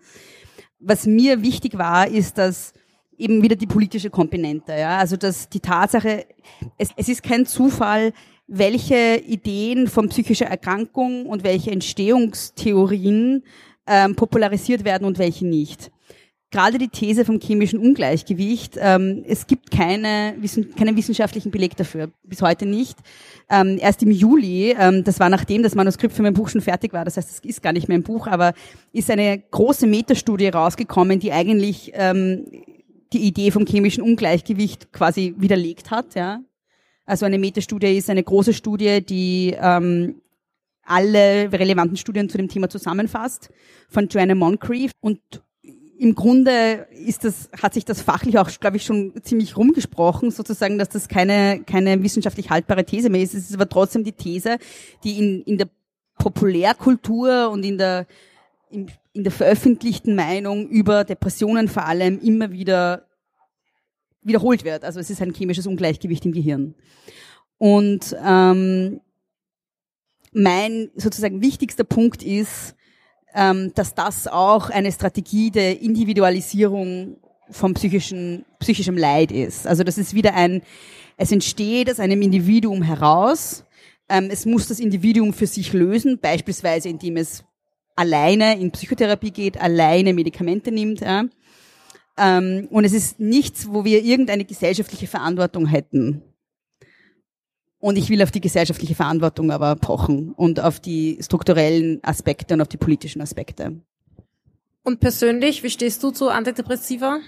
Was 0.81 1.07
mir 1.07 1.43
wichtig 1.43 1.79
war, 1.79 2.09
ist, 2.09 2.37
dass 2.37 2.75
eben 3.17 3.43
wieder 3.43 3.57
die 3.57 3.67
politische 3.67 4.11
Komponente. 4.11 4.73
Ja? 4.73 4.99
Also 4.99 5.17
dass 5.17 5.49
die 5.49 5.61
Tatsache, 5.61 6.27
es, 6.77 6.91
es 6.97 7.09
ist 7.09 7.23
kein 7.23 7.47
Zufall, 7.47 8.13
welche 8.49 9.17
Ideen 9.17 9.87
von 9.87 10.09
psychischer 10.11 10.47
Erkrankung 10.47 11.25
und 11.27 11.43
welche 11.43 11.71
Entstehungstheorien 11.71 13.45
ähm, 13.87 14.15
popularisiert 14.15 14.85
werden 14.85 15.07
und 15.07 15.19
welche 15.19 15.47
nicht. 15.47 15.91
Gerade 16.53 16.79
die 16.79 16.89
These 16.89 17.25
vom 17.25 17.39
chemischen 17.39 17.79
Ungleichgewicht, 17.79 18.77
ähm, 18.81 19.23
es 19.25 19.47
gibt 19.47 19.71
keine, 19.71 20.35
keinen 20.77 20.97
wissenschaftlichen 20.97 21.53
Beleg 21.53 21.77
dafür, 21.77 22.11
bis 22.25 22.43
heute 22.43 22.67
nicht. 22.67 22.99
Ähm, 23.49 23.79
erst 23.81 24.03
im 24.03 24.11
Juli, 24.11 24.75
ähm, 24.77 25.05
das 25.05 25.21
war 25.21 25.29
nachdem 25.29 25.63
das 25.63 25.77
Manuskript 25.77 26.13
für 26.13 26.23
mein 26.23 26.35
Buch 26.35 26.49
schon 26.49 26.61
fertig 26.61 26.93
war, 26.93 27.05
das 27.05 27.17
heißt, 27.17 27.31
es 27.31 27.39
ist 27.39 27.63
gar 27.63 27.73
nicht 27.73 27.87
mehr 27.87 27.99
ein 27.99 28.03
Buch, 28.03 28.27
aber 28.27 28.53
ist 28.93 29.13
eine 29.13 29.39
große 29.39 29.87
Metastudie 29.87 30.49
rausgekommen, 30.49 31.21
die 31.21 31.33
eigentlich 31.33 31.93
ähm, 31.95 32.47
die 33.13 33.21
Idee 33.21 33.53
vom 33.53 33.65
chemischen 33.65 34.03
Ungleichgewicht 34.03 34.93
quasi 34.93 35.35
widerlegt 35.39 35.93
hat. 35.93 36.17
Ja. 36.17 36.41
Also 37.05 37.27
eine 37.27 37.39
Metastudie 37.39 37.97
ist 37.97 38.11
eine 38.11 38.23
große 38.23 38.55
Studie, 38.55 39.05
die 39.05 39.57
ähm, 39.61 40.21
alle 40.83 41.53
relevanten 41.53 41.97
Studien 41.97 42.29
zu 42.29 42.39
dem 42.39 42.49
Thema 42.49 42.69
zusammenfasst, 42.69 43.51
von 43.89 44.09
Joanna 44.09 44.35
Moncrief. 44.35 44.93
Und 45.01 45.21
im 46.01 46.15
Grunde 46.15 46.87
ist 46.93 47.25
das, 47.25 47.51
hat 47.61 47.75
sich 47.75 47.85
das 47.85 48.01
fachlich 48.01 48.39
auch, 48.39 48.49
glaube 48.59 48.79
ich, 48.79 48.85
schon 48.85 49.13
ziemlich 49.23 49.59
rumgesprochen, 49.59 50.31
sozusagen, 50.31 50.79
dass 50.79 50.89
das 50.89 51.09
keine, 51.09 51.63
keine 51.67 52.03
wissenschaftlich 52.03 52.49
haltbare 52.49 52.87
These 52.87 53.11
mehr 53.11 53.21
ist. 53.21 53.35
Es 53.35 53.51
ist 53.51 53.55
aber 53.55 53.69
trotzdem 53.69 54.03
die 54.03 54.13
These, 54.13 54.57
die 55.05 55.19
in, 55.19 55.43
in 55.43 55.59
der 55.59 55.69
Populärkultur 56.19 57.51
und 57.51 57.65
in 57.65 57.77
der, 57.77 58.07
in, 58.71 58.91
in 59.13 59.25
der 59.25 59.33
veröffentlichten 59.33 60.15
Meinung 60.15 60.69
über 60.71 61.05
Depressionen 61.05 61.69
vor 61.69 61.85
allem 61.85 62.19
immer 62.19 62.51
wieder 62.51 63.07
wiederholt 64.23 64.65
wird. 64.65 64.85
Also 64.85 65.01
es 65.01 65.11
ist 65.11 65.21
ein 65.21 65.35
chemisches 65.35 65.67
Ungleichgewicht 65.67 66.25
im 66.25 66.33
Gehirn. 66.33 66.75
Und 67.59 68.17
ähm, 68.25 69.03
mein 70.33 70.91
sozusagen 70.95 71.43
wichtigster 71.43 71.85
Punkt 71.85 72.23
ist, 72.23 72.75
dass 73.33 73.95
das 73.95 74.27
auch 74.27 74.71
eine 74.71 74.91
Strategie 74.91 75.51
der 75.51 75.81
Individualisierung 75.81 77.17
vom 77.51 77.75
psychischen, 77.75 78.45
psychischem 78.59 78.97
Leid 78.97 79.33
ist. 79.33 79.67
Also 79.67 79.85
das 79.85 79.99
ist 79.99 80.15
wieder 80.15 80.35
ein, 80.35 80.63
Es 81.17 81.33
entsteht 81.33 81.91
aus 81.91 82.01
einem 82.01 82.23
Individuum 82.23 82.83
heraus. 82.83 83.65
Ähm, 84.09 84.29
es 84.31 84.47
muss 84.47 84.69
das 84.69 84.81
Individuum 84.81 85.33
für 85.33 85.47
sich 85.47 85.73
lösen, 85.73 86.19
beispielsweise 86.19 86.89
indem 86.89 87.17
es 87.17 87.45
alleine 87.95 88.59
in 88.59 88.71
Psychotherapie 88.71 89.31
geht, 89.31 89.61
alleine 89.61 90.15
Medikamente 90.15 90.73
nimmt. 90.73 91.03
Ähm, 91.03 92.69
und 92.71 92.85
es 92.85 92.93
ist 92.93 93.21
nichts, 93.21 93.69
wo 93.71 93.85
wir 93.85 94.03
irgendeine 94.03 94.45
gesellschaftliche 94.45 95.07
Verantwortung 95.07 95.67
hätten. 95.67 96.23
Und 97.81 97.97
ich 97.97 98.11
will 98.11 98.23
auf 98.23 98.31
die 98.31 98.43
gesellschaftliche 98.43 98.95
Verantwortung 98.95 99.51
aber 99.51 99.75
pochen 99.75 100.33
und 100.33 100.61
auf 100.61 100.81
die 100.81 101.19
strukturellen 101.21 101.99
Aspekte 102.05 102.55
und 102.55 102.61
auf 102.61 102.69
die 102.69 102.77
politischen 102.77 103.23
Aspekte. 103.23 103.81
Und 104.83 105.01
persönlich, 105.01 105.63
wie 105.63 105.71
stehst 105.71 106.03
du 106.03 106.11
zu 106.11 106.29
Antidepressiva? 106.29 107.21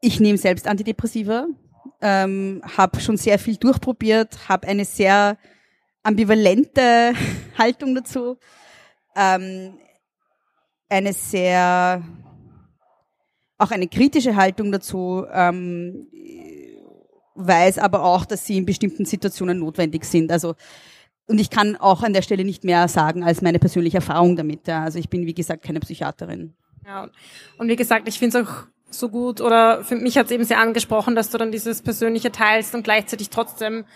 Ich 0.00 0.18
nehme 0.20 0.36
selbst 0.36 0.66
Antidepressiva, 0.66 1.46
ähm, 2.00 2.60
habe 2.76 3.00
schon 3.00 3.16
sehr 3.16 3.38
viel 3.38 3.56
durchprobiert, 3.56 4.48
habe 4.48 4.66
eine 4.66 4.84
sehr 4.84 5.38
ambivalente 6.02 7.14
Haltung 7.58 7.94
dazu, 7.94 8.36
ähm, 9.16 9.78
eine 10.88 11.12
sehr 11.12 12.02
auch 13.56 13.70
eine 13.70 13.88
kritische 13.88 14.36
Haltung 14.36 14.72
dazu, 14.72 15.24
ähm, 15.32 16.08
weiß 17.34 17.78
aber 17.78 18.04
auch, 18.04 18.24
dass 18.24 18.46
sie 18.46 18.56
in 18.56 18.66
bestimmten 18.66 19.04
Situationen 19.04 19.58
notwendig 19.58 20.04
sind. 20.04 20.30
Also 20.30 20.54
und 21.26 21.38
ich 21.38 21.50
kann 21.50 21.76
auch 21.76 22.02
an 22.02 22.12
der 22.12 22.22
Stelle 22.22 22.44
nicht 22.44 22.64
mehr 22.64 22.86
sagen 22.88 23.24
als 23.24 23.40
meine 23.40 23.58
persönliche 23.58 23.98
Erfahrung 23.98 24.36
damit. 24.36 24.66
Ja. 24.66 24.82
Also 24.82 24.98
ich 24.98 25.08
bin, 25.08 25.26
wie 25.26 25.34
gesagt, 25.34 25.64
keine 25.64 25.80
Psychiaterin. 25.80 26.52
Ja, 26.86 27.08
und 27.56 27.68
wie 27.68 27.76
gesagt, 27.76 28.08
ich 28.08 28.18
finde 28.18 28.38
es 28.38 28.46
auch 28.46 28.64
so 28.90 29.08
gut 29.08 29.40
oder 29.40 29.82
für 29.84 29.96
mich 29.96 30.18
hat 30.18 30.26
es 30.26 30.32
eben 30.32 30.44
sehr 30.44 30.58
angesprochen, 30.58 31.14
dass 31.14 31.30
du 31.30 31.38
dann 31.38 31.50
dieses 31.50 31.82
Persönliche 31.82 32.30
teilst 32.30 32.74
und 32.74 32.84
gleichzeitig 32.84 33.30
trotzdem 33.30 33.86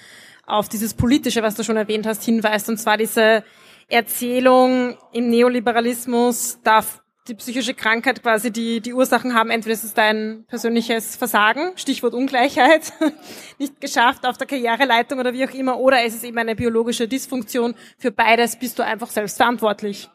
auf 0.46 0.68
dieses 0.68 0.94
Politische, 0.94 1.42
was 1.42 1.54
du 1.54 1.62
schon 1.62 1.76
erwähnt 1.76 2.06
hast, 2.06 2.24
hinweist. 2.24 2.68
Und 2.70 2.78
zwar 2.78 2.96
diese 2.96 3.44
Erzählung 3.88 4.96
im 5.12 5.28
Neoliberalismus 5.28 6.58
darf 6.64 7.02
die 7.28 7.34
psychische 7.34 7.74
Krankheit 7.74 8.22
quasi 8.22 8.50
die, 8.50 8.80
die 8.80 8.94
Ursachen 8.94 9.34
haben. 9.34 9.50
Entweder 9.50 9.74
ist 9.74 9.84
es 9.84 9.94
dein 9.94 10.44
persönliches 10.48 11.16
Versagen, 11.16 11.72
Stichwort 11.76 12.14
Ungleichheit, 12.14 12.92
nicht 13.58 13.80
geschafft 13.80 14.26
auf 14.26 14.38
der 14.38 14.46
Karriereleitung 14.46 15.18
oder 15.18 15.32
wie 15.32 15.46
auch 15.46 15.52
immer, 15.52 15.78
oder 15.78 16.04
ist 16.04 16.14
es 16.14 16.24
eben 16.24 16.38
eine 16.38 16.56
biologische 16.56 17.06
Dysfunktion. 17.06 17.74
Für 17.98 18.10
beides 18.10 18.56
bist 18.56 18.78
du 18.78 18.84
einfach 18.84 19.10
selbstverantwortlich. 19.10 20.08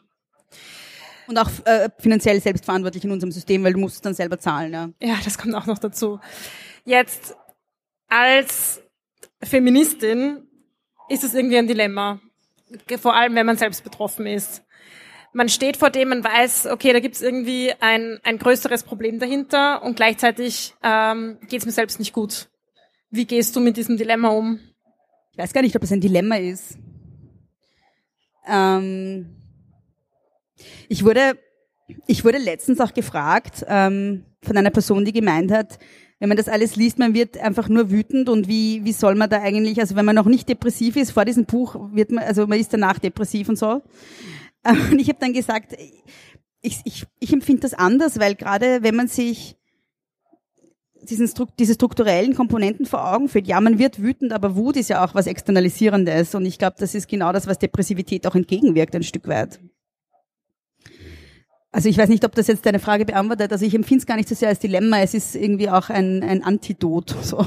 Und 1.26 1.38
auch 1.38 1.50
äh, 1.64 1.88
finanziell 1.98 2.40
selbstverantwortlich 2.40 3.04
in 3.04 3.10
unserem 3.10 3.32
System, 3.32 3.64
weil 3.64 3.72
du 3.72 3.78
musst 3.78 3.96
es 3.96 4.00
dann 4.02 4.14
selber 4.14 4.38
zahlen. 4.38 4.72
Ja. 4.72 4.90
ja, 5.00 5.16
das 5.24 5.38
kommt 5.38 5.54
auch 5.54 5.66
noch 5.66 5.78
dazu. 5.78 6.20
Jetzt 6.84 7.34
als 8.08 8.82
Feministin 9.42 10.46
ist 11.08 11.24
es 11.24 11.34
irgendwie 11.34 11.58
ein 11.58 11.66
Dilemma, 11.66 12.20
vor 12.98 13.14
allem 13.14 13.34
wenn 13.34 13.46
man 13.46 13.56
selbst 13.56 13.84
betroffen 13.84 14.26
ist 14.26 14.64
man 15.34 15.48
steht 15.48 15.76
vor 15.76 15.90
dem, 15.90 16.08
man 16.08 16.24
weiß, 16.24 16.66
okay, 16.66 16.92
da 16.92 17.00
gibt 17.00 17.16
es 17.16 17.22
irgendwie 17.22 17.72
ein, 17.80 18.18
ein 18.22 18.38
größeres 18.38 18.84
Problem 18.84 19.18
dahinter 19.18 19.82
und 19.82 19.96
gleichzeitig 19.96 20.74
ähm, 20.82 21.38
geht 21.48 21.60
es 21.60 21.66
mir 21.66 21.72
selbst 21.72 21.98
nicht 21.98 22.12
gut. 22.12 22.48
Wie 23.10 23.26
gehst 23.26 23.54
du 23.54 23.60
mit 23.60 23.76
diesem 23.76 23.96
Dilemma 23.96 24.28
um? 24.28 24.60
Ich 25.32 25.38
weiß 25.38 25.52
gar 25.52 25.62
nicht, 25.62 25.74
ob 25.76 25.82
es 25.82 25.92
ein 25.92 26.00
Dilemma 26.00 26.36
ist. 26.36 26.78
Ähm, 28.46 29.36
ich 30.88 31.04
wurde, 31.04 31.36
ich 32.06 32.24
wurde 32.24 32.38
letztens 32.38 32.80
auch 32.80 32.94
gefragt 32.94 33.64
ähm, 33.66 34.24
von 34.42 34.56
einer 34.56 34.70
Person, 34.70 35.04
die 35.04 35.12
gemeint 35.12 35.50
hat, 35.50 35.78
wenn 36.20 36.28
man 36.28 36.36
das 36.36 36.48
alles 36.48 36.76
liest, 36.76 36.98
man 36.98 37.12
wird 37.12 37.38
einfach 37.38 37.68
nur 37.68 37.90
wütend 37.90 38.28
und 38.28 38.46
wie, 38.46 38.84
wie 38.84 38.92
soll 38.92 39.14
man 39.16 39.28
da 39.28 39.42
eigentlich, 39.42 39.80
also 39.80 39.96
wenn 39.96 40.04
man 40.04 40.14
noch 40.14 40.26
nicht 40.26 40.48
depressiv 40.48 40.96
ist 40.96 41.10
vor 41.10 41.24
diesem 41.24 41.44
Buch, 41.44 41.74
wird 41.92 42.12
man, 42.12 42.24
also 42.24 42.46
man 42.46 42.58
ist 42.58 42.72
danach 42.72 42.98
depressiv 42.98 43.48
und 43.48 43.58
so. 43.58 43.82
Und 44.90 44.98
ich 44.98 45.08
habe 45.08 45.18
dann 45.20 45.32
gesagt, 45.32 45.76
ich, 46.62 46.80
ich, 46.84 47.06
ich 47.20 47.32
empfinde 47.32 47.60
das 47.60 47.74
anders, 47.74 48.18
weil 48.18 48.34
gerade 48.34 48.82
wenn 48.82 48.96
man 48.96 49.08
sich 49.08 49.56
diesen, 51.02 51.30
diese 51.58 51.74
strukturellen 51.74 52.34
Komponenten 52.34 52.86
vor 52.86 53.12
Augen 53.12 53.28
führt, 53.28 53.46
ja, 53.46 53.60
man 53.60 53.78
wird 53.78 54.00
wütend, 54.00 54.32
aber 54.32 54.56
Wut 54.56 54.76
ist 54.76 54.88
ja 54.88 55.04
auch 55.04 55.14
was 55.14 55.26
Externalisierendes. 55.26 56.34
Und 56.34 56.46
ich 56.46 56.58
glaube, 56.58 56.76
das 56.78 56.94
ist 56.94 57.08
genau 57.08 57.32
das, 57.32 57.46
was 57.46 57.58
Depressivität 57.58 58.26
auch 58.26 58.34
entgegenwirkt, 58.34 58.94
ein 58.94 59.02
Stück 59.02 59.28
weit. 59.28 59.60
Also 61.70 61.88
ich 61.88 61.98
weiß 61.98 62.08
nicht, 62.08 62.24
ob 62.24 62.34
das 62.34 62.46
jetzt 62.46 62.64
deine 62.64 62.78
Frage 62.78 63.04
beantwortet. 63.04 63.52
Also 63.52 63.66
ich 63.66 63.74
empfinde 63.74 64.00
es 64.00 64.06
gar 64.06 64.16
nicht 64.16 64.28
so 64.28 64.34
sehr 64.34 64.48
als 64.48 64.60
Dilemma. 64.60 65.00
Es 65.00 65.12
ist 65.12 65.34
irgendwie 65.34 65.68
auch 65.68 65.90
ein, 65.90 66.22
ein 66.22 66.42
Antidot. 66.42 67.14
So. 67.22 67.46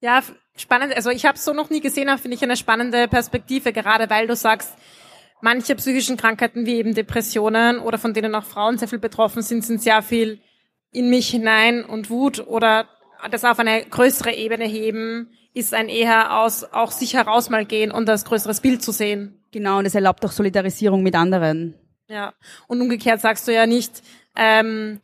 Ja, 0.00 0.22
spannend. 0.56 0.94
Also 0.94 1.10
ich 1.10 1.24
habe 1.24 1.36
es 1.36 1.44
so 1.44 1.54
noch 1.54 1.70
nie 1.70 1.80
gesehen, 1.80 2.08
aber 2.10 2.18
finde 2.18 2.36
ich 2.36 2.42
eine 2.42 2.56
spannende 2.56 3.08
Perspektive, 3.08 3.72
gerade 3.72 4.10
weil 4.10 4.26
du 4.26 4.36
sagst, 4.36 4.74
manche 5.40 5.74
psychischen 5.74 6.16
Krankheiten 6.16 6.66
wie 6.66 6.76
eben 6.76 6.94
Depressionen 6.94 7.78
oder 7.78 7.98
von 7.98 8.14
denen 8.14 8.34
auch 8.34 8.44
Frauen 8.44 8.78
sehr 8.78 8.88
viel 8.88 8.98
betroffen 8.98 9.42
sind, 9.42 9.64
sind 9.64 9.82
sehr 9.82 10.02
viel 10.02 10.40
in 10.90 11.10
mich 11.10 11.28
hinein 11.28 11.84
und 11.84 12.10
Wut 12.10 12.46
oder 12.46 12.88
das 13.30 13.44
auf 13.44 13.58
eine 13.58 13.84
größere 13.84 14.34
Ebene 14.34 14.64
heben, 14.64 15.30
ist 15.54 15.74
ein 15.74 15.88
eher 15.88 16.38
aus 16.38 16.64
auch 16.64 16.90
sich 16.90 17.14
heraus 17.14 17.50
mal 17.50 17.64
gehen 17.64 17.90
und 17.90 18.06
das 18.06 18.24
größeres 18.24 18.60
Bild 18.60 18.82
zu 18.82 18.92
sehen. 18.92 19.42
Genau, 19.52 19.78
und 19.78 19.86
es 19.86 19.94
erlaubt 19.94 20.24
auch 20.24 20.32
Solidarisierung 20.32 21.02
mit 21.02 21.14
anderen. 21.14 21.74
Ja, 22.08 22.34
und 22.68 22.80
umgekehrt 22.80 23.20
sagst 23.20 23.48
du 23.48 23.52
ja 23.52 23.66
nicht, 23.66 24.02
ähm, 24.36 25.00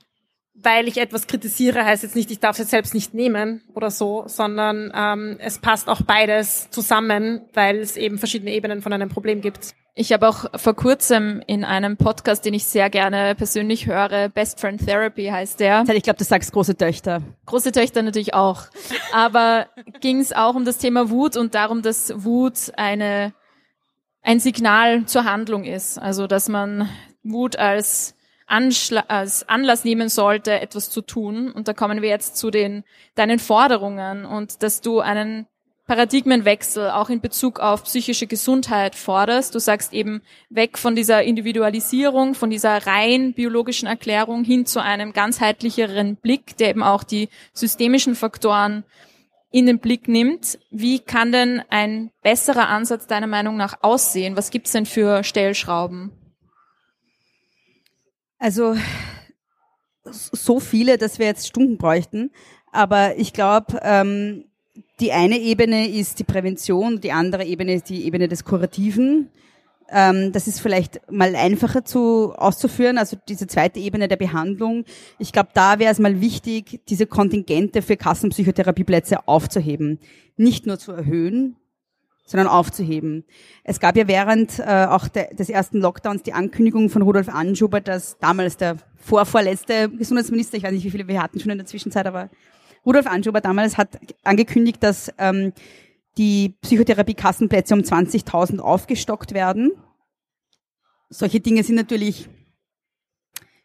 weil 0.55 0.86
ich 0.88 0.98
etwas 0.98 1.26
kritisiere, 1.26 1.84
heißt 1.84 2.03
jetzt 2.03 2.16
nicht, 2.16 2.30
ich 2.30 2.40
darf 2.40 2.53
es 2.53 2.59
jetzt 2.59 2.70
selbst 2.70 2.94
nicht 2.94 3.14
nehmen 3.14 3.62
oder 3.74 3.90
so, 3.90 4.24
sondern 4.26 4.92
ähm, 4.94 5.36
es 5.40 5.59
passt 5.59 5.88
auch 5.88 6.03
beides 6.03 6.70
zusammen, 6.70 7.42
weil 7.55 7.78
es 7.78 7.96
eben 7.96 8.18
verschiedene 8.18 8.53
Ebenen 8.53 8.82
von 8.82 8.92
einem 8.92 9.09
Problem 9.09 9.40
gibt. 9.40 9.74
Ich 9.94 10.12
habe 10.12 10.26
auch 10.26 10.46
vor 10.57 10.74
kurzem 10.74 11.42
in 11.46 11.64
einem 11.64 11.98
Podcast, 11.98 12.46
den 12.46 12.55
ich 12.55 12.64
sehr 12.64 12.88
gerne 12.88 13.34
persönlich 13.34 13.86
höre, 13.86 14.30
Best 14.30 14.59
Friend 14.59 14.82
Therapy 14.82 15.26
heißt 15.26 15.61
der. 15.61 15.84
Ich 15.86 16.03
glaube, 16.03 16.18
du 16.18 16.24
sagst 16.24 16.53
große 16.53 16.76
Töchter. 16.76 17.22
Große 17.44 17.72
Töchter 17.72 18.03
natürlich 18.03 18.32
auch. 18.32 18.64
Aber 19.12 19.66
ging 20.00 20.20
es 20.20 20.32
auch 20.32 20.55
um 20.55 20.64
das 20.64 20.78
Thema 20.78 21.11
Wut 21.11 21.36
und 21.36 21.55
darum, 21.55 21.82
dass 21.82 22.24
Wut 22.24 22.72
eine 22.76 23.34
ein 24.22 24.40
Signal 24.40 25.05
zur 25.07 25.24
Handlung 25.24 25.64
ist. 25.64 25.98
Also 25.98 26.26
dass 26.26 26.48
man 26.48 26.88
Wut 27.22 27.57
als, 27.57 28.14
Als 28.53 29.48
Anlass 29.48 29.84
nehmen 29.84 30.09
sollte, 30.09 30.61
etwas 30.61 30.90
zu 30.90 31.00
tun. 31.00 31.50
Und 31.50 31.68
da 31.68 31.72
kommen 31.72 32.03
wir 32.03 32.09
jetzt 32.09 32.36
zu 32.36 32.50
den 32.50 32.84
deinen 33.14 33.38
Forderungen 33.38 34.24
und 34.24 34.62
dass 34.62 34.80
du 34.80 35.00
einen 35.00 35.46
Paradigmenwechsel 35.86 36.90
auch 36.90 37.11
in 37.11 37.20
Bezug 37.20 37.59
auf 37.59 37.84
psychische 37.84 38.26
Gesundheit 38.26 38.94
forderst. 38.94 39.55
Du 39.55 39.59
sagst 39.59 39.92
eben 39.92 40.22
weg 40.48 40.78
von 40.78 40.94
dieser 40.94 41.22
Individualisierung, 41.22 42.34
von 42.34 42.50
dieser 42.50 42.86
rein 42.86 43.34
biologischen 43.34 43.88
Erklärung 43.88 44.44
hin 44.44 44.64
zu 44.64 44.80
einem 44.80 45.12
ganzheitlicheren 45.12 46.16
Blick, 46.16 46.57
der 46.57 46.70
eben 46.70 46.82
auch 46.82 47.03
die 47.03 47.28
systemischen 47.53 48.14
Faktoren 48.14 48.84
in 49.50 49.66
den 49.66 49.80
Blick 49.80 50.09
nimmt. 50.09 50.59
Wie 50.70 50.98
kann 50.98 51.32
denn 51.32 51.62
ein 51.68 52.11
besserer 52.22 52.68
Ansatz 52.68 53.07
deiner 53.07 53.26
Meinung 53.26 53.57
nach 53.57 53.78
aussehen? 53.82 54.36
Was 54.36 54.50
gibt's 54.50 54.72
denn 54.72 54.86
für 54.86 55.24
Stellschrauben? 55.24 56.12
Also 58.43 58.74
so 60.11 60.59
viele, 60.59 60.99
dass 60.99 61.20
wir 61.20 61.26
jetzt 61.26 61.47
Stunden 61.47 61.78
bräuchten. 61.78 62.32
Aber 62.72 63.16
ich 63.16 63.32
glaube, 63.32 63.78
ähm, 63.84 64.47
die 64.99 65.12
eine 65.12 65.38
Ebene 65.38 65.88
ist 65.88 66.18
die 66.18 66.24
Prävention, 66.24 67.01
die 67.01 67.12
andere 67.12 67.45
Ebene 67.45 67.74
ist 67.74 67.88
die 67.88 68.05
Ebene 68.05 68.26
des 68.26 68.43
Kurativen. 68.43 69.30
Ähm, 69.88 70.32
das 70.32 70.49
ist 70.49 70.59
vielleicht 70.59 71.01
mal 71.09 71.36
einfacher 71.36 71.84
zu 71.84 72.32
auszuführen, 72.32 72.99
also 72.99 73.16
diese 73.28 73.47
zweite 73.47 73.78
Ebene 73.78 74.09
der 74.09 74.16
Behandlung. 74.16 74.86
Ich 75.20 75.30
glaube, 75.30 75.51
da 75.55 75.78
wäre 75.78 75.93
es 75.93 76.01
mal 76.01 76.20
wichtig, 76.20 76.80
diese 76.88 77.07
Kontingente 77.07 77.80
für 77.80 77.97
Kassenpsychotherapieplätze 77.97 79.28
aufzuheben. 79.28 80.01
Nicht 80.36 80.66
nur 80.66 80.80
zu 80.80 80.90
erhöhen, 80.90 81.55
sondern 82.24 82.48
aufzuheben. 82.48 83.24
Es 83.64 83.80
gab 83.80 83.96
ja 83.96 84.08
während 84.08 84.58
äh, 84.58 84.86
auch 84.88 85.08
de, 85.08 85.34
des 85.34 85.48
ersten 85.48 85.80
Lockdowns 85.80 86.22
die 86.22 86.32
Ankündigung 86.32 86.88
von 86.88 87.02
Rudolf 87.02 87.28
Anschuber, 87.28 87.80
dass 87.80 88.18
damals 88.18 88.56
der 88.56 88.76
vorvorletzte 88.96 89.90
Gesundheitsminister, 89.90 90.56
ich 90.56 90.62
weiß 90.62 90.72
nicht, 90.72 90.84
wie 90.84 90.90
viele 90.90 91.08
wir 91.08 91.22
hatten 91.22 91.40
schon 91.40 91.50
in 91.50 91.58
der 91.58 91.66
Zwischenzeit, 91.66 92.06
aber 92.06 92.30
Rudolf 92.86 93.06
Anschober 93.06 93.40
damals 93.40 93.76
hat 93.76 93.98
angekündigt, 94.24 94.82
dass 94.82 95.12
ähm, 95.18 95.52
die 96.16 96.54
Psychotherapiekassenplätze 96.62 97.74
um 97.74 97.80
20.000 97.80 98.58
aufgestockt 98.58 99.34
werden. 99.34 99.72
Solche 101.08 101.40
Dinge 101.40 101.62
sind 101.62 101.76
natürlich 101.76 102.28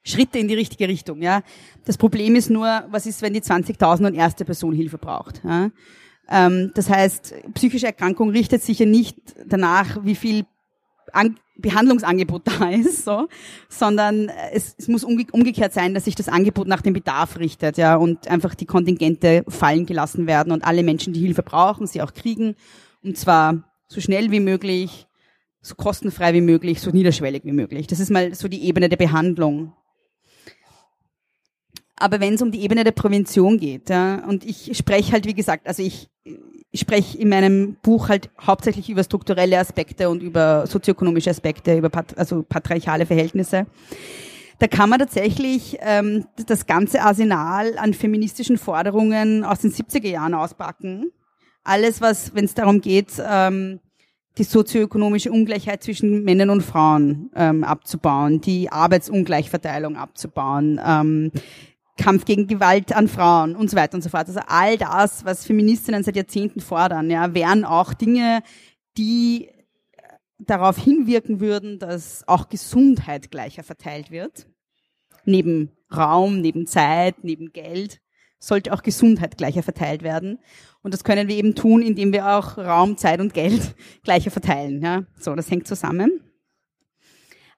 Schritte 0.04 0.40
in 0.40 0.48
die 0.48 0.54
richtige 0.54 0.88
Richtung. 0.88 1.22
Ja. 1.22 1.42
Das 1.86 1.98
Problem 1.98 2.36
ist 2.36 2.50
nur, 2.50 2.86
was 2.90 3.06
ist, 3.06 3.22
wenn 3.22 3.34
die 3.34 3.42
20.000 3.42 4.08
und 4.08 4.16
erste 4.16 4.46
Person 4.46 4.74
Hilfe 4.74 4.98
braucht. 4.98 5.42
Ja. 5.44 5.72
Ähm, 6.30 6.72
das 6.76 6.90
heißt, 6.90 7.36
psychische 7.54 7.88
Erkrankung 7.88 8.30
richtet 8.30 8.64
sich 8.64 8.80
ja 8.80 8.86
nicht 8.86 9.18
danach, 9.46 10.00
wie 10.04 10.16
viel 10.16 10.46
an, 11.14 11.38
Behandlungsangebot 11.58 12.44
da 12.46 12.70
ist, 12.70 13.06
so, 13.06 13.28
sondern 13.70 14.30
es, 14.52 14.76
es 14.78 14.88
muss 14.88 15.04
umge 15.04 15.26
umgekehrt 15.32 15.74
sein, 15.74 15.94
dass 15.94 16.06
sich 16.06 16.16
das 16.16 16.30
Angebot 16.30 16.68
nach 16.68 16.82
dem 16.82 16.94
Bedarf 16.94 17.40
richtet, 17.40 17.78
ja, 17.78 17.96
und 17.96 18.28
einfach 18.28 18.56
die 18.56 18.66
Kontingente 18.66 19.44
fallen 19.48 19.86
gelassen 19.86 20.28
werden 20.28 20.52
und 20.52 20.64
alle 20.64 20.84
Menschen, 20.84 21.14
die 21.14 21.22
Hilfe 21.22 21.44
brauchen, 21.44 21.88
sie 21.88 22.02
auch 22.02 22.14
kriegen, 22.14 22.56
und 23.04 23.18
zwar 23.18 23.64
so 23.88 24.02
schnell 24.02 24.32
wie 24.32 24.40
möglich, 24.40 25.08
so 25.62 25.76
kostenfrei 25.76 26.34
wie 26.34 26.42
möglich, 26.42 26.82
so 26.82 26.92
niederschwellig 26.92 27.44
wie 27.46 27.52
möglich. 27.52 27.88
Das 27.88 28.00
ist 28.00 28.12
mal 28.12 28.34
so 28.36 28.48
die 28.48 28.64
Ebene 28.64 28.90
der 28.90 28.98
Behandlung. 28.98 29.74
Aber 31.96 32.20
wenn 32.20 32.36
es 32.36 32.42
um 32.42 32.52
die 32.52 32.62
Ebene 32.62 32.84
der 32.84 32.92
Prävention 32.92 33.58
geht, 33.58 33.90
ja, 33.90 34.24
und 34.28 34.46
ich 34.46 34.78
spreche 34.78 35.14
halt, 35.14 35.26
wie 35.26 35.34
gesagt, 35.34 35.68
also 35.68 35.82
ich, 35.82 36.10
ich 36.72 36.82
spreche 36.82 37.18
in 37.18 37.30
meinem 37.30 37.78
Buch 37.82 38.10
halt 38.10 38.30
hauptsächlich 38.40 38.90
über 38.90 39.04
strukturelle 39.04 39.58
Aspekte 39.58 40.10
und 40.10 40.22
über 40.22 40.68
sozioökonomische 40.68 41.30
Aspekte, 41.30 41.78
über 41.78 41.90
pat 41.90 42.18
also 42.18 42.44
patriarchale 42.44 43.06
Verhältnisse. 43.06 43.66
Da 44.60 44.68
kann 44.68 44.90
man 44.90 45.00
tatsächlich 45.00 45.78
ähm, 45.82 46.26
das 46.48 46.66
ganze 46.66 47.02
Arsenal 47.02 47.78
an 47.78 47.94
feministischen 47.94 48.58
Forderungen 48.58 49.44
aus 49.44 49.60
den 49.60 49.72
70er 49.72 50.08
Jahren 50.08 50.34
auspacken. 50.34 51.12
Alles, 51.64 52.02
was, 52.02 52.34
wenn 52.34 52.46
es 52.46 52.54
darum 52.54 52.82
geht, 52.82 53.12
ähm, 53.24 53.80
die 54.38 54.44
sozioökonomische 54.44 55.32
Ungleichheit 55.32 55.84
zwischen 55.84 56.24
Männern 56.24 56.50
und 56.50 56.62
Frauen 56.62 57.32
ähm, 57.36 57.64
abzubauen, 57.64 58.42
die 58.42 58.72
Arbeitsungleichverteilung 58.72 59.96
abzubauen, 59.96 60.80
ähm, 60.84 61.32
Kampf 61.98 62.26
gegen 62.26 62.48
Gewalt 62.48 62.96
an 62.96 63.08
Frauen 63.08 63.56
und 63.56 63.70
so 63.70 63.76
weiter 63.76 63.96
und 63.96 64.02
so 64.02 64.10
fort. 64.10 64.28
Also 64.28 64.40
all 64.48 64.78
das, 64.78 65.26
was 65.26 65.46
Feministinnen 65.46 66.04
seit 66.04 66.16
Jahrzehnten 66.16 66.62
fordern, 66.62 67.10
ja, 67.10 67.34
wären 67.34 67.66
auch 67.66 67.94
Dinge, 67.94 68.44
die 68.98 69.50
darauf 70.40 70.78
hinwirken 70.78 71.40
würden, 71.40 71.80
dass 71.80 72.28
auch 72.28 72.50
Gesundheit 72.50 73.32
gleicher 73.32 73.64
verteilt 73.64 74.12
wird. 74.12 74.48
Neben 75.26 75.72
Raum, 75.96 76.42
neben 76.42 76.68
Zeit, 76.68 77.24
neben 77.24 77.52
Geld 77.52 78.00
sollte 78.40 78.72
auch 78.72 78.84
Gesundheit 78.84 79.38
gleicher 79.38 79.64
verteilt 79.64 80.04
werden. 80.04 80.40
Und 80.84 80.94
das 80.94 81.04
können 81.04 81.28
wir 81.28 81.36
eben 81.36 81.56
tun, 81.56 81.82
indem 81.82 82.14
wir 82.14 82.28
auch 82.28 82.58
Raum, 82.58 82.98
Zeit 82.98 83.20
und 83.20 83.34
Geld 83.34 83.76
gleicher 84.04 84.32
verteilen. 84.32 84.82
Ja, 84.82 85.04
so, 85.20 85.34
das 85.36 85.50
hängt 85.50 85.68
zusammen. 85.68 86.22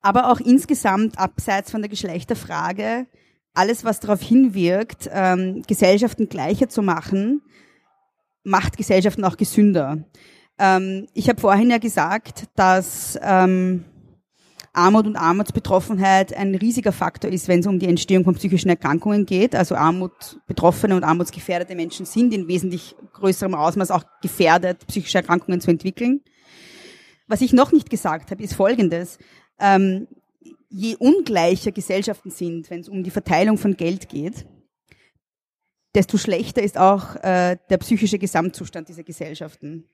Aber 0.01 0.31
auch 0.31 0.39
insgesamt 0.39 1.19
abseits 1.19 1.71
von 1.71 1.81
der 1.81 1.89
Geschlechterfrage 1.89 3.07
alles, 3.59 3.83
was 3.83 3.99
darauf 3.99 4.21
hinwirkt, 4.21 5.09
ähm, 5.11 5.63
Gesellschaften 5.67 6.29
gleicher 6.29 6.69
zu 6.69 6.81
machen, 6.81 7.41
macht 8.43 8.77
Gesellschaften 8.77 9.25
auch 9.25 9.35
gesünder. 9.35 10.05
Ähm, 10.57 11.07
ich 11.13 11.27
habe 11.27 11.41
vorhin 11.41 11.69
ja 11.69 11.77
gesagt, 11.77 12.45
dass 12.55 13.19
ähm, 13.21 13.83
Armut 14.71 15.07
und 15.07 15.17
Armutsbetroffenheit 15.17 16.33
ein 16.33 16.55
riesiger 16.55 16.93
Faktor 16.93 17.29
ist, 17.31 17.49
wenn 17.49 17.59
es 17.59 17.67
um 17.67 17.79
die 17.79 17.87
Entstehung 17.87 18.23
von 18.23 18.35
psychischen 18.35 18.69
Erkrankungen 18.69 19.25
geht. 19.25 19.55
Also 19.55 19.75
Armutbetroffene 19.75 20.95
und 20.95 21.03
armutsgefährdete 21.03 21.75
Menschen 21.75 22.05
sind 22.05 22.33
in 22.33 22.47
wesentlich 22.47 22.95
größerem 23.11 23.55
Ausmaß 23.55 23.91
auch 23.91 24.05
gefährdet, 24.21 24.87
psychische 24.87 25.17
Erkrankungen 25.17 25.59
zu 25.59 25.69
entwickeln. 25.69 26.21
Was 27.27 27.41
ich 27.41 27.51
noch 27.51 27.73
nicht 27.73 27.89
gesagt 27.89 28.31
habe, 28.31 28.41
ist 28.41 28.53
Folgendes. 28.53 29.17
Ähm, 29.59 30.07
je 30.69 30.95
ungleicher 30.95 31.71
Gesellschaften 31.71 32.29
sind, 32.29 32.69
wenn 32.69 32.81
es 32.81 32.89
um 32.89 33.03
die 33.03 33.11
Verteilung 33.11 33.57
von 33.57 33.75
Geld 33.75 34.09
geht, 34.09 34.45
desto 35.95 36.17
schlechter 36.17 36.61
ist 36.61 36.77
auch 36.77 37.15
äh, 37.17 37.57
der 37.69 37.77
psychische 37.79 38.19
Gesamtzustand 38.19 38.87
dieser 38.87 39.03
Gesellschaften. 39.03 39.85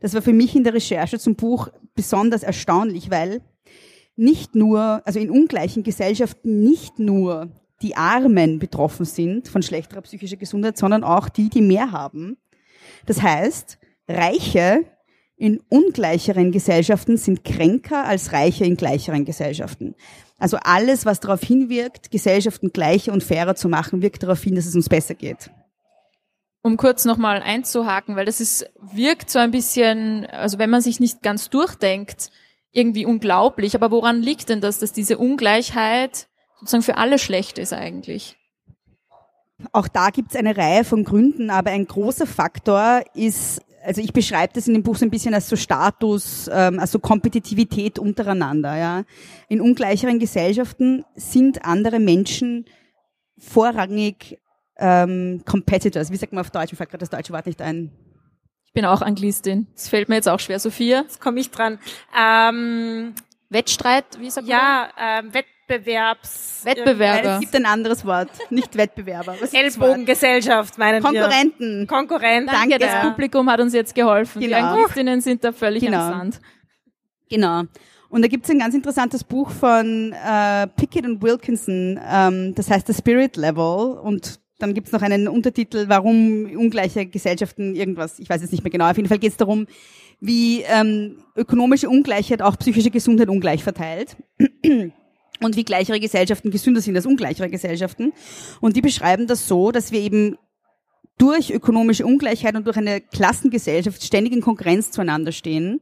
Das 0.00 0.14
war 0.14 0.22
für 0.22 0.32
mich 0.32 0.54
in 0.54 0.64
der 0.64 0.74
Recherche 0.74 1.18
zum 1.18 1.34
Buch 1.34 1.68
besonders 1.94 2.42
erstaunlich, 2.42 3.10
weil 3.10 3.42
nicht 4.16 4.54
nur, 4.54 5.02
also 5.04 5.18
in 5.18 5.30
ungleichen 5.30 5.82
Gesellschaften 5.82 6.62
nicht 6.62 6.98
nur 6.98 7.50
die 7.82 7.96
Armen 7.96 8.58
betroffen 8.58 9.06
sind 9.06 9.48
von 9.48 9.62
schlechterer 9.62 10.02
psychischer 10.02 10.36
Gesundheit, 10.36 10.76
sondern 10.76 11.04
auch 11.04 11.28
die, 11.28 11.48
die 11.48 11.62
mehr 11.62 11.92
haben. 11.92 12.36
Das 13.06 13.22
heißt, 13.22 13.78
Reiche 14.08 14.84
in 15.40 15.58
ungleicheren 15.70 16.52
Gesellschaften 16.52 17.16
sind 17.16 17.44
kränker 17.44 18.04
als 18.04 18.32
Reiche 18.32 18.66
in 18.66 18.76
gleicheren 18.76 19.24
Gesellschaften. 19.24 19.94
Also 20.38 20.58
alles, 20.58 21.06
was 21.06 21.20
darauf 21.20 21.40
hinwirkt, 21.40 22.10
Gesellschaften 22.10 22.72
gleicher 22.74 23.14
und 23.14 23.24
fairer 23.24 23.54
zu 23.54 23.70
machen, 23.70 24.02
wirkt 24.02 24.22
darauf 24.22 24.42
hin, 24.42 24.54
dass 24.54 24.66
es 24.66 24.74
uns 24.74 24.90
besser 24.90 25.14
geht. 25.14 25.50
Um 26.60 26.76
kurz 26.76 27.06
nochmal 27.06 27.40
einzuhaken, 27.40 28.16
weil 28.16 28.26
das 28.26 28.42
ist, 28.42 28.70
wirkt 28.92 29.30
so 29.30 29.38
ein 29.38 29.50
bisschen, 29.50 30.26
also 30.26 30.58
wenn 30.58 30.68
man 30.68 30.82
sich 30.82 31.00
nicht 31.00 31.22
ganz 31.22 31.48
durchdenkt, 31.48 32.30
irgendwie 32.70 33.06
unglaublich. 33.06 33.74
Aber 33.74 33.90
woran 33.90 34.20
liegt 34.20 34.50
denn 34.50 34.60
das, 34.60 34.78
dass 34.78 34.92
diese 34.92 35.16
Ungleichheit 35.16 36.28
sozusagen 36.58 36.82
für 36.82 36.98
alle 36.98 37.18
schlecht 37.18 37.56
ist 37.56 37.72
eigentlich? 37.72 38.36
Auch 39.72 39.88
da 39.88 40.10
gibt 40.10 40.32
es 40.32 40.36
eine 40.36 40.54
Reihe 40.58 40.84
von 40.84 41.02
Gründen, 41.02 41.48
aber 41.48 41.70
ein 41.70 41.86
großer 41.86 42.26
Faktor 42.26 43.04
ist 43.14 43.62
also 43.82 44.00
ich 44.00 44.12
beschreibe 44.12 44.52
das 44.54 44.68
in 44.68 44.74
dem 44.74 44.82
Buch 44.82 44.96
so 44.96 45.04
ein 45.04 45.10
bisschen 45.10 45.34
als 45.34 45.48
so 45.48 45.56
Status, 45.56 46.50
ähm, 46.52 46.78
also 46.78 46.98
Kompetitivität 46.98 47.98
untereinander. 47.98 48.76
Ja. 48.76 49.04
In 49.48 49.60
ungleicheren 49.60 50.18
Gesellschaften 50.18 51.04
sind 51.14 51.64
andere 51.64 51.98
Menschen 51.98 52.66
vorrangig 53.38 54.38
ähm, 54.78 55.42
Competitors. 55.44 56.10
Wie 56.10 56.16
sagt 56.16 56.32
man 56.32 56.40
auf 56.40 56.50
Deutsch? 56.50 56.72
Mir 56.72 56.76
fällt 56.76 56.90
gerade 56.90 57.00
das 57.02 57.10
deutsche 57.10 57.32
Wort 57.32 57.46
nicht 57.46 57.62
ein. 57.62 57.90
Ich 58.66 58.72
bin 58.72 58.84
auch 58.84 59.02
Anglistin. 59.02 59.66
Das 59.74 59.88
fällt 59.88 60.08
mir 60.08 60.16
jetzt 60.16 60.28
auch 60.28 60.40
schwer. 60.40 60.58
Sophia? 60.58 61.02
Jetzt 61.02 61.20
komme 61.20 61.40
ich 61.40 61.50
dran. 61.50 61.78
Ähm, 62.16 63.14
Wettstreit, 63.48 64.04
wie 64.20 64.30
sagt 64.30 64.46
ja, 64.46 64.90
man? 64.96 65.06
Ja, 65.06 65.18
ähm, 65.18 65.34
Wettbewerbs... 65.70 66.64
Wettbewerber. 66.64 67.34
Es 67.34 67.40
gibt 67.40 67.56
ein 67.56 67.64
anderes 67.64 68.04
Wort, 68.04 68.28
nicht 68.50 68.76
Wettbewerber. 68.76 69.36
Ellbogengesellschaft, 69.52 70.76
meinen 70.78 71.02
Konkurrenten. 71.02 71.80
wir. 71.80 71.86
Konkurrenten. 71.86 72.46
Danke, 72.46 72.78
Danke, 72.78 72.84
das 72.84 73.02
Publikum 73.08 73.48
hat 73.50 73.60
uns 73.60 73.72
jetzt 73.72 73.94
geholfen. 73.94 74.40
Genau. 74.40 74.56
Die 74.56 74.62
Anglistinnen 74.62 75.20
sind 75.20 75.44
da 75.44 75.52
völlig 75.52 75.82
Genau. 75.82 75.98
am 75.98 76.10
Sand. 76.12 76.40
Genau. 77.30 77.62
Und 78.10 78.22
da 78.22 78.28
gibt 78.28 78.44
es 78.44 78.50
ein 78.50 78.58
ganz 78.58 78.74
interessantes 78.74 79.22
Buch 79.22 79.50
von 79.50 80.12
äh, 80.12 80.66
Pickett 80.66 81.06
und 81.06 81.22
Wilkinson, 81.22 81.98
ähm, 82.12 82.54
das 82.56 82.68
heißt 82.68 82.88
The 82.88 82.94
Spirit 82.94 83.36
Level. 83.36 83.98
Und 84.02 84.40
dann 84.58 84.74
gibt 84.74 84.88
es 84.88 84.92
noch 84.92 85.02
einen 85.02 85.28
Untertitel, 85.28 85.84
warum 85.88 86.44
ungleiche 86.56 87.06
Gesellschaften 87.06 87.74
irgendwas, 87.76 88.18
ich 88.18 88.28
weiß 88.28 88.42
es 88.42 88.50
nicht 88.50 88.64
mehr 88.64 88.70
genau, 88.70 88.90
auf 88.90 88.96
jeden 88.96 89.08
Fall 89.08 89.18
geht 89.18 89.30
es 89.30 89.36
darum, 89.36 89.66
wie 90.18 90.62
ähm, 90.62 91.22
ökonomische 91.36 91.88
Ungleichheit 91.88 92.42
auch 92.42 92.58
psychische 92.58 92.90
Gesundheit 92.90 93.28
ungleich 93.28 93.62
verteilt. 93.62 94.16
Und 95.42 95.56
wie 95.56 95.64
gleichere 95.64 96.00
Gesellschaften 96.00 96.50
gesünder 96.50 96.80
sind 96.80 96.96
als 96.96 97.06
ungleichere 97.06 97.48
Gesellschaften. 97.48 98.12
Und 98.60 98.76
die 98.76 98.82
beschreiben 98.82 99.26
das 99.26 99.48
so, 99.48 99.72
dass 99.72 99.90
wir 99.90 100.00
eben 100.00 100.36
durch 101.20 101.50
ökonomische 101.50 102.06
Ungleichheit 102.06 102.54
und 102.56 102.66
durch 102.66 102.78
eine 102.78 103.00
Klassengesellschaft 103.00 104.02
ständig 104.02 104.32
in 104.32 104.40
Konkurrenz 104.40 104.90
zueinander 104.90 105.32
stehen, 105.32 105.80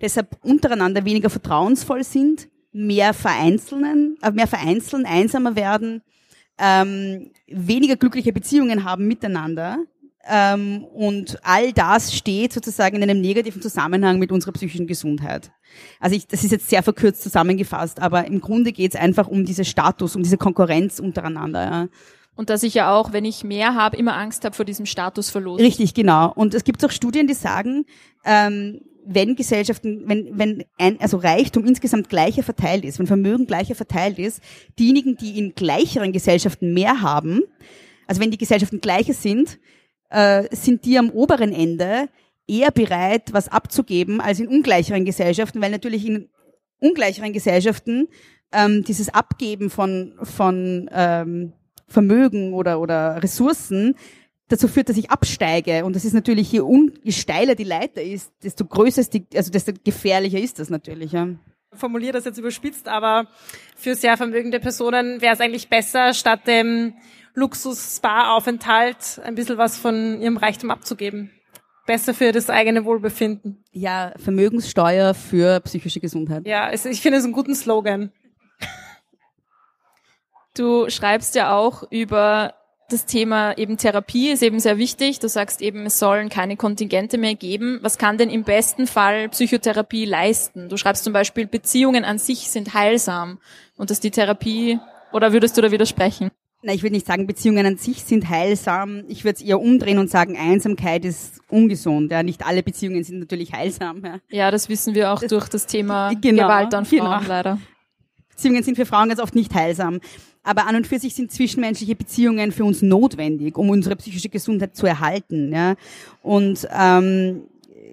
deshalb 0.00 0.36
untereinander 0.42 1.04
weniger 1.04 1.30
vertrauensvoll 1.30 2.02
sind, 2.02 2.48
mehr 2.72 3.14
vereinzeln, 3.14 4.16
äh, 4.20 4.32
mehr 4.32 4.48
vereinzeln, 4.48 5.06
einsamer 5.06 5.54
werden, 5.54 6.02
ähm, 6.58 7.30
weniger 7.46 7.96
glückliche 7.96 8.32
Beziehungen 8.32 8.84
haben 8.84 9.06
miteinander. 9.06 9.78
Ähm, 10.28 10.84
und 10.84 11.38
all 11.42 11.72
das 11.72 12.14
steht 12.14 12.52
sozusagen 12.52 12.96
in 12.96 13.02
einem 13.02 13.20
negativen 13.20 13.62
Zusammenhang 13.62 14.18
mit 14.18 14.32
unserer 14.32 14.52
psychischen 14.52 14.86
Gesundheit. 14.86 15.50
Also 15.98 16.16
ich, 16.16 16.26
das 16.26 16.44
ist 16.44 16.50
jetzt 16.50 16.68
sehr 16.68 16.82
verkürzt 16.82 17.22
zusammengefasst, 17.22 18.00
aber 18.00 18.26
im 18.26 18.40
Grunde 18.40 18.72
geht 18.72 18.94
es 18.94 19.00
einfach 19.00 19.28
um 19.28 19.44
diese 19.44 19.64
Status, 19.64 20.16
um 20.16 20.22
diese 20.22 20.36
Konkurrenz 20.36 20.98
untereinander. 20.98 21.64
Ja. 21.64 21.88
Und 22.36 22.50
dass 22.50 22.62
ich 22.62 22.74
ja 22.74 22.94
auch, 22.94 23.12
wenn 23.12 23.24
ich 23.24 23.44
mehr 23.44 23.74
habe, 23.74 23.96
immer 23.96 24.16
Angst 24.16 24.44
habe 24.44 24.54
vor 24.54 24.64
diesem 24.64 24.86
Statusverlust. 24.86 25.62
Richtig, 25.62 25.94
genau. 25.94 26.32
Und 26.34 26.54
es 26.54 26.64
gibt 26.64 26.84
auch 26.84 26.90
Studien, 26.90 27.26
die 27.26 27.34
sagen, 27.34 27.86
ähm, 28.24 28.80
wenn 29.04 29.36
Gesellschaften, 29.36 30.02
wenn, 30.06 30.38
wenn 30.38 30.64
ein, 30.78 31.00
also 31.00 31.16
Reichtum 31.16 31.66
insgesamt 31.66 32.08
gleicher 32.08 32.42
verteilt 32.42 32.84
ist, 32.84 32.98
wenn 32.98 33.06
Vermögen 33.06 33.46
gleicher 33.46 33.74
verteilt 33.74 34.18
ist, 34.18 34.40
diejenigen, 34.78 35.16
die 35.16 35.38
in 35.38 35.54
gleicheren 35.54 36.12
Gesellschaften 36.12 36.74
mehr 36.74 37.00
haben, 37.00 37.42
also 38.06 38.20
wenn 38.20 38.30
die 38.30 38.38
Gesellschaften 38.38 38.80
gleicher 38.80 39.14
sind, 39.14 39.58
äh, 40.10 40.44
sind 40.54 40.84
die 40.84 40.98
am 40.98 41.10
oberen 41.10 41.52
Ende 41.52 42.08
eher 42.46 42.70
bereit, 42.70 43.32
was 43.32 43.48
abzugeben, 43.48 44.20
als 44.20 44.40
in 44.40 44.48
ungleicheren 44.48 45.04
Gesellschaften, 45.04 45.62
weil 45.62 45.70
natürlich 45.70 46.06
in 46.06 46.28
ungleicheren 46.80 47.32
Gesellschaften 47.32 48.08
ähm, 48.52 48.84
dieses 48.84 49.08
Abgeben 49.08 49.70
von, 49.70 50.14
von 50.22 50.90
ähm, 50.92 51.52
Vermögen 51.86 52.52
oder, 52.52 52.80
oder 52.80 53.22
Ressourcen 53.22 53.96
dazu 54.48 54.68
führt, 54.68 54.88
dass 54.88 54.96
ich 54.96 55.10
absteige. 55.10 55.84
Und 55.84 55.94
das 55.94 56.04
ist 56.04 56.12
natürlich, 56.12 56.50
je, 56.50 56.60
un, 56.60 56.92
je 57.02 57.12
steiler 57.12 57.54
die 57.54 57.64
Leiter 57.64 58.02
ist, 58.02 58.32
desto 58.42 58.64
größer 58.64 59.00
ist 59.00 59.14
die, 59.14 59.26
also 59.34 59.50
desto 59.50 59.72
gefährlicher 59.84 60.38
ist 60.38 60.58
das 60.58 60.70
natürlich. 60.70 61.12
Ja. 61.12 61.28
formuliere 61.72 62.12
das 62.12 62.24
jetzt 62.24 62.38
überspitzt, 62.38 62.88
aber 62.88 63.28
für 63.76 63.94
sehr 63.94 64.16
vermögende 64.16 64.58
Personen 64.58 65.20
wäre 65.20 65.34
es 65.34 65.40
eigentlich 65.40 65.68
besser, 65.68 66.14
statt 66.14 66.46
dem 66.48 66.94
Luxus-Spa-Aufenthalt 67.40 69.20
ein 69.24 69.34
bisschen 69.34 69.58
was 69.58 69.76
von 69.76 70.20
ihrem 70.20 70.36
Reichtum 70.36 70.70
abzugeben. 70.70 71.30
besser 71.86 72.14
für 72.14 72.30
das 72.30 72.50
eigene 72.50 72.84
Wohlbefinden. 72.84 73.64
Ja, 73.72 74.12
Vermögenssteuer 74.16 75.14
für 75.14 75.58
psychische 75.60 75.98
Gesundheit. 75.98 76.46
Ja, 76.46 76.64
also 76.66 76.88
ich 76.88 77.00
finde 77.00 77.18
es 77.18 77.24
einen 77.24 77.32
guten 77.32 77.54
Slogan. 77.54 78.12
Du 80.56 80.90
schreibst 80.90 81.36
ja 81.36 81.56
auch 81.56 81.84
über 81.90 82.54
das 82.90 83.06
Thema 83.06 83.56
eben 83.56 83.76
Therapie 83.76 84.30
ist 84.30 84.42
eben 84.42 84.58
sehr 84.58 84.76
wichtig. 84.76 85.20
Du 85.20 85.28
sagst 85.28 85.62
eben, 85.62 85.86
es 85.86 86.00
sollen 86.00 86.28
keine 86.28 86.56
Kontingente 86.56 87.18
mehr 87.18 87.36
geben. 87.36 87.78
Was 87.82 87.98
kann 87.98 88.18
denn 88.18 88.30
im 88.30 88.42
besten 88.42 88.88
Fall 88.88 89.28
Psychotherapie 89.28 90.04
leisten? 90.04 90.68
Du 90.68 90.76
schreibst 90.76 91.04
zum 91.04 91.12
Beispiel, 91.12 91.46
Beziehungen 91.46 92.04
an 92.04 92.18
sich 92.18 92.50
sind 92.50 92.74
heilsam 92.74 93.38
und 93.76 93.90
dass 93.90 94.00
die 94.00 94.10
Therapie, 94.10 94.80
oder 95.12 95.32
würdest 95.32 95.56
du 95.56 95.62
da 95.62 95.70
widersprechen? 95.70 96.30
Na, 96.62 96.74
ich 96.74 96.82
würde 96.82 96.94
nicht 96.94 97.06
sagen, 97.06 97.26
Beziehungen 97.26 97.64
an 97.64 97.76
sich 97.78 98.04
sind 98.04 98.28
heilsam. 98.28 99.04
Ich 99.08 99.24
würde 99.24 99.36
es 99.36 99.42
eher 99.42 99.60
umdrehen 99.60 99.98
und 99.98 100.10
sagen, 100.10 100.36
Einsamkeit 100.36 101.06
ist 101.06 101.40
ungesund. 101.48 102.10
Ja, 102.10 102.22
nicht 102.22 102.46
alle 102.46 102.62
Beziehungen 102.62 103.02
sind 103.02 103.18
natürlich 103.18 103.54
heilsam. 103.54 104.02
Ja, 104.04 104.18
ja 104.28 104.50
das 104.50 104.68
wissen 104.68 104.94
wir 104.94 105.10
auch 105.10 105.20
das, 105.20 105.30
durch 105.30 105.48
das 105.48 105.66
Thema 105.66 106.12
genau, 106.20 106.42
Gewalt 106.42 106.74
an 106.74 106.84
Frauen 106.84 106.98
genau. 106.98 107.28
leider. 107.28 107.58
Beziehungen 108.28 108.62
sind 108.62 108.76
für 108.76 108.84
Frauen 108.84 109.08
ganz 109.08 109.20
oft 109.20 109.34
nicht 109.34 109.54
heilsam. 109.54 110.00
Aber 110.42 110.66
an 110.66 110.76
und 110.76 110.86
für 110.86 110.98
sich 110.98 111.14
sind 111.14 111.32
zwischenmenschliche 111.32 111.94
Beziehungen 111.94 112.52
für 112.52 112.64
uns 112.64 112.82
notwendig, 112.82 113.56
um 113.56 113.70
unsere 113.70 113.96
psychische 113.96 114.28
Gesundheit 114.28 114.76
zu 114.76 114.86
erhalten. 114.86 115.52
Ja? 115.52 115.76
Und 116.22 116.68
ähm, 116.78 117.44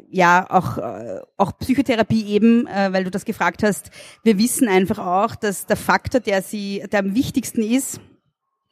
ja, 0.10 0.46
auch, 0.50 0.78
äh, 0.78 1.22
auch 1.38 1.58
Psychotherapie 1.58 2.26
eben, 2.28 2.68
äh, 2.68 2.92
weil 2.92 3.06
du 3.06 3.12
das 3.12 3.24
gefragt 3.24 3.64
hast, 3.64 3.92
wir 4.24 4.38
wissen 4.38 4.68
einfach 4.68 5.00
auch, 5.00 5.36
dass 5.36 5.66
der 5.66 5.78
Faktor, 5.78 6.20
der 6.22 6.42
sie, 6.42 6.84
der 6.92 7.00
am 7.00 7.16
wichtigsten 7.16 7.62
ist, 7.62 8.00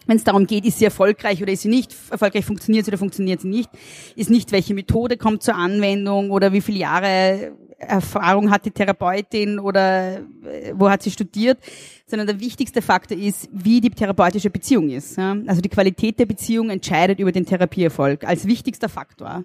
wenn 0.08 0.18
es 0.18 0.24
darum 0.24 0.47
geht, 0.47 0.66
ist 0.66 0.80
sie 0.80 0.86
erfolgreich 0.86 1.41
oder 1.41 1.51
ist 1.51 1.62
sie 1.62 1.70
nicht 1.70 1.95
erfolgreich, 2.10 2.45
funktioniert 2.45 2.86
sie 2.86 2.91
oder 2.91 2.97
funktioniert 2.97 3.41
sie 3.41 3.47
nicht, 3.47 3.70
ist 4.16 4.30
nicht, 4.30 4.51
welche 4.51 4.74
Methode 4.74 5.18
kommt 5.18 5.43
zur 5.43 5.56
Anwendung 5.56 6.32
oder 6.32 6.53
wie 6.53 6.62
viele 6.62 6.80
Jahre 6.80 7.53
Erfahrung 7.78 8.51
hat 8.51 8.66
die 8.66 8.72
Therapeutin 8.72 9.60
oder 9.60 10.18
äh, 10.18 10.74
wo 10.74 10.89
hat 10.89 11.03
sie 11.03 11.12
studiert, 11.12 11.60
sondern 12.08 12.28
der 12.28 12.39
wichtigste 12.39 12.82
Faktor 12.82 13.18
ist, 13.18 13.49
wie 13.51 13.82
die 13.82 13.89
therapeutische 13.89 14.49
Beziehung 14.49 14.89
ist. 14.89 15.20
Also 15.20 15.62
die 15.62 15.70
Qualität 15.70 16.20
der 16.20 16.26
Beziehung 16.26 16.70
entscheidet 16.70 17.20
über 17.20 17.32
den 17.32 17.45
Therapieerfolg 17.45 18.24
als 18.24 18.45
wichtigster 18.45 18.89
Faktor. 18.89 19.43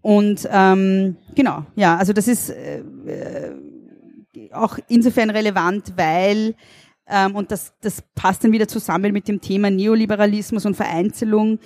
Und 0.00 0.48
ähm, 0.50 1.16
genau, 1.34 1.66
ja, 1.76 1.96
also 1.96 2.12
das 2.12 2.28
ist 2.28 2.50
äh, 2.50 2.78
äh 3.06 3.54
auch 4.52 4.78
insofern 4.88 5.28
relevant, 5.30 5.92
weil 5.96 6.54
und 7.32 7.50
das, 7.50 7.72
das 7.80 8.02
passt 8.14 8.44
dann 8.44 8.52
wieder 8.52 8.68
zusammen 8.68 9.12
mit 9.12 9.28
dem 9.28 9.40
Thema 9.40 9.70
Neoliberalismus 9.70 10.66
und 10.66 10.76
Vereinzelung, 10.76 11.58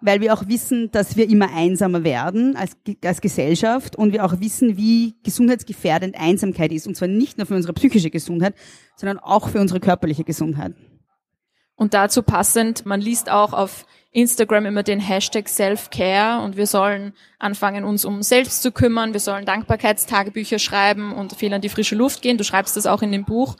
weil 0.00 0.20
wir 0.20 0.34
auch 0.34 0.46
wissen, 0.46 0.90
dass 0.92 1.16
wir 1.16 1.28
immer 1.28 1.52
einsamer 1.52 2.04
werden 2.04 2.56
als, 2.56 2.76
als 3.04 3.20
Gesellschaft 3.20 3.96
und 3.96 4.12
wir 4.12 4.24
auch 4.24 4.40
wissen, 4.40 4.76
wie 4.76 5.14
gesundheitsgefährdend 5.22 6.16
Einsamkeit 6.18 6.70
ist. 6.72 6.86
Und 6.86 6.96
zwar 6.96 7.08
nicht 7.08 7.38
nur 7.38 7.46
für 7.46 7.54
unsere 7.54 7.72
psychische 7.72 8.10
Gesundheit, 8.10 8.54
sondern 8.94 9.18
auch 9.18 9.48
für 9.48 9.60
unsere 9.60 9.80
körperliche 9.80 10.24
Gesundheit. 10.24 10.74
Und 11.76 11.92
dazu 11.92 12.22
passend, 12.22 12.86
man 12.86 13.00
liest 13.00 13.30
auch 13.30 13.52
auf 13.52 13.86
Instagram 14.12 14.64
immer 14.64 14.82
den 14.82 14.98
Hashtag 14.98 15.46
Self-Care 15.46 16.42
und 16.42 16.56
wir 16.56 16.66
sollen 16.66 17.12
anfangen, 17.38 17.84
uns 17.84 18.06
um 18.06 18.22
selbst 18.22 18.62
zu 18.62 18.72
kümmern, 18.72 19.12
wir 19.12 19.20
sollen 19.20 19.44
Dankbarkeitstagebücher 19.44 20.58
schreiben 20.58 21.12
und 21.12 21.34
viel 21.34 21.52
an 21.52 21.60
die 21.60 21.68
frische 21.68 21.96
Luft 21.96 22.22
gehen. 22.22 22.38
Du 22.38 22.44
schreibst 22.44 22.78
das 22.78 22.86
auch 22.86 23.02
in 23.02 23.12
dem 23.12 23.26
Buch. 23.26 23.56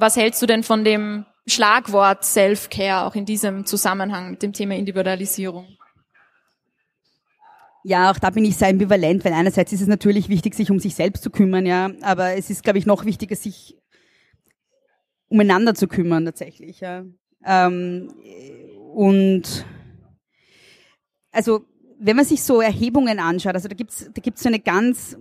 Was 0.00 0.16
hältst 0.16 0.40
du 0.40 0.46
denn 0.46 0.62
von 0.62 0.84
dem 0.84 1.26
Schlagwort 1.48 2.24
Self-Care 2.24 3.04
auch 3.04 3.16
in 3.16 3.24
diesem 3.24 3.66
Zusammenhang 3.66 4.30
mit 4.30 4.42
dem 4.44 4.52
Thema 4.52 4.76
Individualisierung? 4.76 5.66
Ja, 7.82 8.12
auch 8.12 8.18
da 8.20 8.30
bin 8.30 8.44
ich 8.44 8.56
sehr 8.56 8.68
ambivalent, 8.68 9.24
weil 9.24 9.32
einerseits 9.32 9.72
ist 9.72 9.80
es 9.80 9.88
natürlich 9.88 10.28
wichtig, 10.28 10.54
sich 10.54 10.70
um 10.70 10.78
sich 10.78 10.94
selbst 10.94 11.24
zu 11.24 11.30
kümmern, 11.30 11.66
ja, 11.66 11.90
aber 12.02 12.34
es 12.34 12.48
ist, 12.48 12.62
glaube 12.62 12.78
ich, 12.78 12.86
noch 12.86 13.04
wichtiger, 13.06 13.34
sich 13.34 13.76
umeinander 15.26 15.74
zu 15.74 15.88
kümmern 15.88 16.24
tatsächlich, 16.24 16.78
ja. 16.78 17.04
Ähm, 17.44 18.14
und 18.94 19.66
also 21.32 21.64
wenn 21.98 22.14
man 22.14 22.24
sich 22.24 22.44
so 22.44 22.60
Erhebungen 22.60 23.18
anschaut, 23.18 23.54
also 23.54 23.66
da 23.66 23.74
gibt's 23.74 24.08
da 24.14 24.20
gibt's 24.20 24.44
so 24.44 24.48
eine 24.48 24.60
ganz 24.60 25.16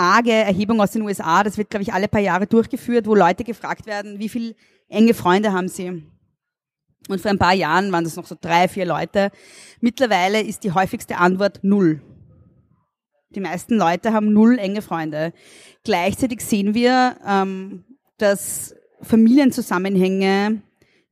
arge 0.00 0.32
Erhebung 0.32 0.80
aus 0.80 0.92
den 0.92 1.02
USA, 1.02 1.42
das 1.44 1.58
wird, 1.58 1.70
glaube 1.70 1.82
ich, 1.82 1.92
alle 1.92 2.08
paar 2.08 2.20
Jahre 2.20 2.46
durchgeführt, 2.46 3.06
wo 3.06 3.14
Leute 3.14 3.44
gefragt 3.44 3.86
werden, 3.86 4.18
wie 4.18 4.28
viel 4.28 4.56
enge 4.88 5.14
Freunde 5.14 5.52
haben 5.52 5.68
sie. 5.68 6.02
Und 7.08 7.20
vor 7.20 7.30
ein 7.30 7.38
paar 7.38 7.54
Jahren 7.54 7.92
waren 7.92 8.04
das 8.04 8.16
noch 8.16 8.26
so 8.26 8.36
drei, 8.40 8.68
vier 8.68 8.86
Leute. 8.86 9.30
Mittlerweile 9.80 10.40
ist 10.40 10.64
die 10.64 10.72
häufigste 10.72 11.16
Antwort 11.18 11.60
null. 11.62 12.00
Die 13.30 13.40
meisten 13.40 13.76
Leute 13.76 14.12
haben 14.12 14.32
null 14.32 14.58
enge 14.58 14.82
Freunde. 14.82 15.32
Gleichzeitig 15.84 16.40
sehen 16.40 16.74
wir, 16.74 17.16
ähm, 17.26 17.84
dass 18.18 18.74
Familienzusammenhänge 19.02 20.62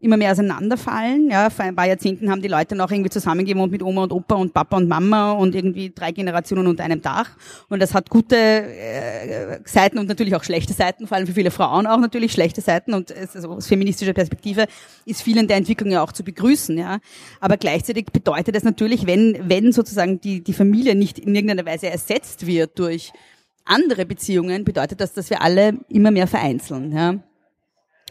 immer 0.00 0.16
mehr 0.16 0.30
auseinanderfallen. 0.30 1.28
Ja, 1.30 1.50
vor 1.50 1.64
ein 1.64 1.74
paar 1.74 1.86
Jahrzehnten 1.86 2.30
haben 2.30 2.40
die 2.40 2.48
Leute 2.48 2.76
noch 2.76 2.90
irgendwie 2.90 3.10
zusammengewohnt 3.10 3.72
mit 3.72 3.82
Oma 3.82 4.04
und 4.04 4.12
Opa 4.12 4.36
und 4.36 4.54
Papa 4.54 4.76
und 4.76 4.88
Mama 4.88 5.32
und 5.32 5.56
irgendwie 5.56 5.90
drei 5.90 6.12
Generationen 6.12 6.68
unter 6.68 6.84
einem 6.84 7.02
Dach. 7.02 7.30
Und 7.68 7.80
das 7.80 7.94
hat 7.94 8.08
gute 8.08 8.36
äh, 8.36 9.58
Seiten 9.64 9.98
und 9.98 10.06
natürlich 10.06 10.36
auch 10.36 10.44
schlechte 10.44 10.72
Seiten, 10.72 11.08
vor 11.08 11.16
allem 11.16 11.26
für 11.26 11.34
viele 11.34 11.50
Frauen 11.50 11.86
auch 11.86 11.98
natürlich 11.98 12.32
schlechte 12.32 12.60
Seiten. 12.60 12.94
Und 12.94 13.12
also 13.12 13.48
aus 13.50 13.66
feministischer 13.66 14.12
Perspektive 14.12 14.66
ist 15.04 15.22
vielen 15.22 15.48
der 15.48 15.56
Entwicklung 15.56 15.90
ja 15.90 16.02
auch 16.02 16.12
zu 16.12 16.22
begrüßen. 16.22 16.78
Ja, 16.78 16.98
aber 17.40 17.56
gleichzeitig 17.56 18.06
bedeutet 18.06 18.54
das 18.54 18.62
natürlich, 18.62 19.06
wenn 19.06 19.36
wenn 19.48 19.72
sozusagen 19.72 20.20
die 20.20 20.44
die 20.44 20.52
Familie 20.52 20.94
nicht 20.94 21.18
in 21.18 21.34
irgendeiner 21.34 21.66
Weise 21.66 21.90
ersetzt 21.90 22.46
wird 22.46 22.78
durch 22.78 23.12
andere 23.64 24.06
Beziehungen, 24.06 24.64
bedeutet 24.64 25.00
das, 25.00 25.12
dass 25.12 25.28
wir 25.28 25.42
alle 25.42 25.78
immer 25.88 26.10
mehr 26.10 26.26
vereinzeln. 26.26 26.92
Ja. 26.92 27.16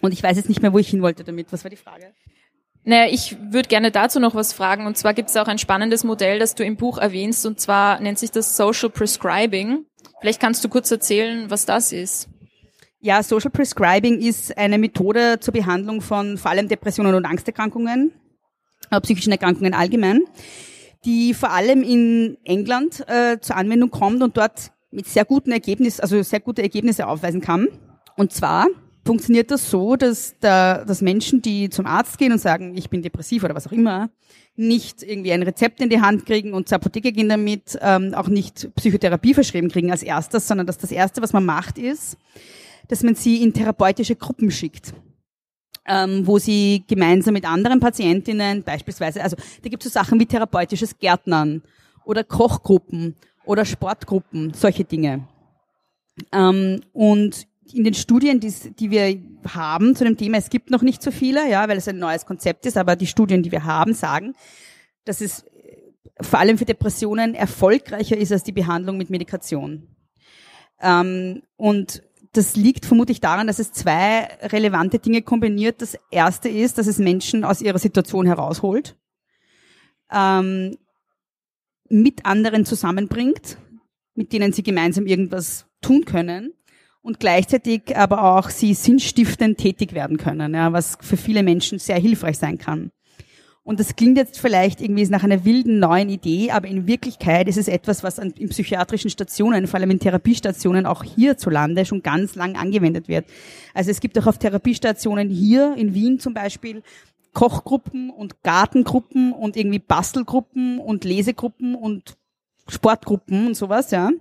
Und 0.02 0.14
ich 0.14 0.24
weiß 0.24 0.38
jetzt 0.38 0.50
nicht 0.50 0.62
mehr, 0.62 0.74
wo 0.74 0.80
ich 0.80 0.89
hin 0.89 1.02
wollte 1.02 1.24
damit. 1.24 1.52
Was 1.52 1.64
war 1.64 1.70
die 1.70 1.78
Frage? 1.78 2.14
Naja, 2.84 3.12
ich 3.12 3.36
würde 3.52 3.68
gerne 3.68 3.91
dazu 3.91 4.20
noch 4.20 4.34
was 4.34 4.54
fragen. 4.54 4.86
Und 4.86 4.98
zwar 4.98 5.14
gibt 5.14 5.30
es 5.30 5.38
auch 5.38 5.48
ein 5.48 5.58
spannendes 5.58 6.04
Modell, 6.04 6.39
das 6.39 6.56
du 6.56 6.64
im 6.64 6.78
Buch 6.78 6.98
erwähnst. 6.98 7.45
Und 7.45 7.60
zwar 7.60 8.00
nennt 8.00 8.18
sich 8.18 8.32
das 8.32 8.56
Social 8.56 8.89
Prescribing. 8.89 9.86
Vielleicht 10.22 10.39
kannst 10.39 10.64
du 10.64 10.70
kurz 10.70 10.89
erzählen, 10.89 11.50
was 11.50 11.66
das 11.66 11.91
ist. 11.91 12.30
Ja, 13.00 13.22
Social 13.22 13.52
Prescribing 13.52 14.20
ist 14.20 14.58
eine 14.58 14.78
Methode 14.78 15.39
zur 15.39 15.54
Behandlung 15.54 16.02
von 16.02 16.38
vor 16.38 16.50
allem 16.52 16.68
Depressionen 16.68 17.14
und 17.14 17.26
Angsterkrankungen, 17.26 18.12
äh, 18.89 19.00
psychischen 19.02 19.32
Erkrankungen 19.32 19.74
allgemein, 19.74 20.22
die 21.06 21.34
vor 21.34 21.52
allem 21.52 21.84
in 21.84 22.38
England 22.43 23.08
äh, 23.08 23.39
zur 23.39 23.56
Anwendung 23.56 23.91
kommt 23.91 24.24
und 24.24 24.36
dort 24.36 24.72
mit 24.91 25.08
sehr 25.08 25.26
guten 25.26 25.52
Ergebnissen, 25.52 26.02
also 26.02 26.22
sehr 26.24 26.39
gute 26.39 26.64
Ergebnisse 26.64 27.08
aufweisen 27.08 27.41
kann. 27.41 27.68
Und 28.16 28.34
zwar 28.34 28.68
funktioniert 29.08 29.49
das 29.49 29.72
so, 29.72 29.95
dass, 29.95 30.36
da, 30.39 30.86
dass 30.86 31.01
Menschen, 31.01 31.41
die 31.41 31.70
zum 31.70 31.88
Arzt 31.88 32.20
gehen 32.20 32.32
und 32.32 32.39
sagen, 32.39 32.78
ich 32.78 32.89
bin 32.89 33.01
depressiv 33.01 33.43
oder 33.43 33.55
was 33.55 33.66
auch 33.66 33.72
immer, 33.72 34.10
nicht 34.55 35.01
irgendwie 35.01 35.32
ein 35.32 35.43
Rezept 35.43 35.82
in 35.82 35.89
die 35.89 36.01
Hand 36.01 36.26
kriegen 36.26 36.53
und 36.53 36.68
zur 36.68 36.76
Apotheke 36.76 37.12
gehen 37.12 37.30
damit, 37.30 37.78
ähm, 37.82 38.14
auch 38.14 38.28
nicht 38.28 38.70
Psychotherapie 38.76 39.34
verschrieben 39.34 39.70
kriegen 39.70 39.91
als 39.91 40.03
erstes, 40.03 40.47
sondern 40.47 40.68
dass 40.68 40.78
das 40.78 40.91
Erste, 40.91 41.22
was 41.22 41.34
man 41.34 41.45
macht, 41.45 41.78
ist, 41.78 42.18
dass 42.89 43.01
man 43.01 43.16
sie 43.16 43.41
in 43.41 43.53
therapeutische 43.53 44.16
Gruppen 44.16 44.51
schickt. 44.51 44.93
Ähm, 45.89 46.28
wo 46.28 46.38
sie 46.38 46.84
gemeinsam 46.86 47.34
mit 47.34 47.45
anderen 47.45 47.80
Patientinnen 47.80 48.64
beispielsweise, 48.64 49.24
also 49.24 49.38
da 49.64 49.70
gibt 49.70 49.86
es 49.86 49.93
so 49.93 49.99
Sachen 49.99 50.20
wie 50.20 50.26
therapeutisches 50.26 50.99
Gärtnern 50.99 51.62
oder 52.03 52.26
Kochgruppen 52.26 53.16
oder 53.45 53.64
Sportgruppen, 53.64 54.53
solche 54.53 54.84
Dinge. 54.84 55.30
Ähm, 56.34 56.82
und 56.91 57.47
in 57.74 57.84
den 57.84 57.93
Studien, 57.93 58.39
die, 58.39 58.91
wir 58.91 59.22
haben 59.47 59.95
zu 59.95 60.03
dem 60.03 60.18
Thema, 60.18 60.38
es 60.38 60.49
gibt 60.49 60.72
noch 60.72 60.82
nicht 60.82 61.01
so 61.01 61.11
viele, 61.11 61.49
ja, 61.49 61.68
weil 61.68 61.78
es 61.78 61.88
ein 61.88 61.99
neues 61.99 62.26
Konzept 62.26 62.65
ist, 62.65 62.78
aber 62.78 62.95
die 62.95 63.07
Studien, 63.07 63.43
die 63.43 63.51
wir 63.51 63.63
haben, 63.63 63.93
sagen, 63.93 64.36
dass 65.05 65.22
es 65.22 65.45
vor 66.20 66.39
allem 66.39 66.57
für 66.57 66.65
Depressionen 66.65 67.36
erfolgreicher 67.36 68.18
ist 68.18 68.32
als 68.32 68.43
die 68.43 68.51
Behandlung 68.51 68.97
mit 68.97 69.09
Medikation. 69.09 69.88
Ähm, 70.82 71.43
und 71.55 72.03
das 72.34 72.55
liegt 72.55 72.86
vermutlich 72.86 73.20
daran, 73.20 73.47
dass 73.47 73.59
es 73.59 73.72
zwei 73.72 74.26
relevante 74.41 74.99
Dinge 74.99 75.22
kombiniert. 75.22 75.82
Das 75.82 75.97
erste 76.11 76.49
ist, 76.49 76.78
dass 76.78 76.88
es 76.88 76.99
Menschen 76.99 77.43
aus 77.43 77.61
ihrer 77.61 77.80
Situation 77.80 78.26
herausholt, 78.26 78.95
ähm, 80.11 80.78
mit 81.89 82.26
anderen 82.26 82.65
zusammenbringt, 82.65 83.57
mit 84.13 84.34
denen 84.34 84.51
sie 84.51 84.63
gemeinsam 84.63 85.07
irgendwas 85.07 85.68
tun 85.82 86.05
können 86.05 86.53
und 87.08 87.22
gleichzeitig 87.22 87.95
aber 87.95 88.38
auch 88.38 88.49
sie 88.49 88.74
sinnstiftend 88.74 89.58
tätig 89.58 89.93
werden 89.93 90.18
können, 90.18 90.53
ja, 90.53 90.74
was 90.74 90.97
für 90.99 91.16
viele 91.16 91.41
Menschen 91.41 91.80
sehr 91.80 91.97
hilfreich 91.97 92.38
sein 92.38 92.58
kann. 92.58 92.91
Und 93.64 93.80
das 93.80 93.95
klingt 93.95 94.18
jetzt 94.18 94.41
vielleicht 94.41 94.82
irgendwie 94.82 95.05
nach 95.08 95.24
einer 95.24 95.45
wilden 95.45 95.80
neuen 95.80 96.10
Idee, 96.10 96.51
aber 96.51 96.68
in 96.68 96.86
Wirklichkeit 96.86 97.47
ist 97.47 97.58
es 97.58 97.70
etwas, 97.70 98.03
was 98.03 98.20
in 98.20 98.49
psychiatrischen 98.49 99.10
Stationen, 99.10 99.68
vor 99.68 99.80
allem 99.80 99.91
in 99.91 99.99
Therapiestationen 99.99 100.86
auch 100.86 101.01
hierzulande 101.05 101.86
schon 101.86 102.03
ganz 102.03 102.36
lang 102.36 102.58
angewendet 102.58 103.08
wird. 103.08 103.26
Also 103.74 103.89
es 103.89 104.01
gibt 104.01 104.20
auch 104.20 104.28
auf 104.28 104.38
Therapiestationen 104.38 105.30
hier 105.30 105.76
in 105.78 105.93
Wien 105.93 106.20
zum 106.20 106.34
Beispiel 106.34 106.84
Kochgruppen 107.34 108.10
und 108.10 108.43
Gartengruppen 108.43 109.32
und 109.32 109.55
irgendwie 109.55 109.80
Bastelgruppen 109.80 110.80
und 110.80 111.05
Lesegruppen 111.05 111.74
und 111.74 112.18
Sportgruppen 112.68 113.47
und 113.47 113.55
sowas, 113.55 113.91
ja. 113.91 114.12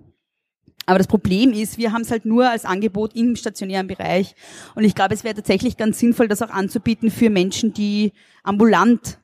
Aber 0.87 0.99
das 0.99 1.09
Problem 1.09 1.53
ist, 1.53 1.79
wir 1.79 1.93
haben 1.93 2.03
es 2.03 2.11
halt 2.11 2.25
nur 2.25 2.49
als 2.49 2.65
Angebot 2.65 3.15
im 3.15 3.35
stationären 3.37 3.89
Bereich. 3.89 4.35
Und 4.75 4.85
ich 4.85 4.95
glaube, 4.95 5.15
es 5.15 5.25
wäre 5.25 5.35
tatsächlich 5.35 5.77
ganz 5.77 5.99
sinnvoll, 5.99 6.29
das 6.29 6.43
auch 6.43 6.51
anzubieten 6.51 7.11
für 7.11 7.29
Menschen, 7.29 7.73
die 7.73 8.13
ambulant 8.45 9.19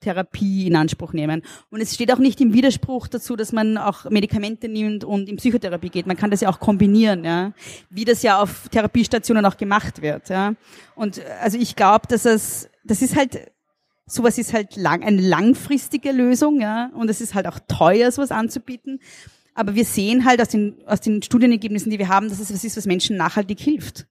Therapie 0.00 0.66
in 0.66 0.76
Anspruch 0.76 1.12
nehmen. 1.12 1.42
Und 1.70 1.80
es 1.80 1.94
steht 1.94 2.12
auch 2.12 2.18
nicht 2.18 2.40
im 2.40 2.52
Widerspruch 2.52 3.08
dazu, 3.08 3.36
dass 3.36 3.52
man 3.52 3.78
auch 3.78 4.08
Medikamente 4.10 4.68
nimmt 4.68 5.04
und 5.04 5.28
in 5.28 5.36
Psychotherapie 5.36 5.88
geht. 5.88 6.06
Man 6.06 6.16
kann 6.16 6.30
das 6.30 6.40
ja 6.40 6.50
auch 6.50 6.60
kombinieren, 6.60 7.24
ja, 7.24 7.52
wie 7.90 8.04
das 8.04 8.22
ja 8.22 8.40
auf 8.40 8.68
Therapiestationen 8.68 9.44
auch 9.46 9.56
gemacht 9.56 10.02
wird, 10.02 10.28
ja. 10.28 10.54
Und 10.94 11.22
also 11.40 11.58
ich 11.58 11.74
glaube, 11.74 12.06
dass 12.08 12.26
es, 12.26 12.68
das 12.84 13.02
ist 13.02 13.16
halt 13.16 13.50
sowas 14.06 14.36
ist 14.36 14.52
halt 14.52 14.76
lang, 14.76 15.02
eine 15.02 15.22
langfristige 15.22 16.12
Lösung, 16.12 16.60
ja, 16.60 16.90
und 16.94 17.08
es 17.08 17.22
ist 17.22 17.34
halt 17.34 17.46
auch 17.46 17.58
teuer, 17.66 18.12
sowas 18.12 18.30
anzubieten. 18.30 19.00
Aber 19.54 19.74
wir 19.74 19.84
sehen 19.84 20.24
halt 20.24 20.40
aus 20.40 20.48
den, 20.48 20.76
aus 20.86 21.00
den 21.00 21.22
Studienergebnissen, 21.22 21.90
die 21.90 21.98
wir 21.98 22.08
haben, 22.08 22.28
dass 22.28 22.40
es 22.40 22.52
was 22.52 22.64
ist, 22.64 22.76
was 22.76 22.86
Menschen 22.86 23.16
nachhaltig 23.16 23.60
hilft. 23.60 24.06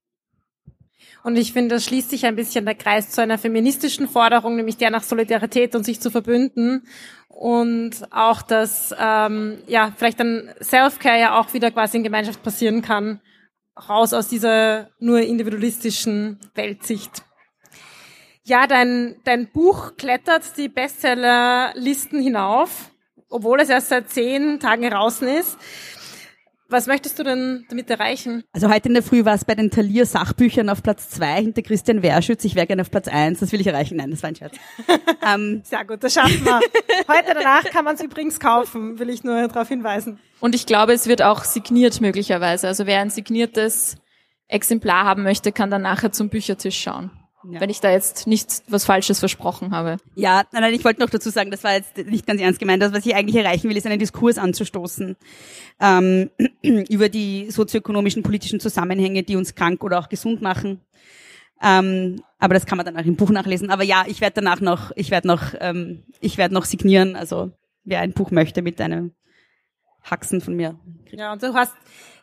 Und 1.24 1.38
ich 1.38 1.54
finde, 1.54 1.76
das 1.76 1.86
schließt 1.86 2.10
sich 2.10 2.26
ein 2.26 2.36
bisschen 2.36 2.66
der 2.66 2.76
Kreis 2.76 3.10
zu 3.10 3.22
einer 3.22 3.38
feministischen 3.38 4.10
Forderung, 4.10 4.56
nämlich 4.56 4.78
der 4.78 4.90
nach 4.90 5.04
Solidarität 5.04 5.74
und 5.76 5.86
sich 5.86 6.02
zu 6.02 6.12
verbünden. 6.12 6.86
Und 7.30 7.92
auch, 8.12 8.42
dass 8.42 8.94
ähm, 8.98 9.58
ja 9.68 9.94
vielleicht 9.96 10.20
dann 10.20 10.54
Self-Care 10.62 11.20
ja 11.20 11.40
auch 11.40 11.54
wieder 11.54 11.72
quasi 11.72 11.98
in 11.98 12.04
Gemeinschaft 12.04 12.44
passieren 12.44 12.82
kann, 12.82 13.22
raus 13.90 14.14
aus 14.14 14.28
dieser 14.28 14.90
nur 15.00 15.22
individualistischen 15.22 16.40
Weltsicht. 16.56 17.24
Ja, 18.44 18.68
dein, 18.68 19.16
dein 19.24 19.50
Buch 19.50 19.96
klettert 19.96 20.58
die 20.58 20.68
Bestsellerlisten 20.68 22.22
hinauf, 22.22 22.92
obwohl 23.34 23.60
es 23.60 23.70
erst 23.70 23.90
seit 23.90 24.10
zehn 24.10 24.60
Tagen 24.60 24.90
draußen 24.90 25.28
ist. 25.28 25.58
Was 26.70 26.88
möchtest 26.88 27.20
du 27.20 27.24
denn 27.24 27.66
damit 27.70 27.90
erreichen? 27.90 28.44
Also 28.52 28.70
heute 28.70 28.88
in 28.88 28.94
der 28.94 29.04
Früh 29.04 29.26
war 29.26 29.36
es 29.36 29.46
bei 29.46 29.54
den 29.54 29.70
Thalia 29.70 30.06
Sachbüchern 30.06 30.70
auf 30.70 30.82
Platz 30.82 31.10
zwei 31.10 31.42
hinter 31.42 31.62
Christian 31.62 32.02
Werschütz. 32.02 32.46
Ich 32.46 32.56
wäre 32.56 32.66
gerne 32.66 32.82
auf 32.82 32.90
Platz 32.90 33.08
eins. 33.08 33.42
Das 33.42 33.52
will 33.52 33.62
ich 33.62 33.68
erreichen. 33.68 33.98
Nein, 33.98 34.12
das 34.12 34.24
war 34.24 34.30
ein 34.30 34.36
Scherz. 34.36 34.56
ähm, 35.28 35.62
Sehr 35.64 35.86
gut, 35.86 36.04
das 36.04 36.14
schaffen 36.14 36.44
wir. 36.44 36.60
heute 37.08 37.34
danach 37.36 37.64
kann 37.66 37.86
man 37.86 37.96
es 37.96 38.02
übrigens 38.02 38.40
kaufen, 38.40 38.98
will 38.98 39.10
ich 39.10 39.24
nur 39.24 39.48
darauf 39.48 39.68
hinweisen. 39.68 40.20
Und 40.40 40.56
ich 40.56 40.66
glaube, 40.66 40.94
es 40.94 41.08
wird 41.08 41.22
auch 41.22 41.44
signiert 41.44 42.02
möglicherweise. 42.02 42.68
Also 42.68 42.88
wer 42.88 43.02
ein 43.02 43.10
signiertes 43.10 43.98
Exemplar 44.48 45.06
haben 45.06 45.24
möchte, 45.24 45.52
kann 45.52 45.70
dann 45.70 45.84
nachher 45.84 46.12
zum 46.12 46.30
Büchertisch 46.30 46.80
schauen. 46.80 47.12
Ja. 47.50 47.60
Wenn 47.60 47.70
ich 47.70 47.82
da 47.82 47.92
jetzt 47.92 48.26
nicht 48.26 48.64
was 48.70 48.86
Falsches 48.86 49.20
versprochen 49.20 49.72
habe. 49.72 49.98
Ja, 50.16 50.44
nein, 50.52 50.62
nein, 50.62 50.74
ich 50.74 50.86
wollte 50.86 51.02
noch 51.02 51.10
dazu 51.10 51.30
sagen, 51.30 51.52
das 51.52 51.64
war 51.64 51.74
jetzt 51.74 51.98
nicht 51.98 52.26
ganz 52.26 52.40
ernst 52.40 52.60
gemeint. 52.60 52.82
Das, 52.82 52.94
was 52.94 53.06
ich 53.06 53.16
eigentlich 53.16 53.36
erreichen 53.36 53.70
will, 53.70 53.76
ist 53.76 53.86
einen 53.86 54.00
Diskurs 54.00 54.38
anzustoßen 54.38 55.18
ähm, 55.82 56.30
über 56.62 57.10
die 57.10 57.52
sozioökonomischen, 57.52 58.24
politischen 58.24 58.60
Zusammenhänge, 58.60 59.24
die 59.24 59.36
uns 59.36 59.56
krank 59.56 59.84
oder 59.84 60.00
auch 60.00 60.08
gesund 60.08 60.42
machen. 60.42 60.80
Ähm, 61.62 62.22
aber 62.40 62.54
das 62.54 62.66
kann 62.66 62.78
man 62.78 62.86
dann 62.86 62.98
auch 62.98 63.06
im 63.06 63.16
Buch 63.16 63.30
nachlesen. 63.30 63.72
Aber 63.72 63.84
ja, 63.84 64.06
ich 64.08 64.22
werde 64.22 64.36
danach 64.36 64.62
noch, 64.62 64.92
ich 64.96 65.12
werde 65.12 65.28
noch, 65.28 65.54
ähm, 65.60 66.04
ich 66.22 66.38
werde 66.38 66.54
noch 66.54 66.66
signieren. 66.66 67.16
Also 67.16 67.52
wer 67.84 68.00
ein 68.00 68.14
Buch 68.14 68.32
möchte 68.32 68.62
mit 68.62 68.80
einem 68.80 69.12
Haxen 70.04 70.42
von 70.42 70.56
mir. 70.56 70.76
Ja, 71.12 71.34
und 71.34 71.44
du 71.44 71.54
hast 71.54 71.74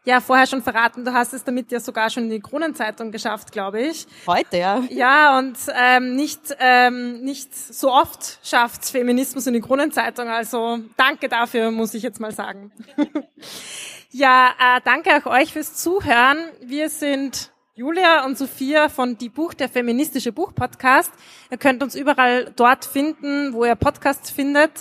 ja 0.05 0.21
vorher 0.21 0.47
schon 0.47 0.63
verraten, 0.63 1.05
du 1.05 1.13
hast 1.13 1.33
es 1.33 1.45
damit 1.45 1.71
ja 1.71 1.81
sogar 1.81 2.11
schon 2.11 2.25
in 2.25 2.31
die 2.31 2.41
Kronenzeitung 2.41 3.11
geschafft, 3.11 3.53
glaube 3.53 3.83
ich. 3.83 4.07
Heute, 4.27 4.57
ja. 4.57 4.83
Ja, 4.89 5.39
und 5.39 5.57
ähm, 5.75 6.17
nicht, 6.17 6.41
ähm, 6.59 7.21
nicht 7.21 7.55
so 7.55 7.93
oft 7.93 8.39
schafft 8.43 8.85
Feminismus 8.87 9.47
in 9.47 9.55
die 9.55 9.61
Kronenzeitung. 9.61 10.29
Also 10.29 10.79
danke 10.97 11.29
dafür, 11.29 11.71
muss 11.71 11.95
ich 11.95 12.03
jetzt 12.03 12.21
mal 12.21 12.33
sagen. 12.33 12.73
ja, 14.11 14.51
äh, 14.59 14.81
danke 14.85 15.11
auch 15.17 15.27
euch 15.27 15.53
fürs 15.53 15.75
Zuhören. 15.75 16.39
Wir 16.63 16.89
sind 16.89 17.53
Julia 17.75 18.25
und 18.25 18.37
Sophia 18.37 18.89
von 18.89 19.17
Die 19.19 19.29
Buch, 19.29 19.55
der 19.55 19.69
feministische 19.69 20.33
Buch-Podcast. 20.33 21.13
Ihr 21.51 21.59
könnt 21.59 21.83
uns 21.83 21.95
überall 21.95 22.53
dort 22.57 22.85
finden, 22.85 23.53
wo 23.53 23.65
ihr 23.65 23.75
Podcasts 23.75 24.31
findet 24.31 24.73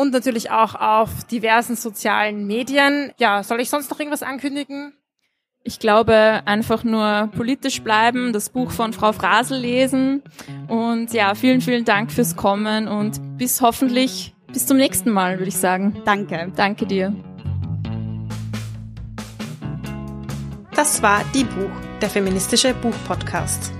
und 0.00 0.12
natürlich 0.14 0.50
auch 0.50 0.74
auf 0.74 1.24
diversen 1.24 1.76
sozialen 1.76 2.46
Medien. 2.46 3.12
Ja, 3.18 3.42
soll 3.42 3.60
ich 3.60 3.68
sonst 3.68 3.90
noch 3.90 4.00
irgendwas 4.00 4.22
ankündigen? 4.22 4.94
Ich 5.62 5.78
glaube, 5.78 6.40
einfach 6.46 6.84
nur 6.84 7.28
politisch 7.36 7.82
bleiben, 7.82 8.32
das 8.32 8.48
Buch 8.48 8.70
von 8.70 8.94
Frau 8.94 9.12
Frasel 9.12 9.58
lesen 9.58 10.22
und 10.68 11.12
ja, 11.12 11.34
vielen, 11.34 11.60
vielen 11.60 11.84
Dank 11.84 12.10
fürs 12.10 12.34
Kommen 12.34 12.88
und 12.88 13.20
bis 13.36 13.60
hoffentlich 13.60 14.34
bis 14.50 14.66
zum 14.66 14.78
nächsten 14.78 15.10
Mal, 15.10 15.38
würde 15.38 15.50
ich 15.50 15.58
sagen. 15.58 16.00
Danke. 16.06 16.50
Danke 16.56 16.86
dir. 16.86 17.14
Das 20.74 21.02
war 21.02 21.22
Die 21.34 21.44
Buch, 21.44 21.70
der 22.00 22.08
feministische 22.08 22.72
Buchpodcast. 22.72 23.79